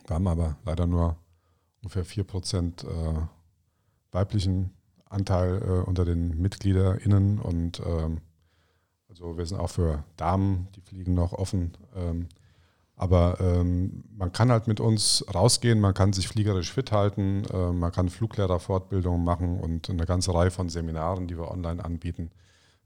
Wir 0.07 0.15
haben 0.15 0.27
aber 0.27 0.57
leider 0.65 0.85
nur 0.85 1.17
ungefähr 1.81 2.05
4% 2.05 2.85
äh, 2.85 3.21
weiblichen 4.11 4.71
Anteil 5.09 5.61
äh, 5.61 5.87
unter 5.87 6.05
den 6.05 6.39
MitgliederInnen 6.39 7.39
und 7.39 7.81
ähm, 7.85 8.21
also 9.09 9.37
wir 9.37 9.45
sind 9.45 9.59
auch 9.59 9.69
für 9.69 10.03
Damen, 10.17 10.67
die 10.75 10.81
fliegen 10.81 11.13
noch 11.15 11.33
offen. 11.33 11.73
Ähm, 11.95 12.27
aber 12.95 13.37
ähm, 13.39 14.03
man 14.15 14.31
kann 14.33 14.51
halt 14.51 14.67
mit 14.67 14.79
uns 14.79 15.25
rausgehen, 15.33 15.79
man 15.79 15.93
kann 15.93 16.11
sich 16.11 16.27
fliegerisch 16.27 16.71
fit 16.71 16.91
halten, 16.91 17.43
äh, 17.45 17.71
man 17.71 17.91
kann 17.91 18.09
Fluglehrerfortbildungen 18.09 19.23
machen 19.23 19.59
und 19.59 19.89
eine 19.89 20.05
ganze 20.05 20.33
Reihe 20.33 20.51
von 20.51 20.67
Seminaren, 20.67 21.27
die 21.27 21.37
wir 21.37 21.49
online 21.49 21.83
anbieten. 21.83 22.29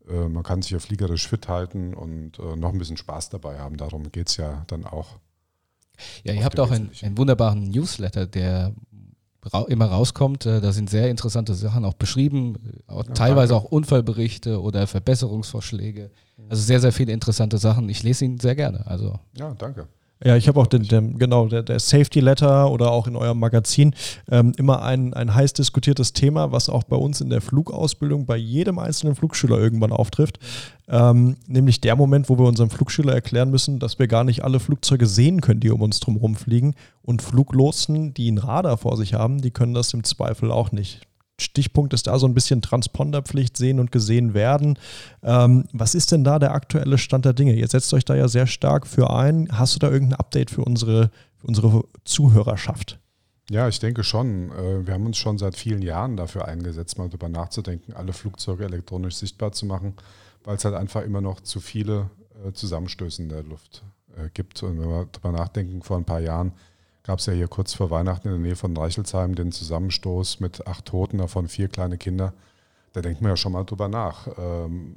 Äh, 0.08 0.30
man 0.30 0.44
kann 0.44 0.62
sich 0.62 0.72
ja 0.72 0.80
fliegerisch 0.80 1.28
fit 1.28 1.48
halten 1.48 1.96
und 1.96 2.38
äh, 2.40 2.56
noch 2.56 2.72
ein 2.72 2.78
bisschen 2.78 2.98
Spaß 2.98 3.30
dabei 3.30 3.60
haben. 3.60 3.78
Darum 3.78 4.12
geht 4.12 4.30
es 4.30 4.38
ja 4.38 4.64
dann 4.68 4.86
auch. 4.86 5.18
Ja, 6.24 6.34
ihr 6.34 6.44
habt 6.44 6.60
auch 6.60 6.72
einen, 6.72 6.92
einen 7.02 7.18
wunderbaren 7.18 7.70
Newsletter, 7.70 8.28
der 8.28 8.74
immer 9.68 9.86
rauskommt. 9.86 10.46
Äh, 10.46 10.62
Da 10.62 10.72
sind 10.72 10.90
sehr 10.90 11.10
interessante 11.10 11.54
Sachen 11.54 11.86
auch 11.86 11.94
beschrieben, 11.94 12.56
äh, 12.88 12.92
auch 12.92 13.06
Ja, 13.06 13.14
teilweise 13.14 13.54
danke. 13.54 13.68
auch 13.68 13.72
Unfallberichte 13.72 14.62
oder 14.62 14.88
Verbesserungsvorschläge. 14.88 16.12
Also 16.50 16.62
sehr, 16.64 16.80
sehr 16.80 16.92
viele 16.92 17.14
interessante 17.14 17.58
Sachen. 17.58 17.90
Ich 17.90 18.04
lese 18.04 18.26
ihn 18.26 18.40
sehr 18.40 18.56
gerne. 18.56 18.86
Also 18.88 19.20
Ja, 19.38 19.54
danke. 19.58 19.88
Ja, 20.26 20.38
ich 20.38 20.48
habe 20.48 20.60
auch 20.60 20.68
den, 20.68 20.84
den, 20.84 21.20
genau, 21.20 21.48
der, 21.48 21.64
der 21.64 21.80
Safety 21.80 22.22
Letter 22.22 22.72
oder 22.72 22.92
auch 22.92 23.08
in 23.08 23.18
eurem 23.18 23.40
Magazin 23.40 23.94
ähm, 24.32 24.54
immer 24.58 24.82
ein, 24.82 25.14
ein 25.14 25.36
heiß 25.36 25.52
diskutiertes 25.52 26.14
Thema, 26.14 26.54
was 26.54 26.70
auch 26.70 26.84
bei 26.84 26.96
uns 26.96 27.20
in 27.20 27.30
der 27.30 27.42
Flugausbildung 27.42 28.26
bei 28.26 28.38
jedem 28.38 28.80
einzelnen 28.80 29.16
Flugschüler 29.16 29.60
irgendwann 29.60 29.92
auftrifft. 29.92 30.40
Ähm, 30.88 31.36
nämlich 31.48 31.82
der 31.82 31.98
Moment, 31.98 32.30
wo 32.30 32.38
wir 32.38 32.46
unserem 32.46 32.70
Flugschüler 32.70 33.14
erklären 33.14 33.52
müssen, 33.52 33.80
dass 33.80 34.00
wir 34.00 34.08
gar 34.08 34.24
nicht 34.24 34.46
alle 34.46 34.62
Flugzeuge 34.62 35.08
sehen 35.08 35.42
können, 35.42 35.60
die 35.60 35.72
um 35.72 35.82
uns 35.82 36.00
drum 36.00 36.16
rumfliegen. 36.16 36.76
Und 37.02 37.22
Fluglotsen, 37.22 38.14
die 38.14 38.32
ein 38.32 38.38
Radar 38.38 38.78
vor 38.78 38.96
sich 38.96 39.14
haben, 39.14 39.42
die 39.42 39.52
können 39.52 39.74
das 39.74 39.94
im 39.94 40.06
Zweifel 40.06 40.52
auch 40.52 40.72
nicht. 40.72 41.02
Stichpunkt 41.44 41.94
ist 41.94 42.08
da 42.08 42.18
so 42.18 42.28
ein 42.28 42.34
bisschen 42.34 42.62
Transponderpflicht, 42.62 43.58
sehen 43.58 43.80
und 43.80 43.92
gesehen 43.92 44.34
werden. 44.34 44.78
Ähm, 45.22 45.66
was 45.72 45.96
ist 45.96 46.12
denn 46.12 46.24
da 46.24 46.40
der 46.40 46.54
aktuelle 46.54 46.98
Stand 46.98 47.26
der 47.26 47.34
Dinge? 47.34 47.54
Ihr 47.54 47.68
setzt 47.68 47.94
euch 47.94 48.06
da 48.06 48.16
ja 48.16 48.28
sehr 48.28 48.48
stark 48.48 48.88
für 48.88 49.12
ein. 49.12 49.48
Hast 49.52 49.76
du 49.76 49.80
da 49.80 49.92
irgendein 49.92 50.20
Update 50.20 50.50
für 50.50 50.64
unsere, 50.64 51.12
für 51.38 51.48
unsere 51.48 51.84
Zuhörerschaft? 52.06 53.00
Ja, 53.50 53.68
ich 53.68 53.80
denke 53.80 54.04
schon. 54.04 54.52
Äh, 54.52 54.88
Wir 54.88 54.94
haben 54.94 55.06
uns 55.06 55.18
schon 55.18 55.38
seit 55.38 55.56
vielen 55.56 55.82
Jahren 55.82 56.18
dafür 56.18 56.48
eingesetzt, 56.48 56.98
mal 56.98 57.10
darüber 57.10 57.30
nachzudenken, 57.30 57.94
alle 57.94 58.14
Flugzeuge 58.14 58.66
elektronisch 58.66 59.16
sichtbar 59.16 59.52
zu 59.52 59.66
machen, 59.66 59.96
weil 60.44 60.56
es 60.56 60.66
halt 60.66 60.76
einfach 60.76 61.04
immer 61.04 61.22
noch 61.22 61.42
zu 61.42 61.60
viele 61.60 62.10
äh, 62.46 62.54
Zusammenstöße 62.54 63.22
in 63.22 63.30
der 63.30 63.44
Luft 63.44 63.84
äh, 64.16 64.30
gibt. 64.34 64.64
Und 64.64 64.80
wenn 64.80 64.90
wir 64.90 65.08
darüber 65.12 65.38
nachdenken, 65.38 65.82
vor 65.82 65.98
ein 65.98 66.06
paar 66.06 66.22
Jahren 66.22 66.54
gab 67.04 67.20
es 67.20 67.26
ja 67.26 67.34
hier 67.34 67.48
kurz 67.48 67.74
vor 67.74 67.92
Weihnachten 67.92 68.30
in 68.30 68.34
der 68.34 68.42
Nähe 68.42 68.56
von 68.56 68.76
Reichelsheim 68.76 69.36
den 69.36 69.52
Zusammenstoß 69.52 70.40
mit 70.40 70.66
acht 70.68 70.86
Toten, 70.86 71.18
davon 71.18 71.48
vier 71.48 71.68
kleine 71.68 71.98
Kinder. 71.98 72.34
Da 72.94 73.02
denkt 73.02 73.22
man 73.22 73.32
ja 73.32 73.38
schon 73.38 73.52
mal 73.52 73.66
drüber 73.66 73.90
nach. 73.90 74.28
Ähm, 74.38 74.96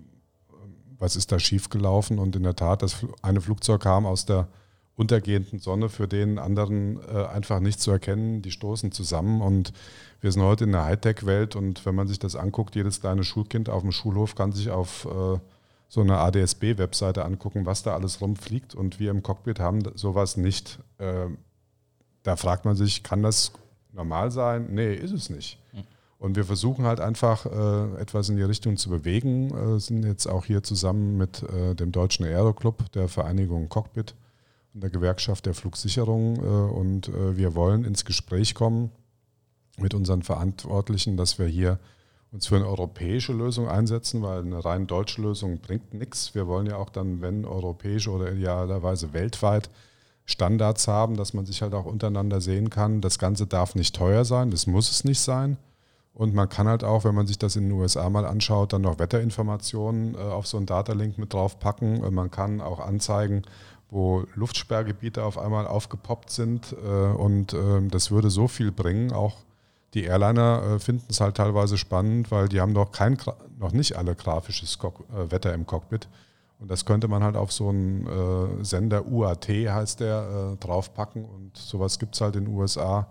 was 0.98 1.16
ist 1.16 1.32
da 1.32 1.38
schiefgelaufen? 1.38 2.18
Und 2.18 2.36
in 2.36 2.44
der 2.44 2.56
Tat, 2.56 2.82
das 2.82 3.04
eine 3.22 3.40
Flugzeug 3.40 3.82
kam 3.82 4.06
aus 4.06 4.24
der 4.24 4.48
untergehenden 4.94 5.58
Sonne 5.58 5.88
für 5.88 6.08
den 6.08 6.38
anderen 6.38 6.98
äh, 7.02 7.26
einfach 7.26 7.60
nicht 7.60 7.80
zu 7.80 7.90
erkennen. 7.90 8.40
Die 8.40 8.50
stoßen 8.50 8.92
zusammen 8.92 9.42
und 9.42 9.72
wir 10.20 10.32
sind 10.32 10.42
heute 10.42 10.64
in 10.64 10.72
der 10.72 10.84
Hightech-Welt 10.84 11.54
und 11.54 11.84
wenn 11.84 11.94
man 11.94 12.08
sich 12.08 12.18
das 12.18 12.34
anguckt, 12.34 12.74
jedes 12.76 13.00
kleine 13.00 13.22
Schulkind 13.22 13.68
auf 13.68 13.82
dem 13.82 13.92
Schulhof 13.92 14.34
kann 14.34 14.52
sich 14.52 14.70
auf 14.70 15.04
äh, 15.04 15.38
so 15.88 16.00
einer 16.00 16.18
ADSB-Webseite 16.20 17.24
angucken, 17.24 17.66
was 17.66 17.82
da 17.82 17.94
alles 17.94 18.20
rumfliegt 18.20 18.74
und 18.74 18.98
wir 18.98 19.10
im 19.10 19.22
Cockpit 19.22 19.60
haben 19.60 19.82
sowas 19.94 20.36
nicht. 20.38 20.78
Äh, 20.98 21.26
da 22.26 22.36
fragt 22.36 22.64
man 22.64 22.74
sich, 22.74 23.02
kann 23.02 23.22
das 23.22 23.52
normal 23.92 24.30
sein? 24.30 24.68
Nee, 24.70 24.94
ist 24.94 25.12
es 25.12 25.30
nicht. 25.30 25.58
Und 26.18 26.34
wir 26.34 26.44
versuchen 26.44 26.86
halt 26.86 26.98
einfach 26.98 27.46
äh, 27.46 28.00
etwas 28.00 28.28
in 28.30 28.36
die 28.36 28.42
Richtung 28.42 28.76
zu 28.78 28.88
bewegen, 28.88 29.50
äh, 29.54 29.78
sind 29.78 30.02
jetzt 30.04 30.26
auch 30.26 30.44
hier 30.44 30.62
zusammen 30.62 31.16
mit 31.16 31.42
äh, 31.42 31.74
dem 31.74 31.92
Deutschen 31.92 32.24
Aeroclub, 32.24 32.90
der 32.92 33.08
Vereinigung 33.08 33.68
Cockpit 33.68 34.14
und 34.72 34.82
der 34.82 34.90
Gewerkschaft 34.90 35.46
der 35.46 35.54
Flugsicherung 35.54 36.36
und 36.36 37.10
wir 37.10 37.54
wollen 37.54 37.86
ins 37.86 38.04
Gespräch 38.04 38.54
kommen 38.54 38.90
mit 39.78 39.94
unseren 39.94 40.22
Verantwortlichen, 40.22 41.16
dass 41.16 41.38
wir 41.38 41.46
hier 41.46 41.78
uns 42.30 42.46
für 42.46 42.56
eine 42.56 42.66
europäische 42.66 43.32
Lösung 43.32 43.68
einsetzen, 43.68 44.20
weil 44.20 44.40
eine 44.40 44.62
rein 44.62 44.86
deutsche 44.86 45.22
Lösung 45.22 45.60
bringt 45.60 45.94
nichts. 45.94 46.34
Wir 46.34 46.46
wollen 46.46 46.66
ja 46.66 46.76
auch 46.76 46.90
dann, 46.90 47.22
wenn 47.22 47.46
europäische 47.46 48.10
oder 48.10 48.30
idealerweise 48.32 49.14
weltweit 49.14 49.70
Standards 50.26 50.88
haben, 50.88 51.16
dass 51.16 51.32
man 51.32 51.46
sich 51.46 51.62
halt 51.62 51.72
auch 51.72 51.86
untereinander 51.86 52.40
sehen 52.40 52.68
kann. 52.68 53.00
Das 53.00 53.18
Ganze 53.18 53.46
darf 53.46 53.74
nicht 53.74 53.94
teuer 53.94 54.24
sein, 54.24 54.50
das 54.50 54.66
muss 54.66 54.90
es 54.90 55.04
nicht 55.04 55.20
sein. 55.20 55.56
Und 56.12 56.34
man 56.34 56.48
kann 56.48 56.66
halt 56.66 56.82
auch, 56.82 57.04
wenn 57.04 57.14
man 57.14 57.26
sich 57.26 57.38
das 57.38 57.56
in 57.56 57.64
den 57.64 57.72
USA 57.72 58.08
mal 58.08 58.24
anschaut, 58.24 58.72
dann 58.72 58.80
noch 58.80 58.98
Wetterinformationen 58.98 60.14
äh, 60.14 60.18
auf 60.18 60.46
so 60.46 60.56
einen 60.56 60.64
Datalink 60.64 61.18
mit 61.18 61.34
draufpacken. 61.34 62.02
Und 62.02 62.14
man 62.14 62.30
kann 62.30 62.62
auch 62.62 62.80
anzeigen, 62.80 63.42
wo 63.90 64.24
Luftsperrgebiete 64.34 65.22
auf 65.22 65.36
einmal 65.36 65.66
aufgepoppt 65.66 66.30
sind. 66.30 66.74
Äh, 66.82 66.88
und 66.88 67.52
äh, 67.52 67.86
das 67.88 68.10
würde 68.10 68.30
so 68.30 68.48
viel 68.48 68.72
bringen. 68.72 69.12
Auch 69.12 69.36
die 69.92 70.04
Airliner 70.04 70.62
äh, 70.62 70.78
finden 70.78 71.04
es 71.10 71.20
halt 71.20 71.36
teilweise 71.36 71.76
spannend, 71.76 72.30
weil 72.30 72.48
die 72.48 72.62
haben 72.62 72.72
noch, 72.72 72.92
kein, 72.92 73.18
noch 73.58 73.72
nicht 73.72 73.96
alle 73.96 74.14
grafisches 74.14 74.78
äh, 74.82 75.30
Wetter 75.30 75.52
im 75.52 75.66
Cockpit. 75.66 76.08
Und 76.58 76.70
das 76.70 76.84
könnte 76.84 77.06
man 77.08 77.22
halt 77.22 77.36
auf 77.36 77.52
so 77.52 77.68
einen 77.68 78.06
äh, 78.06 78.64
Sender 78.64 79.06
UAT 79.06 79.48
heißt 79.48 80.00
der 80.00 80.56
draufpacken. 80.58 81.24
Und 81.24 81.56
sowas 81.56 81.98
gibt 81.98 82.14
es 82.14 82.20
halt 82.20 82.36
in 82.36 82.46
den 82.46 82.54
USA 82.54 83.06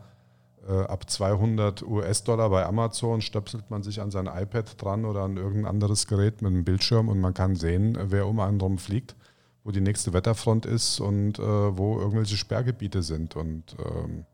äh, 0.67 0.81
ab 0.81 1.09
200 1.09 1.83
US-Dollar 1.83 2.49
bei 2.49 2.65
Amazon 2.65 3.21
stöpselt 3.21 3.69
man 3.69 3.83
sich 3.83 4.01
an 4.01 4.11
sein 4.11 4.25
iPad 4.25 4.81
dran 4.81 5.05
oder 5.05 5.21
an 5.21 5.37
irgendein 5.37 5.67
anderes 5.67 6.07
Gerät 6.07 6.41
mit 6.41 6.51
einem 6.51 6.63
Bildschirm 6.63 7.09
und 7.09 7.19
man 7.19 7.33
kann 7.33 7.55
sehen, 7.55 7.97
wer 8.01 8.27
um 8.27 8.39
einen 8.39 8.57
drum 8.57 8.77
fliegt, 8.77 9.15
wo 9.63 9.71
die 9.71 9.81
nächste 9.81 10.13
Wetterfront 10.13 10.65
ist 10.65 10.99
und 10.99 11.39
äh, 11.39 11.77
wo 11.77 11.99
irgendwelche 11.99 12.37
Sperrgebiete 12.37 13.03
sind. 13.03 13.35
Und 13.35 13.75
ähm, 13.79 14.25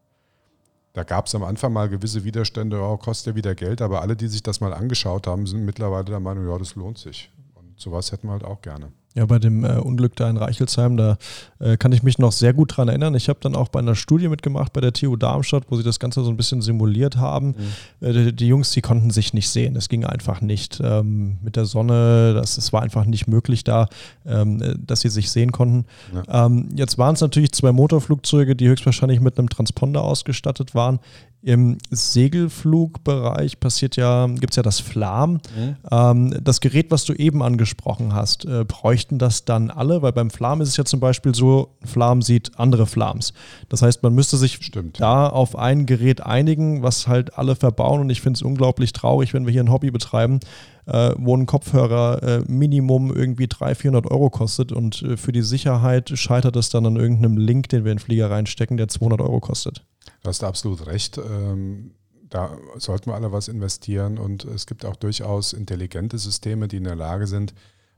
da 0.93 1.03
gab 1.03 1.25
es 1.27 1.35
am 1.35 1.43
Anfang 1.43 1.73
mal 1.73 1.89
gewisse 1.89 2.23
Widerstände, 2.23 2.81
oh, 2.81 2.97
kostet 2.97 3.33
ja 3.33 3.35
wieder 3.35 3.55
Geld, 3.55 3.81
aber 3.81 4.01
alle, 4.01 4.15
die 4.15 4.27
sich 4.27 4.43
das 4.43 4.61
mal 4.61 4.73
angeschaut 4.73 5.27
haben, 5.27 5.45
sind 5.47 5.65
mittlerweile 5.65 6.05
der 6.05 6.19
Meinung, 6.19 6.47
ja, 6.47 6.57
das 6.57 6.75
lohnt 6.75 6.97
sich. 6.97 7.29
Und 7.55 7.79
sowas 7.79 8.11
hätten 8.11 8.27
wir 8.27 8.33
halt 8.33 8.45
auch 8.45 8.61
gerne. 8.61 8.93
Ja, 9.13 9.25
bei 9.25 9.39
dem 9.39 9.65
äh, 9.65 9.73
Unglück 9.73 10.15
da 10.15 10.29
in 10.29 10.37
Reichelsheim, 10.37 10.95
da 10.95 11.17
äh, 11.59 11.75
kann 11.75 11.91
ich 11.91 12.01
mich 12.01 12.17
noch 12.17 12.31
sehr 12.31 12.53
gut 12.53 12.77
dran 12.77 12.87
erinnern. 12.87 13.13
Ich 13.15 13.27
habe 13.27 13.39
dann 13.41 13.55
auch 13.55 13.67
bei 13.67 13.79
einer 13.79 13.95
Studie 13.95 14.29
mitgemacht 14.29 14.71
bei 14.71 14.79
der 14.79 14.93
TU 14.93 15.17
Darmstadt, 15.17 15.65
wo 15.69 15.75
sie 15.75 15.83
das 15.83 15.99
Ganze 15.99 16.23
so 16.23 16.29
ein 16.29 16.37
bisschen 16.37 16.61
simuliert 16.61 17.17
haben. 17.17 17.55
Mhm. 18.01 18.07
Äh, 18.07 18.13
die, 18.13 18.33
die, 18.33 18.47
Jungs, 18.47 18.71
die 18.71 18.79
konnten 18.79 19.09
sich 19.09 19.33
nicht 19.33 19.49
sehen. 19.49 19.75
Es 19.75 19.89
ging 19.89 20.05
einfach 20.05 20.39
nicht. 20.39 20.79
Ähm, 20.81 21.37
mit 21.41 21.57
der 21.57 21.65
Sonne, 21.65 22.33
das, 22.33 22.57
es 22.57 22.71
war 22.71 22.83
einfach 22.83 23.03
nicht 23.03 23.27
möglich 23.27 23.65
da, 23.65 23.89
ähm, 24.25 24.61
äh, 24.61 24.75
dass 24.77 25.01
sie 25.01 25.09
sich 25.09 25.29
sehen 25.29 25.51
konnten. 25.51 25.85
Ja. 26.13 26.45
Ähm, 26.45 26.69
jetzt 26.75 26.97
waren 26.97 27.15
es 27.15 27.21
natürlich 27.21 27.51
zwei 27.51 27.73
Motorflugzeuge, 27.73 28.55
die 28.55 28.69
höchstwahrscheinlich 28.69 29.19
mit 29.19 29.37
einem 29.37 29.49
Transponder 29.49 30.03
ausgestattet 30.03 30.73
waren. 30.73 30.99
Im 31.43 31.79
Segelflugbereich 31.89 33.59
passiert 33.59 33.95
ja, 33.95 34.27
gibt 34.27 34.51
es 34.51 34.57
ja 34.57 34.63
das 34.63 34.79
Flam. 34.79 35.33
Mhm. 35.55 35.75
Ähm, 35.91 36.39
das 36.43 36.61
Gerät, 36.61 36.91
was 36.91 37.03
du 37.05 37.13
eben 37.13 37.41
angesprochen 37.41 38.13
hast, 38.13 38.45
äh, 38.45 38.63
bräuchten 38.63 39.17
das 39.17 39.43
dann 39.45 39.71
alle? 39.71 40.03
Weil 40.03 40.11
beim 40.11 40.29
Flam 40.29 40.61
ist 40.61 40.69
es 40.69 40.77
ja 40.77 40.85
zum 40.85 40.99
Beispiel 40.99 41.33
so, 41.33 41.75
Flam 41.83 42.21
sieht 42.21 42.59
andere 42.59 42.85
Flams. 42.85 43.33
Das 43.69 43.81
heißt, 43.81 44.03
man 44.03 44.13
müsste 44.13 44.37
sich 44.37 44.53
Stimmt. 44.61 45.01
da 45.01 45.27
auf 45.27 45.57
ein 45.57 45.87
Gerät 45.87 46.21
einigen, 46.21 46.83
was 46.83 47.07
halt 47.07 47.37
alle 47.39 47.55
verbauen. 47.55 48.01
Und 48.01 48.11
ich 48.11 48.21
finde 48.21 48.37
es 48.37 48.43
unglaublich 48.43 48.93
traurig, 48.93 49.33
wenn 49.33 49.47
wir 49.47 49.51
hier 49.51 49.63
ein 49.63 49.71
Hobby 49.71 49.89
betreiben, 49.89 50.41
äh, 50.85 51.11
wo 51.17 51.35
ein 51.35 51.47
Kopfhörer 51.47 52.21
äh, 52.21 52.39
Minimum 52.47 53.15
irgendwie 53.15 53.47
300, 53.47 53.77
400 53.77 54.11
Euro 54.11 54.29
kostet 54.29 54.71
und 54.71 55.01
äh, 55.01 55.17
für 55.17 55.31
die 55.31 55.41
Sicherheit 55.41 56.11
scheitert 56.13 56.55
es 56.55 56.69
dann 56.69 56.85
an 56.85 56.97
irgendeinem 56.97 57.37
Link, 57.37 57.69
den 57.69 57.83
wir 57.83 57.91
in 57.91 57.97
den 57.97 58.03
Flieger 58.03 58.29
reinstecken, 58.29 58.77
der 58.77 58.87
200 58.87 59.21
Euro 59.21 59.39
kostet. 59.39 59.83
Du 60.21 60.29
hast 60.29 60.43
absolut 60.43 60.85
recht. 60.85 61.17
Ähm, 61.17 61.91
da 62.29 62.57
sollten 62.77 63.07
wir 63.07 63.15
alle 63.15 63.31
was 63.31 63.49
investieren 63.49 64.17
und 64.17 64.45
es 64.45 64.65
gibt 64.65 64.85
auch 64.85 64.95
durchaus 64.95 65.53
intelligente 65.53 66.17
Systeme, 66.17 66.67
die 66.67 66.77
in 66.77 66.85
der 66.85 66.95
Lage 66.95 67.27
sind, 67.27 67.53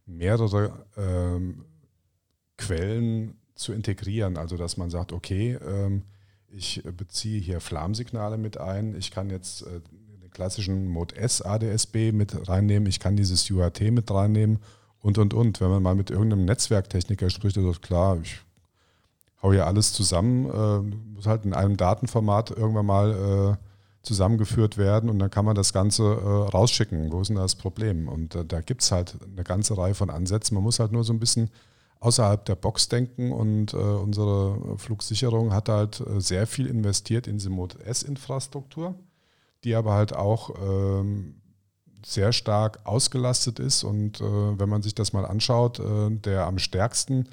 mehrere 0.05 0.85
ähm, 0.97 1.65
Quellen 2.57 3.35
zu 3.55 3.73
integrieren. 3.73 4.37
Also 4.37 4.57
dass 4.57 4.75
man 4.75 4.89
sagt, 4.89 5.13
okay, 5.13 5.57
ähm, 5.65 6.03
ich 6.47 6.83
beziehe 6.97 7.39
hier 7.39 7.59
Flamsignale 7.59 8.37
mit 8.37 8.59
ein, 8.59 8.95
ich 8.95 9.11
kann 9.11 9.29
jetzt 9.29 9.63
äh, 9.63 9.81
den 10.21 10.31
klassischen 10.31 10.87
Mode 10.87 11.15
S 11.15 11.41
ADSB 11.41 12.11
mit 12.11 12.47
reinnehmen, 12.47 12.87
ich 12.87 12.99
kann 12.99 13.15
dieses 13.15 13.49
UAT 13.49 13.81
mit 13.81 14.09
reinnehmen 14.09 14.59
und 14.99 15.17
und 15.19 15.33
und. 15.33 15.61
Wenn 15.61 15.69
man 15.69 15.83
mal 15.83 15.95
mit 15.95 16.09
irgendeinem 16.09 16.45
Netzwerktechniker 16.45 17.29
spricht, 17.29 17.57
ist 17.57 17.67
das 17.67 17.81
klar, 17.81 18.19
ich 18.21 18.39
hau 19.43 19.51
hier 19.51 19.67
alles 19.67 19.93
zusammen, 19.93 20.45
äh, 20.49 21.13
muss 21.15 21.27
halt 21.27 21.45
in 21.45 21.53
einem 21.53 21.77
Datenformat 21.77 22.51
irgendwann 22.51 22.85
mal 22.85 23.57
äh, 23.59 23.67
zusammengeführt 24.03 24.77
werden 24.77 25.09
und 25.09 25.19
dann 25.19 25.29
kann 25.29 25.45
man 25.45 25.55
das 25.55 25.73
Ganze 25.73 26.03
äh, 26.03 26.49
rausschicken. 26.51 27.11
Wo 27.11 27.21
ist 27.21 27.27
denn 27.27 27.37
das 27.37 27.55
Problem? 27.55 28.07
Und 28.07 28.35
äh, 28.35 28.45
da 28.45 28.61
gibt 28.61 28.81
es 28.81 28.91
halt 28.91 29.17
eine 29.31 29.43
ganze 29.43 29.77
Reihe 29.77 29.95
von 29.95 30.09
Ansätzen. 30.09 30.55
Man 30.55 30.63
muss 30.63 30.79
halt 30.79 30.91
nur 30.91 31.03
so 31.03 31.13
ein 31.13 31.19
bisschen 31.19 31.49
außerhalb 31.99 32.43
der 32.43 32.55
Box 32.55 32.89
denken 32.89 33.31
und 33.31 33.73
äh, 33.73 33.77
unsere 33.77 34.77
Flugsicherung 34.77 35.53
hat 35.53 35.69
halt 35.69 36.01
äh, 36.01 36.19
sehr 36.19 36.47
viel 36.47 36.67
investiert 36.67 37.27
in 37.27 37.37
Mode 37.49 37.79
S-Infrastruktur, 37.85 38.95
die 39.63 39.73
aber 39.73 39.93
halt 39.93 40.13
auch 40.13 40.53
ähm, 40.61 41.35
sehr 42.05 42.33
stark 42.33 42.81
ausgelastet 42.83 43.59
ist 43.59 43.85
und 43.85 44.19
wenn 44.19 44.67
man 44.67 44.81
sich 44.81 44.93
das 44.93 45.13
mal 45.13 45.25
anschaut, 45.25 45.81
der 46.25 46.45
am 46.45 46.59
stärksten 46.59 47.29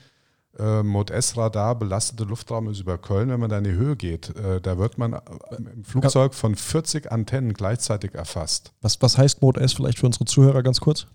äh, 0.59 0.83
Mod 0.83 1.11
S-Radar 1.11 1.77
belastete 1.77 2.25
Luftraum 2.25 2.69
ist 2.69 2.81
über 2.81 2.99
Köln, 2.99 3.29
wenn 3.29 3.41
man 3.41 3.51
da 3.51 3.59
in 3.59 3.65
die 3.65 3.73
Höhe 3.73 3.97
geht. 3.97 4.35
Äh, 4.37 4.61
da 4.61 4.79
wird 4.79 4.99
man 4.99 5.13
äh, 5.13 5.21
im 5.57 5.85
Flugzeug 5.85 6.35
von 6.35 6.55
40 6.55 7.11
Antennen 7.13 7.55
gleichzeitig 7.55 8.15
erfasst. 8.15 8.73
Was, 8.81 9.01
was 9.01 9.17
heißt 9.17 9.43
Mod 9.43 9.57
S 9.59 9.73
vielleicht 9.73 9.99
für 9.99 10.07
unsere 10.07 10.25
Zuhörer 10.25 10.63
ganz 10.63 10.81
kurz? 10.81 11.07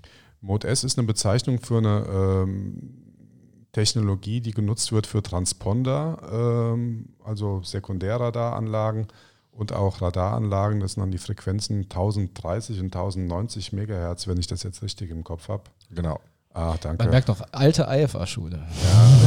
Mod 0.41 0.63
S 0.63 0.83
ist 0.83 0.97
eine 0.97 1.07
Bezeichnung 1.07 1.59
für 1.59 1.77
eine 1.79 2.05
ähm, 2.07 3.05
Technologie, 3.71 4.39
die 4.39 4.51
genutzt 4.51 4.93
wird 4.93 5.05
für 5.05 5.21
Transponder, 5.21 6.17
ähm, 6.31 7.09
also 7.23 7.61
Sekundärradaranlagen 7.61 9.07
und 9.51 9.73
auch 9.73 10.01
Radaranlagen. 10.01 10.79
Das 10.79 10.93
sind 10.93 11.01
dann 11.01 11.11
die 11.11 11.17
Frequenzen 11.17 11.83
1030 11.83 12.79
und 12.79 12.85
1090 12.85 13.73
Megahertz, 13.73 14.27
wenn 14.27 14.37
ich 14.37 14.47
das 14.47 14.63
jetzt 14.63 14.81
richtig 14.81 15.09
im 15.09 15.23
Kopf 15.25 15.49
habe. 15.49 15.63
Genau. 15.91 16.21
Ach, 16.57 16.77
danke. 16.77 17.03
Man 17.03 17.11
merkt 17.11 17.27
doch, 17.27 17.41
alte 17.51 17.85
IFA-Schule. 17.89 18.65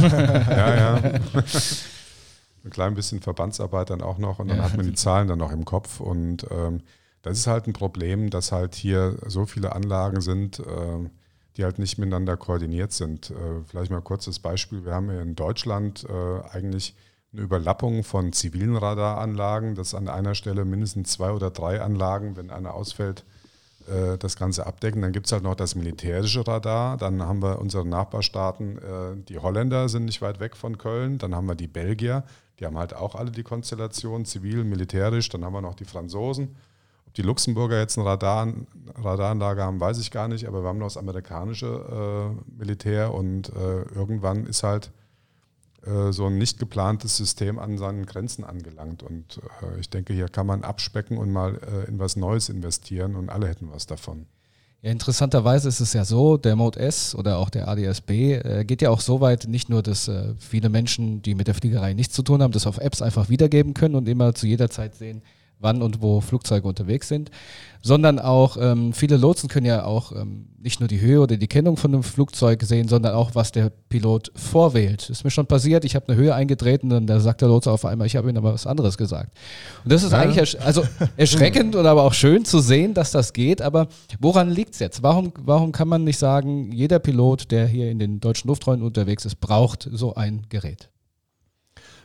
Ja, 0.01 0.55
ja, 0.55 0.75
ja. 0.75 0.95
Ein 2.63 2.71
klein 2.71 2.95
bisschen 2.95 3.21
Verbandsarbeit 3.21 3.91
dann 3.91 4.01
auch 4.01 4.17
noch 4.17 4.39
und 4.39 4.47
dann 4.49 4.57
ja. 4.57 4.63
hat 4.63 4.75
man 4.75 4.85
die 4.85 4.95
Zahlen 4.95 5.27
dann 5.27 5.37
noch 5.37 5.51
im 5.51 5.63
Kopf. 5.63 5.99
Und 5.99 6.47
ähm, 6.49 6.81
das 7.21 7.37
ist 7.37 7.45
halt 7.45 7.67
ein 7.67 7.73
Problem, 7.73 8.31
dass 8.31 8.51
halt 8.51 8.73
hier 8.73 9.15
so 9.27 9.45
viele 9.45 9.73
Anlagen 9.73 10.21
sind, 10.21 10.59
äh, 10.59 11.09
die 11.55 11.63
halt 11.63 11.77
nicht 11.77 11.99
miteinander 11.99 12.35
koordiniert 12.35 12.93
sind. 12.93 13.29
Äh, 13.29 13.63
vielleicht 13.67 13.91
mal 13.91 14.01
kurzes 14.01 14.39
Beispiel. 14.39 14.83
Wir 14.83 14.95
haben 14.95 15.11
hier 15.11 15.21
in 15.21 15.35
Deutschland 15.35 16.05
äh, 16.09 16.49
eigentlich 16.49 16.95
eine 17.31 17.43
Überlappung 17.43 18.03
von 18.03 18.33
zivilen 18.33 18.75
Radaranlagen, 18.75 19.75
dass 19.75 19.93
an 19.93 20.09
einer 20.09 20.33
Stelle 20.33 20.65
mindestens 20.65 21.11
zwei 21.11 21.31
oder 21.31 21.51
drei 21.51 21.79
Anlagen, 21.79 22.35
wenn 22.35 22.49
eine 22.49 22.73
ausfällt, 22.73 23.23
äh, 23.89 24.17
das 24.17 24.35
Ganze 24.35 24.65
abdecken. 24.65 25.01
Dann 25.01 25.11
gibt 25.11 25.25
es 25.25 25.31
halt 25.31 25.43
noch 25.43 25.55
das 25.55 25.75
militärische 25.75 26.45
Radar. 26.47 26.97
Dann 26.97 27.21
haben 27.21 27.41
wir 27.41 27.59
unsere 27.59 27.85
Nachbarstaaten, 27.85 28.77
äh, 28.77 28.81
die 29.27 29.39
Holländer 29.39 29.89
sind 29.89 30.05
nicht 30.05 30.21
weit 30.21 30.39
weg 30.39 30.55
von 30.55 30.77
Köln. 30.77 31.17
Dann 31.17 31.35
haben 31.35 31.47
wir 31.47 31.55
die 31.55 31.67
Belgier, 31.67 32.23
die 32.59 32.65
haben 32.65 32.77
halt 32.77 32.95
auch 32.95 33.15
alle 33.15 33.31
die 33.31 33.43
Konstellation, 33.43 34.25
zivil, 34.25 34.63
militärisch. 34.63 35.29
Dann 35.29 35.43
haben 35.43 35.53
wir 35.53 35.61
noch 35.61 35.75
die 35.75 35.85
Franzosen. 35.85 36.55
Ob 37.07 37.13
die 37.15 37.23
Luxemburger 37.23 37.79
jetzt 37.79 37.97
eine 37.97 38.07
Radar, 38.07 38.53
Radaranlage 38.95 39.63
haben, 39.63 39.79
weiß 39.79 39.99
ich 39.99 40.11
gar 40.11 40.27
nicht, 40.27 40.47
aber 40.47 40.63
wir 40.63 40.69
haben 40.69 40.77
noch 40.77 40.87
das 40.87 40.97
amerikanische 40.97 42.35
äh, 42.37 42.59
Militär 42.59 43.13
und 43.13 43.49
äh, 43.49 43.81
irgendwann 43.95 44.45
ist 44.45 44.61
halt 44.63 44.91
so 46.11 46.25
ein 46.25 46.37
nicht 46.37 46.59
geplantes 46.59 47.17
System 47.17 47.57
an 47.57 47.77
seinen 47.77 48.05
Grenzen 48.05 48.43
angelangt. 48.43 49.03
Und 49.03 49.39
äh, 49.61 49.79
ich 49.79 49.89
denke, 49.89 50.13
hier 50.13 50.27
kann 50.27 50.45
man 50.45 50.63
abspecken 50.63 51.17
und 51.17 51.31
mal 51.31 51.55
äh, 51.55 51.87
in 51.87 51.99
was 51.99 52.15
Neues 52.15 52.49
investieren 52.49 53.15
und 53.15 53.29
alle 53.29 53.47
hätten 53.47 53.69
was 53.71 53.85
davon. 53.85 54.25
Ja, 54.81 54.91
interessanterweise 54.91 55.67
ist 55.67 55.81
es 55.81 55.91
ja 55.91 56.05
so, 56.05 56.37
der 56.37 56.55
Mode 56.55 56.79
S 56.79 57.13
oder 57.13 57.37
auch 57.37 57.49
der 57.49 57.67
ADSB 57.67 58.11
äh, 58.35 58.63
geht 58.65 58.81
ja 58.81 58.89
auch 58.89 59.01
so 59.01 59.19
weit, 59.19 59.47
nicht 59.47 59.69
nur, 59.69 59.83
dass 59.83 60.07
äh, 60.07 60.33
viele 60.39 60.69
Menschen, 60.69 61.21
die 61.21 61.35
mit 61.35 61.47
der 61.47 61.55
Fliegerei 61.55 61.93
nichts 61.93 62.13
zu 62.13 62.23
tun 62.23 62.41
haben, 62.41 62.53
das 62.53 62.65
auf 62.65 62.77
Apps 62.77 63.01
einfach 63.01 63.27
wiedergeben 63.27 63.73
können 63.73 63.95
und 63.95 64.07
immer 64.07 64.33
zu 64.33 64.47
jeder 64.47 64.69
Zeit 64.69 64.95
sehen, 64.95 65.21
wann 65.59 65.81
und 65.81 66.01
wo 66.01 66.21
Flugzeuge 66.21 66.67
unterwegs 66.67 67.07
sind, 67.07 67.29
sondern 67.81 68.19
auch 68.19 68.57
ähm, 68.59 68.93
viele 68.93 69.17
Lotsen 69.17 69.49
können 69.49 69.65
ja 69.65 69.83
auch 69.85 70.11
ähm, 70.11 70.47
nicht 70.61 70.79
nur 70.79 70.89
die 70.89 70.99
Höhe 70.99 71.21
oder 71.21 71.37
die 71.37 71.47
Kennung 71.47 71.77
von 71.77 71.93
einem 71.93 72.03
Flugzeug 72.03 72.63
sehen, 72.63 72.87
sondern 72.87 73.13
auch, 73.13 73.35
was 73.35 73.51
der 73.51 73.71
Pilot 73.89 74.31
vorwählt. 74.35 75.03
Das 75.03 75.19
ist 75.19 75.23
mir 75.23 75.31
schon 75.31 75.47
passiert, 75.47 75.85
ich 75.85 75.95
habe 75.95 76.09
eine 76.09 76.17
Höhe 76.17 76.33
eingetreten 76.33 76.91
und 76.91 77.07
dann 77.07 77.21
sagt 77.21 77.41
der 77.41 77.47
Lotse 77.47 77.71
auf 77.71 77.85
einmal, 77.85 78.07
ich 78.07 78.15
habe 78.15 78.29
ihm 78.29 78.37
aber 78.37 78.53
was 78.53 78.67
anderes 78.67 78.97
gesagt. 78.97 79.37
Und 79.83 79.91
das 79.91 80.03
ist 80.03 80.11
ja. 80.11 80.19
eigentlich 80.19 80.37
ersch 80.37 80.57
also 80.59 80.83
erschreckend 81.17 81.75
und 81.75 81.85
aber 81.85 82.03
auch 82.03 82.13
schön 82.13 82.45
zu 82.45 82.59
sehen, 82.59 82.93
dass 82.93 83.11
das 83.11 83.33
geht, 83.33 83.61
aber 83.61 83.87
woran 84.19 84.49
liegt 84.49 84.73
es 84.73 84.79
jetzt? 84.79 85.03
Warum, 85.03 85.31
warum 85.39 85.71
kann 85.71 85.87
man 85.87 86.03
nicht 86.03 86.19
sagen, 86.19 86.71
jeder 86.71 86.99
Pilot, 86.99 87.51
der 87.51 87.67
hier 87.67 87.89
in 87.89 87.99
den 87.99 88.19
deutschen 88.19 88.47
Lufträumen 88.47 88.85
unterwegs 88.85 89.25
ist, 89.25 89.39
braucht 89.39 89.89
so 89.91 90.15
ein 90.15 90.43
Gerät? 90.49 90.89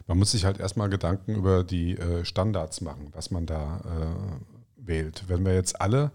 Man 0.06 0.18
muss 0.18 0.32
sich 0.32 0.44
halt 0.44 0.60
erstmal 0.60 0.90
Gedanken 0.90 1.34
über 1.34 1.64
die 1.64 1.96
äh, 1.96 2.24
Standards 2.24 2.80
machen, 2.80 3.08
was 3.12 3.30
man 3.30 3.46
da 3.46 3.80
äh, 3.84 4.86
wählt. 4.86 5.24
Wenn 5.28 5.44
wir 5.44 5.54
jetzt 5.54 5.80
alle 5.80 6.12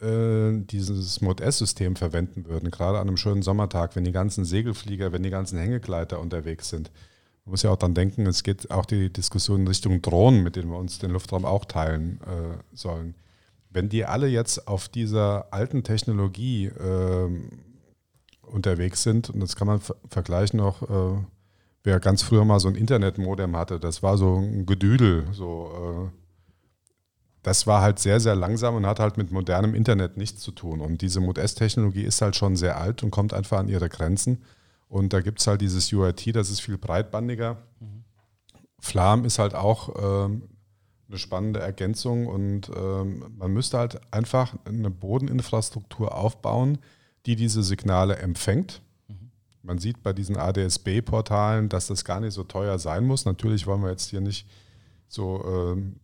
äh, 0.00 0.52
dieses 0.52 1.20
Mod 1.22 1.40
S-System 1.40 1.96
verwenden 1.96 2.46
würden, 2.46 2.70
gerade 2.70 2.98
an 2.98 3.08
einem 3.08 3.16
schönen 3.16 3.42
Sommertag, 3.42 3.96
wenn 3.96 4.04
die 4.04 4.12
ganzen 4.12 4.44
Segelflieger, 4.44 5.12
wenn 5.12 5.22
die 5.22 5.30
ganzen 5.30 5.58
Hängegleiter 5.58 6.20
unterwegs 6.20 6.68
sind, 6.68 6.90
man 7.46 7.52
muss 7.52 7.62
ja 7.62 7.70
auch 7.70 7.76
dann 7.76 7.94
denken, 7.94 8.26
es 8.26 8.42
geht 8.42 8.70
auch 8.70 8.84
die 8.84 9.10
Diskussion 9.12 9.60
in 9.60 9.68
Richtung 9.68 10.02
Drohnen, 10.02 10.42
mit 10.42 10.56
denen 10.56 10.68
wir 10.68 10.78
uns 10.78 10.98
den 10.98 11.12
Luftraum 11.12 11.44
auch 11.44 11.64
teilen 11.64 12.20
äh, 12.22 12.76
sollen. 12.76 13.14
wenn 13.70 13.88
die 13.88 14.04
alle 14.04 14.26
jetzt 14.26 14.68
auf 14.68 14.88
dieser 14.88 15.52
alten 15.52 15.84
Technologie 15.84 16.66
äh, 16.66 17.28
unterwegs 18.42 19.02
sind, 19.02 19.30
und 19.30 19.40
das 19.40 19.54
kann 19.54 19.66
man 19.66 19.80
vergleichen 20.08 20.60
auch, 20.60 20.82
äh, 20.82 21.22
wer 21.86 22.00
ganz 22.00 22.22
früher 22.24 22.44
mal 22.44 22.58
so 22.58 22.66
ein 22.66 22.74
Internetmodem 22.74 23.56
hatte, 23.56 23.78
das 23.78 24.02
war 24.02 24.18
so 24.18 24.38
ein 24.38 24.66
Gedüdel, 24.66 25.24
so 25.32 26.10
äh, 26.10 26.18
das 27.44 27.68
war 27.68 27.80
halt 27.80 28.00
sehr, 28.00 28.18
sehr 28.18 28.34
langsam 28.34 28.74
und 28.74 28.86
hat 28.86 28.98
halt 28.98 29.16
mit 29.16 29.30
modernem 29.30 29.72
Internet 29.72 30.16
nichts 30.16 30.42
zu 30.42 30.50
tun. 30.50 30.80
Und 30.80 31.00
diese 31.00 31.20
Mod 31.20 31.38
S-Technologie 31.38 32.02
ist 32.02 32.20
halt 32.20 32.34
schon 32.34 32.56
sehr 32.56 32.76
alt 32.76 33.04
und 33.04 33.12
kommt 33.12 33.32
einfach 33.32 33.60
an 33.60 33.68
ihre 33.68 33.88
Grenzen. 33.88 34.42
Und 34.88 35.12
da 35.12 35.20
gibt 35.20 35.38
es 35.38 35.46
halt 35.46 35.60
dieses 35.60 35.92
UIT, 35.92 36.34
das 36.34 36.50
ist 36.50 36.60
viel 36.60 36.76
breitbandiger. 36.76 37.62
Mhm. 37.78 38.02
Flam 38.80 39.24
ist 39.24 39.38
halt 39.38 39.54
auch 39.54 39.94
ähm, 40.26 40.48
eine 41.08 41.18
spannende 41.18 41.60
Ergänzung 41.60 42.26
und 42.26 42.68
ähm, 42.76 43.26
man 43.38 43.52
müsste 43.52 43.78
halt 43.78 44.00
einfach 44.12 44.56
eine 44.64 44.90
Bodeninfrastruktur 44.90 46.16
aufbauen, 46.16 46.78
die 47.26 47.36
diese 47.36 47.62
Signale 47.62 48.16
empfängt. 48.16 48.82
Man 49.66 49.78
sieht 49.78 50.02
bei 50.02 50.12
diesen 50.12 50.36
ADSB-Portalen, 50.36 51.68
dass 51.68 51.88
das 51.88 52.04
gar 52.04 52.20
nicht 52.20 52.32
so 52.32 52.44
teuer 52.44 52.78
sein 52.78 53.04
muss. 53.04 53.24
Natürlich 53.24 53.66
wollen 53.66 53.82
wir 53.82 53.90
jetzt 53.90 54.10
hier 54.10 54.20
nicht 54.20 54.46
so 55.08 55.44
ähm, 55.44 55.96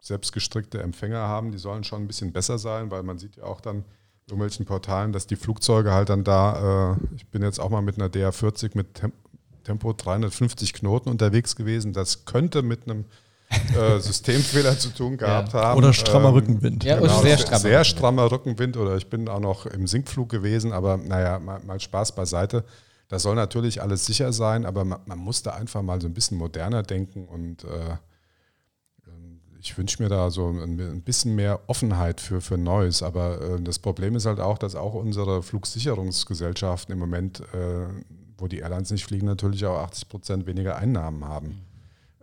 selbstgestrickte 0.00 0.82
Empfänger 0.82 1.20
haben, 1.20 1.50
die 1.50 1.58
sollen 1.58 1.82
schon 1.82 2.02
ein 2.02 2.06
bisschen 2.06 2.32
besser 2.32 2.58
sein, 2.58 2.90
weil 2.90 3.02
man 3.02 3.18
sieht 3.18 3.36
ja 3.36 3.44
auch 3.44 3.60
dann 3.60 3.84
irgendwelchen 4.26 4.66
Portalen, 4.66 5.12
dass 5.12 5.26
die 5.26 5.36
Flugzeuge 5.36 5.92
halt 5.92 6.10
dann 6.10 6.24
da, 6.24 6.92
äh, 6.92 7.14
ich 7.14 7.26
bin 7.28 7.42
jetzt 7.42 7.58
auch 7.58 7.70
mal 7.70 7.80
mit 7.80 7.96
einer 7.96 8.08
DR40 8.08 8.72
mit 8.74 8.88
Tempo 9.64 9.92
350 9.92 10.74
Knoten 10.74 11.08
unterwegs 11.08 11.56
gewesen, 11.56 11.92
das 11.92 12.24
könnte 12.24 12.62
mit 12.62 12.82
einem 12.84 13.06
äh, 13.76 13.98
Systemfehler 14.00 14.78
zu 14.78 14.90
tun 14.90 15.16
gehabt 15.16 15.52
ja. 15.54 15.60
haben. 15.60 15.78
Oder 15.78 15.92
strammer 15.92 16.28
ähm, 16.28 16.34
Rückenwind. 16.34 16.84
Ja, 16.84 16.98
genau, 16.98 17.20
sehr, 17.20 17.38
strammer, 17.38 17.58
sehr 17.58 17.84
strammer 17.84 18.30
Rückenwind 18.30 18.76
oder 18.76 18.96
ich 18.96 19.08
bin 19.08 19.28
auch 19.28 19.40
noch 19.40 19.66
im 19.66 19.86
Sinkflug 19.86 20.28
gewesen, 20.28 20.72
aber 20.72 20.96
naja, 20.96 21.38
mal, 21.38 21.60
mal 21.64 21.80
Spaß 21.80 22.12
beiseite. 22.12 22.64
Das 23.08 23.22
soll 23.22 23.36
natürlich 23.36 23.82
alles 23.82 24.04
sicher 24.06 24.32
sein, 24.32 24.66
aber 24.66 24.84
man, 24.84 25.00
man 25.06 25.18
muss 25.18 25.42
da 25.42 25.52
einfach 25.52 25.82
mal 25.82 26.00
so 26.00 26.08
ein 26.08 26.14
bisschen 26.14 26.38
moderner 26.38 26.82
denken 26.82 27.26
und 27.26 27.64
äh, 27.64 27.96
ich 29.66 29.76
wünsche 29.76 30.00
mir 30.02 30.08
da 30.08 30.30
so 30.30 30.48
ein, 30.48 31.02
bisschen 31.02 31.34
mehr 31.34 31.60
Offenheit 31.66 32.20
für, 32.20 32.40
für 32.40 32.56
Neues. 32.56 33.02
Aber 33.02 33.40
äh, 33.40 33.60
das 33.60 33.78
Problem 33.80 34.14
ist 34.14 34.26
halt 34.26 34.38
auch, 34.38 34.58
dass 34.58 34.76
auch 34.76 34.94
unsere 34.94 35.42
Flugsicherungsgesellschaften 35.42 36.92
im 36.92 37.00
Moment, 37.00 37.40
äh, 37.52 37.88
wo 38.38 38.46
die 38.46 38.58
Airlines 38.58 38.90
nicht 38.90 39.04
fliegen, 39.04 39.26
natürlich 39.26 39.66
auch 39.66 39.78
80 39.78 40.08
Prozent 40.08 40.46
weniger 40.46 40.76
Einnahmen 40.76 41.24
haben. 41.24 41.65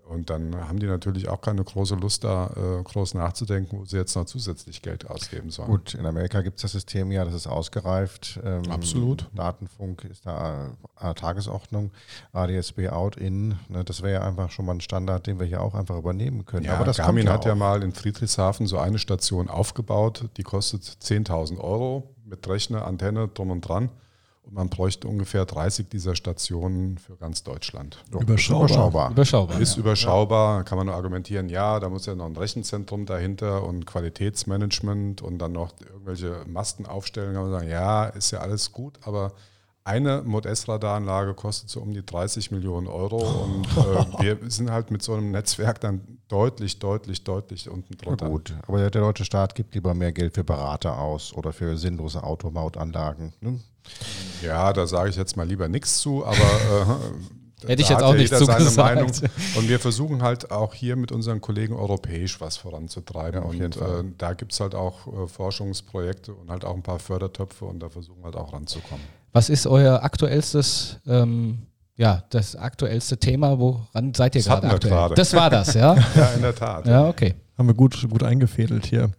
Und 0.06 0.30
dann 0.30 0.68
haben 0.68 0.80
die 0.80 0.86
natürlich 0.86 1.30
auch 1.30 1.40
keine 1.40 1.64
große 1.64 1.96
Lust, 1.96 2.24
da 2.24 2.48
äh, 2.56 2.84
groß 2.84 3.14
nachzudenken, 3.14 3.80
wo 3.80 3.86
sie 3.86 3.98
jetzt 3.98 4.16
noch 4.16 4.26
zusätzlich 4.26 4.82
Geld 4.82 5.10
ausgeben 5.10 5.50
sollen. 5.50 5.70
Gut, 5.70 5.94
in 5.94 6.06
Amerika 6.06 6.42
gibt 6.42 6.58
es 6.58 6.64
das 6.64 6.74
System 6.74 7.12
ja, 7.12 7.24
das 7.24 7.34
ist 7.34 7.48
ausgereift. 7.48 8.40
Ähm, 8.44 8.70
Absolut. 8.70 9.30
Datenfunk 9.34 10.04
ist 10.06 10.26
da 10.26 10.72
eine 10.98 11.16
Tagesordnung. 11.16 11.92
ADSB 12.34 12.90
Out-In, 12.90 13.56
ne, 13.70 13.84
das 13.86 14.02
wäre 14.02 14.14
ja 14.14 14.28
einfach 14.28 14.52
schon 14.52 14.66
mal 14.66 14.74
ein 14.74 14.82
Standard, 14.82 15.26
den 15.26 15.40
wir 15.40 15.48
hier 15.48 15.62
auch 15.62 15.74
einfach 15.74 15.98
übernehmen 15.98 16.46
können. 16.46 16.66
Ja, 16.66 16.76
Aber 16.76 16.86
das 16.86 16.98
Garmin 16.98 17.28
ja 17.28 17.34
hat 17.34 17.46
ja 17.46 17.56
mal 17.56 17.82
in 17.82 17.94
Friedrichshafen 17.94 18.68
so 18.68 18.78
eine 18.78 19.00
Station 19.00 19.50
aufgebaut, 19.50 20.30
die 20.36 20.44
kostet 20.44 20.84
10.000 20.84 21.60
Euro 21.60 22.14
mit 22.26 22.48
Rechner, 22.48 22.86
Antenne, 22.86 23.30
drum 23.30 23.52
und 23.52 23.62
dran. 23.62 23.90
Und 24.44 24.56
man 24.56 24.70
bräuchte 24.70 25.08
ungefähr 25.08 25.46
30 25.46 25.90
dieser 25.90 26.16
Stationen 26.16 26.98
für 26.98 27.16
ganz 27.16 27.44
Deutschland. 27.44 28.04
Überschaubar. 28.12 28.66
Überschaubar. 28.66 29.12
überschaubar. 29.12 29.60
Ist 29.62 29.78
überschaubar, 29.78 30.64
kann 30.64 30.78
man 30.78 30.88
nur 30.88 30.96
argumentieren, 30.96 31.50
ja, 31.50 31.80
da 31.80 31.90
muss 31.90 32.06
ja 32.06 32.14
noch 32.14 32.26
ein 32.26 32.36
Rechenzentrum 32.36 33.06
dahinter 33.06 33.64
und 33.64 33.86
Qualitätsmanagement 33.86 35.22
und 35.22 35.40
dann 35.40 35.54
noch 35.54 35.74
irgendwelche 35.80 36.44
Masten 36.46 36.86
aufstellen. 36.86 37.34
Kann 37.34 37.44
man 37.44 37.52
sagen, 37.52 37.70
ja, 37.70 38.06
ist 38.06 38.32
ja 38.32 38.40
alles 38.40 38.72
gut, 38.72 39.00
aber 39.04 39.34
eine 39.86 40.22
Mod 40.22 40.46
S-Radaranlage 40.46 41.34
kostet 41.34 41.70
so 41.70 41.82
um 41.82 41.94
die 41.94 42.06
30 42.06 42.52
Millionen 42.52 42.88
Euro 42.88 43.18
und 43.44 43.66
äh, 43.66 44.22
wir 44.40 44.40
sind 44.50 44.72
halt 44.72 44.92
mit 44.92 45.04
so 45.04 45.14
einem 45.14 45.32
Netzwerk 45.32 45.82
dann 45.82 46.20
deutlich, 46.30 46.80
deutlich, 46.80 47.24
deutlich 47.24 47.70
unten 47.70 47.98
drunter. 47.98 48.26
Na 48.26 48.32
gut, 48.32 48.54
aber 48.66 48.78
der 48.78 48.92
deutsche 48.92 49.26
Staat 49.26 49.56
gibt 49.56 49.76
lieber 49.76 49.94
mehr 49.94 50.14
Geld 50.14 50.36
für 50.36 50.44
Berater 50.44 50.98
aus 51.00 51.34
oder 51.34 51.52
für 51.52 51.78
sinnlose 51.78 52.24
Automautanlagen. 52.24 53.34
Ne? 53.42 53.60
Ja, 54.44 54.74
da 54.74 54.88
sage 54.88 55.10
ich 55.10 55.16
jetzt 55.16 55.38
mal 55.38 55.48
lieber 55.48 55.68
nichts 55.68 56.00
zu, 56.00 56.26
aber 56.26 56.38
äh, 56.38 57.68
hätte 57.68 57.82
ich 57.82 57.90
jetzt 57.90 58.04
auch 58.04 58.14
nicht 58.14 58.34
seine 58.34 58.70
Meinung. 58.72 59.12
Und 59.56 59.70
wir 59.70 59.80
versuchen 59.80 60.22
halt 60.22 60.52
auch 60.52 60.74
hier 60.74 60.96
mit 60.96 61.12
unseren 61.12 61.42
Kollegen 61.42 61.76
europäisch 61.76 62.40
was 62.42 62.58
voranzutreiben. 62.58 63.42
Ja, 63.42 63.48
und 63.48 63.78
äh, 63.78 64.04
da 64.18 64.34
gibt 64.34 64.54
es 64.54 64.60
halt 64.60 64.76
auch 64.76 65.08
äh, 65.08 65.28
Forschungsprojekte 65.28 66.34
und 66.34 66.50
halt 66.50 66.66
auch 66.66 66.76
ein 66.76 66.84
paar 66.84 67.00
Fördertöpfe 67.00 67.66
und 67.66 67.80
da 67.80 67.90
versuchen 67.90 68.20
wir 68.20 68.26
halt 68.26 68.36
auch 68.36 68.54
ranzukommen. 68.54 69.04
Was 69.32 69.50
ist 69.50 69.66
euer 69.66 70.04
aktuellstes 70.04 71.00
ähm, 71.08 71.64
ja, 71.96 72.24
das 72.30 72.56
aktuellste 72.56 73.18
Thema, 73.18 73.60
woran 73.60 74.14
seid 74.14 74.36
ihr 74.36 74.42
gerade 74.42 74.68
aktuell? 74.68 75.10
Das 75.16 75.34
war 75.34 75.50
das, 75.50 75.74
ja? 75.76 75.96
ja, 76.16 76.26
in 76.36 76.42
der 76.42 76.56
Tat. 76.56 76.88
Ja, 76.88 77.08
okay. 77.08 77.36
Haben 77.56 77.68
wir 77.68 77.76
gut, 77.76 78.10
gut 78.10 78.24
eingefädelt 78.24 78.88
hier. 78.88 79.12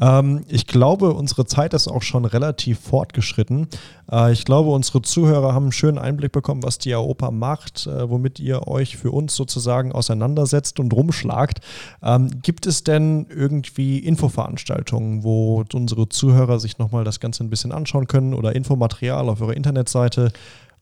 Ähm, 0.00 0.42
ich 0.48 0.66
glaube, 0.66 1.12
unsere 1.12 1.44
Zeit 1.44 1.74
ist 1.74 1.86
auch 1.86 2.00
schon 2.00 2.24
relativ 2.24 2.80
fortgeschritten. 2.80 3.68
Äh, 4.10 4.32
ich 4.32 4.46
glaube, 4.46 4.70
unsere 4.70 5.02
Zuhörer 5.02 5.52
haben 5.52 5.64
einen 5.64 5.72
schönen 5.72 5.98
Einblick 5.98 6.32
bekommen, 6.32 6.62
was 6.62 6.78
die 6.78 6.94
AOPA 6.94 7.30
macht, 7.30 7.86
äh, 7.86 8.08
womit 8.08 8.40
ihr 8.40 8.66
euch 8.68 8.96
für 8.96 9.10
uns 9.10 9.36
sozusagen 9.36 9.92
auseinandersetzt 9.92 10.80
und 10.80 10.94
rumschlagt. 10.94 11.60
Ähm, 12.02 12.40
gibt 12.40 12.64
es 12.64 12.84
denn 12.84 13.26
irgendwie 13.28 13.98
Infoveranstaltungen, 13.98 15.22
wo 15.22 15.62
unsere 15.74 16.08
Zuhörer 16.08 16.60
sich 16.60 16.78
nochmal 16.78 17.04
das 17.04 17.20
Ganze 17.20 17.44
ein 17.44 17.50
bisschen 17.50 17.70
anschauen 17.70 18.06
können 18.06 18.32
oder 18.32 18.56
Infomaterial 18.56 19.28
auf 19.28 19.42
eurer 19.42 19.54
Internetseite? 19.54 20.32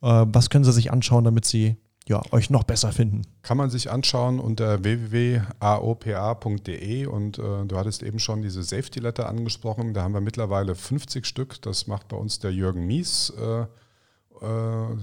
Äh, 0.02 0.26
was 0.26 0.50
können 0.50 0.64
sie 0.64 0.72
sich 0.72 0.92
anschauen, 0.92 1.24
damit 1.24 1.44
sie 1.44 1.76
ja, 2.08 2.20
euch 2.32 2.50
noch 2.50 2.64
besser 2.64 2.92
finden? 2.92 3.22
Kann 3.42 3.56
man 3.56 3.70
sich 3.70 3.90
anschauen 3.90 4.38
unter 4.40 4.84
www.aopa.de 4.84 5.46
und 7.06 7.38
äh, 7.38 7.64
du 7.64 7.76
hattest 7.76 8.02
eben 8.02 8.18
schon 8.18 8.42
diese 8.42 8.62
Safety 8.62 9.00
Letter 9.00 9.28
angesprochen. 9.28 9.94
Da 9.94 10.02
haben 10.02 10.12
wir 10.14 10.20
mittlerweile 10.20 10.74
50 10.74 11.24
Stück. 11.24 11.62
Das 11.62 11.86
macht 11.86 12.08
bei 12.08 12.16
uns 12.16 12.40
der 12.40 12.52
Jürgen 12.52 12.86
Mies 12.86 13.30
äh, 13.30 13.62
äh, 13.62 13.66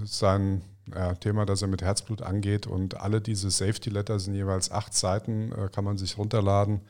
sein 0.03 0.61
ja, 0.93 1.13
Thema, 1.15 1.45
das 1.45 1.61
er 1.61 1.69
mit 1.69 1.81
Herzblut 1.81 2.21
angeht. 2.21 2.67
Und 2.67 2.99
alle 2.99 3.21
diese 3.21 3.49
Safety 3.49 3.89
Letter 3.89 4.19
sind 4.19 4.35
jeweils 4.35 4.71
acht 4.71 4.93
Seiten, 4.93 5.51
äh, 5.53 5.69
kann 5.71 5.85
man 5.85 5.97
sich 5.97 6.17
runterladen. 6.17 6.81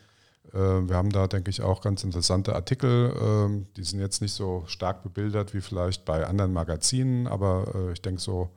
Äh, 0.53 0.57
wir 0.57 0.95
haben 0.95 1.11
da, 1.11 1.27
denke 1.27 1.49
ich, 1.49 1.61
auch 1.61 1.81
ganz 1.81 2.03
interessante 2.03 2.55
Artikel. 2.55 3.13
Ähm, 3.21 3.67
die 3.77 3.83
sind 3.83 3.99
jetzt 3.99 4.21
nicht 4.21 4.33
so 4.33 4.63
stark 4.67 5.03
bebildert 5.03 5.53
wie 5.53 5.61
vielleicht 5.61 6.05
bei 6.05 6.25
anderen 6.25 6.53
Magazinen, 6.53 7.27
aber 7.27 7.71
äh, 7.75 7.93
ich 7.93 8.01
denke 8.01 8.21
so 8.21 8.49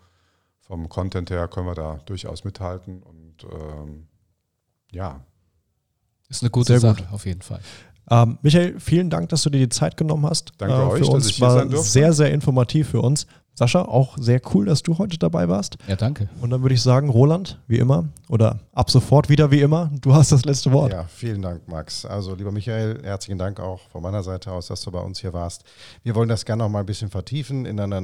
vom 0.61 0.88
Content 0.88 1.30
her 1.30 1.49
können 1.49 1.66
wir 1.66 1.74
da 1.74 2.01
durchaus 2.07 2.45
mithalten 2.45 3.03
und 3.03 3.45
ähm, 3.45 4.07
ja. 4.90 5.24
Ist 6.28 6.43
eine 6.43 6.51
gute 6.51 6.68
Sehr 6.68 6.80
Sache, 6.80 7.03
gut. 7.03 7.12
auf 7.12 7.26
jeden 7.26 7.43
Fall. 7.43 7.61
Ähm, 8.11 8.38
Michael, 8.43 8.80
vielen 8.80 9.11
Dank, 9.11 9.28
dass 9.28 9.43
du 9.43 9.51
dir 9.51 9.59
die 9.59 9.68
Zeit 9.68 9.97
genommen 9.97 10.26
hast. 10.26 10.53
Danke 10.59 10.74
äh, 10.74 10.78
euch, 10.78 11.05
für 11.05 11.12
uns 11.12 11.24
dass 11.24 11.30
ich 11.30 11.36
hier 11.36 11.51
sein 11.51 11.70
durfte. 11.70 11.90
Sehr, 11.90 12.12
sehr 12.12 12.32
informativ 12.32 12.88
für 12.88 13.01
uns. 13.01 13.26
Sascha, 13.55 13.82
auch 13.82 14.16
sehr 14.18 14.40
cool, 14.55 14.64
dass 14.64 14.82
du 14.82 14.96
heute 14.96 15.18
dabei 15.18 15.48
warst. 15.48 15.76
Ja, 15.86 15.96
danke. 15.96 16.28
Und 16.40 16.50
dann 16.50 16.62
würde 16.62 16.74
ich 16.74 16.82
sagen, 16.82 17.11
Roland, 17.11 17.61
wie 17.66 17.78
immer, 17.78 18.09
oder 18.28 18.61
ab 18.72 18.90
sofort 18.90 19.28
wieder 19.28 19.50
wie 19.50 19.61
immer, 19.61 19.90
du 20.00 20.14
hast 20.14 20.32
das 20.32 20.44
letzte 20.44 20.72
Wort. 20.72 20.92
Ja, 20.92 21.05
vielen 21.05 21.42
Dank, 21.42 21.68
Max. 21.68 22.07
Also, 22.07 22.34
lieber 22.34 22.50
Michael, 22.50 23.03
herzlichen 23.03 23.38
Dank 23.38 23.61
auch 23.61 23.80
von 23.90 24.03
meiner 24.03 24.22
Seite 24.22 24.53
aus, 24.53 24.68
dass 24.68 24.80
du 24.82 24.90
bei 24.90 25.00
uns 25.00 25.20
hier 25.20 25.34
warst. 25.34 25.64
Wir 26.03 26.14
wollen 26.14 26.30
das 26.30 26.46
gerne 26.46 26.62
noch 26.62 26.70
mal 26.70 26.80
ein 26.80 26.86
bisschen 26.86 27.11
vertiefen 27.11 27.66
in 27.66 27.78
einer 27.78 28.00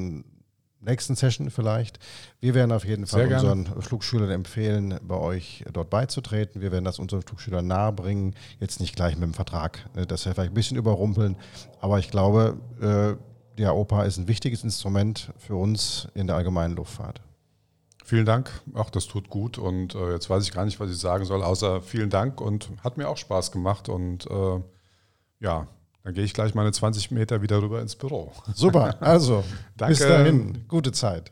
nächsten 0.81 1.17
Session 1.17 1.51
vielleicht. 1.51 1.99
Wir 2.41 2.55
werden 2.55 2.73
auf 2.73 2.85
jeden 2.85 3.07
Fall 3.07 3.33
unseren 3.33 3.67
Flugschülern 3.81 4.31
empfehlen, 4.31 4.99
bei 5.03 5.17
euch 5.17 5.65
dort 5.73 5.91
beizutreten. 5.91 6.61
Wir 6.61 6.73
werden 6.73 6.85
das 6.85 6.99
unseren 6.99 7.23
Flugschülern 7.23 7.67
nahebringen. 7.67 8.35
Jetzt 8.61 8.81
nicht 8.81 8.95
gleich 8.95 9.15
mit 9.17 9.25
dem 9.25 9.35
Vertrag, 9.35 9.89
äh, 9.97 10.07
das 10.07 10.25
wir 10.25 10.35
vielleicht 10.35 10.53
ein 10.53 10.55
bisschen 10.55 10.77
überrumpeln. 10.77 11.37
Aber 11.81 11.99
ich 11.99 12.11
glaube, 12.11 12.59
äh, 13.59 13.63
der 13.63 13.77
OPA 13.77 14.05
ist 14.05 14.19
ein 14.19 14.29
wichtiges 14.29 14.65
Instrument 14.65 15.33
für 15.39 15.57
uns 15.57 16.09
in 16.15 16.27
der 16.27 16.37
allgemeinen 16.37 16.77
Luftfahrt. 16.77 17.21
Vielen 18.05 18.25
Dank. 18.25 18.51
Ach, 18.75 18.89
das 18.89 19.07
tut 19.07 19.29
gut. 19.29 19.59
Und 19.59 19.95
äh, 19.95 20.13
jetzt 20.13 20.31
weiß 20.31 20.43
ich 20.43 20.53
gar 20.53 20.65
nicht, 20.65 20.81
was 20.81 20.91
ich 20.91 20.99
sagen 20.99 21.27
soll, 21.27 21.43
außer 21.43 21.83
vielen 21.83 22.09
Dank 22.09 22.41
und 22.41 22.71
hat 22.83 22.97
mir 22.97 23.09
auch 23.09 23.19
Spaß 23.19 23.53
gemacht. 23.53 23.91
Und 23.91 24.27
äh, 24.31 24.61
ja, 25.41 25.67
dann 26.05 26.15
gehe 26.15 26.25
ich 26.25 26.33
gleich 26.33 26.55
meine 26.55 26.73
20 26.73 27.11
Meter 27.11 27.43
wieder 27.43 27.61
rüber 27.61 27.83
ins 27.83 27.97
Büro. 27.97 28.33
Super, 28.55 28.97
also 29.01 29.45
bis 29.77 29.99
dahin, 29.99 30.65
gute 30.69 30.93
Zeit. 30.93 31.31